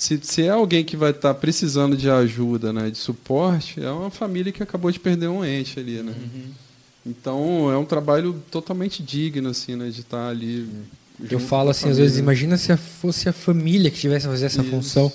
[0.00, 4.08] se, se é alguém que vai estar precisando de ajuda, né, de suporte, é uma
[4.08, 6.14] família que acabou de perder um ente ali, né?
[7.04, 10.66] Então é um trabalho totalmente digno, assim, né, de estar ali.
[11.20, 14.46] Eu junto falo assim, às vezes, imagina se fosse a família que tivesse a fazer
[14.46, 14.70] essa Isso.
[14.70, 15.12] função.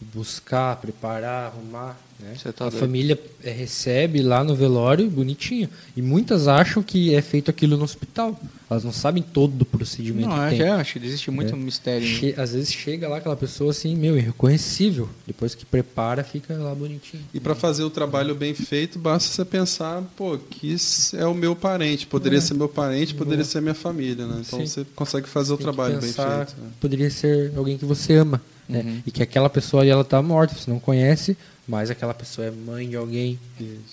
[0.00, 1.98] Buscar, preparar, arrumar.
[2.20, 2.34] Né?
[2.36, 2.80] Você tá a doido.
[2.80, 5.68] família é, recebe lá no velório, bonitinho.
[5.96, 8.38] E muitas acham que é feito aquilo no hospital.
[8.68, 10.58] Elas não sabem todo o procedimento Não, que é, tem.
[10.58, 11.56] já acho que existe muito É.
[11.56, 12.06] mistério.
[12.06, 12.14] né?
[12.14, 15.08] Che- às vezes chega lá aquela pessoa assim, meu, irreconhecível.
[15.26, 17.22] Depois que prepara, fica lá bonitinho.
[17.32, 21.34] E para fazer o trabalho bem feito, basta você pensar, pô, que isso é o
[21.34, 22.40] meu parente, poderia É.
[22.42, 23.50] ser meu parente, poderia Boa.
[23.50, 24.42] ser minha família, né?
[24.46, 24.66] Então Sim.
[24.66, 26.60] você consegue fazer o Tem trabalho bem pensar, feito.
[26.60, 26.68] né?
[26.80, 28.40] Poderia ser alguém que você ama.
[28.68, 28.80] Né?
[28.80, 29.02] Uhum.
[29.06, 31.36] E que aquela pessoa ali, ela tá morta, você não conhece,
[31.66, 33.38] mas aquela pessoa é mãe de alguém.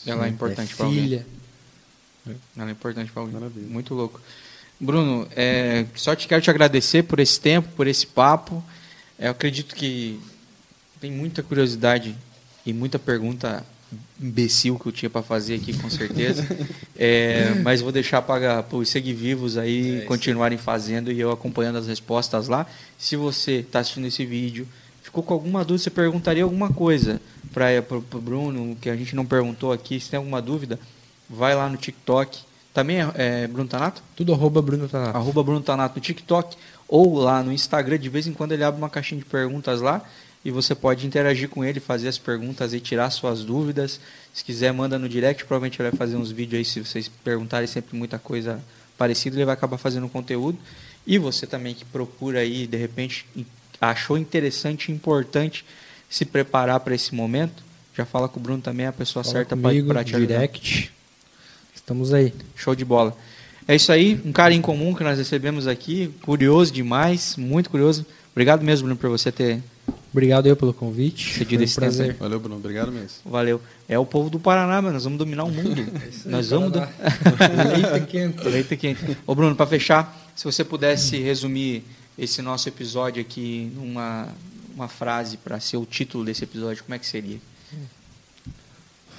[0.06, 0.30] Ela é né?
[0.30, 1.02] importante pra alguém.
[1.02, 1.26] filha.
[2.58, 3.40] Ela é importante para alguém.
[3.40, 3.68] Maravilha.
[3.68, 4.20] Muito louco.
[4.80, 8.64] Bruno, é, só te quero te agradecer por esse tempo, por esse papo.
[9.18, 10.20] É, eu acredito que
[11.00, 12.16] tem muita curiosidade
[12.66, 13.66] e muita pergunta
[14.20, 16.46] imbecil que eu tinha para fazer aqui, com certeza.
[16.98, 22.48] É, mas vou deixar para os seguivivos aí continuarem fazendo e eu acompanhando as respostas
[22.48, 22.66] lá.
[22.98, 24.66] Se você está assistindo esse vídeo,
[25.04, 27.22] ficou com alguma dúvida, você perguntaria alguma coisa
[27.54, 30.80] para o Bruno, que a gente não perguntou aqui, se tem alguma dúvida,
[31.30, 32.40] vai lá no TikTok.
[32.74, 34.02] Também é, é Bruno Tanato?
[34.16, 35.18] Tudo arroba Bruno Tanato.
[35.18, 36.56] arroba Bruno Tanato no TikTok
[36.88, 38.00] ou lá no Instagram.
[38.00, 40.02] De vez em quando ele abre uma caixinha de perguntas lá
[40.46, 44.00] e você pode interagir com ele, fazer as perguntas e tirar suas dúvidas.
[44.32, 45.44] Se quiser, manda no direct.
[45.44, 48.64] Provavelmente ele vai fazer uns vídeos aí, se vocês perguntarem sempre muita coisa
[48.96, 50.58] parecida, ele vai acabar fazendo conteúdo.
[51.06, 53.26] E você também que procura aí, de repente,
[53.82, 55.66] achou interessante e importante
[56.08, 57.64] se preparar para esse momento,
[57.98, 60.36] já fala com o Bruno também, é a pessoa Fala certa para te ajudar.
[60.36, 60.92] direct.
[61.74, 62.34] Estamos aí.
[62.56, 63.18] Show de bola.
[63.68, 68.06] É isso aí, um cara em comum que nós recebemos aqui, curioso demais, muito curioso.
[68.32, 69.60] Obrigado mesmo, Bruno, por você ter.
[70.16, 71.34] Obrigado eu pelo convite.
[71.34, 72.14] Cedido Foi um esse tempo prazer.
[72.16, 72.56] Valeu, Bruno.
[72.56, 73.18] Obrigado mesmo.
[73.26, 73.62] Valeu.
[73.86, 74.94] É o povo do Paraná, mano.
[74.94, 75.86] Nós vamos dominar o mundo.
[76.26, 76.72] nós vamos.
[76.72, 76.80] do-
[78.00, 78.44] Leite quente.
[78.48, 79.18] Leite quente.
[79.28, 81.84] Ô, Bruno, para fechar, se você pudesse resumir
[82.18, 84.30] esse nosso episódio aqui numa
[84.74, 87.40] uma frase para ser o título desse episódio, como é que seria?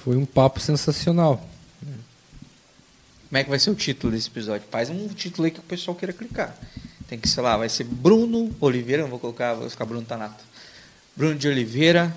[0.03, 1.47] Foi um papo sensacional.
[3.29, 4.65] Como é que vai ser o título desse episódio?
[4.71, 6.57] Faz um título aí que o pessoal queira clicar.
[7.07, 10.43] Tem que, sei lá, vai ser Bruno Oliveira, não vou colocar, vou ficar Bruno Tanato.
[11.17, 12.15] Bruno de Oliveira,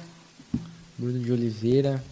[0.99, 2.05] Bruno de Oliveira.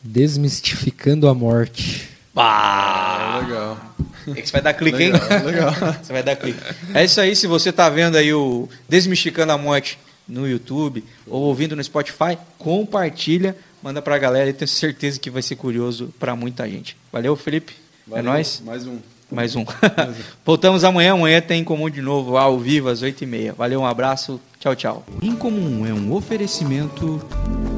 [0.00, 2.08] Desmistificando a morte.
[2.32, 3.40] Pá!
[3.42, 3.94] legal.
[4.28, 5.10] É que você vai dar clique, hein?
[5.10, 5.74] Legal, legal.
[6.00, 6.60] Você vai dar clique.
[6.94, 9.98] É isso aí, se você tá vendo aí o Desmistificando a Morte
[10.28, 15.42] no YouTube ou ouvindo no Spotify, compartilha, manda pra galera e tenho certeza que vai
[15.42, 16.96] ser curioso pra muita gente.
[17.12, 17.74] Valeu, Felipe.
[18.06, 18.24] É Valeu.
[18.24, 18.62] nóis.
[18.64, 18.98] Mais um.
[19.28, 19.64] Mais um.
[20.46, 21.14] Voltamos amanhã.
[21.14, 23.54] Amanhã tem em comum de novo, ao vivo, às 8h30.
[23.56, 24.40] Valeu, um abraço.
[24.60, 25.02] Tchau, tchau.
[25.22, 27.18] Incomum é um oferecimento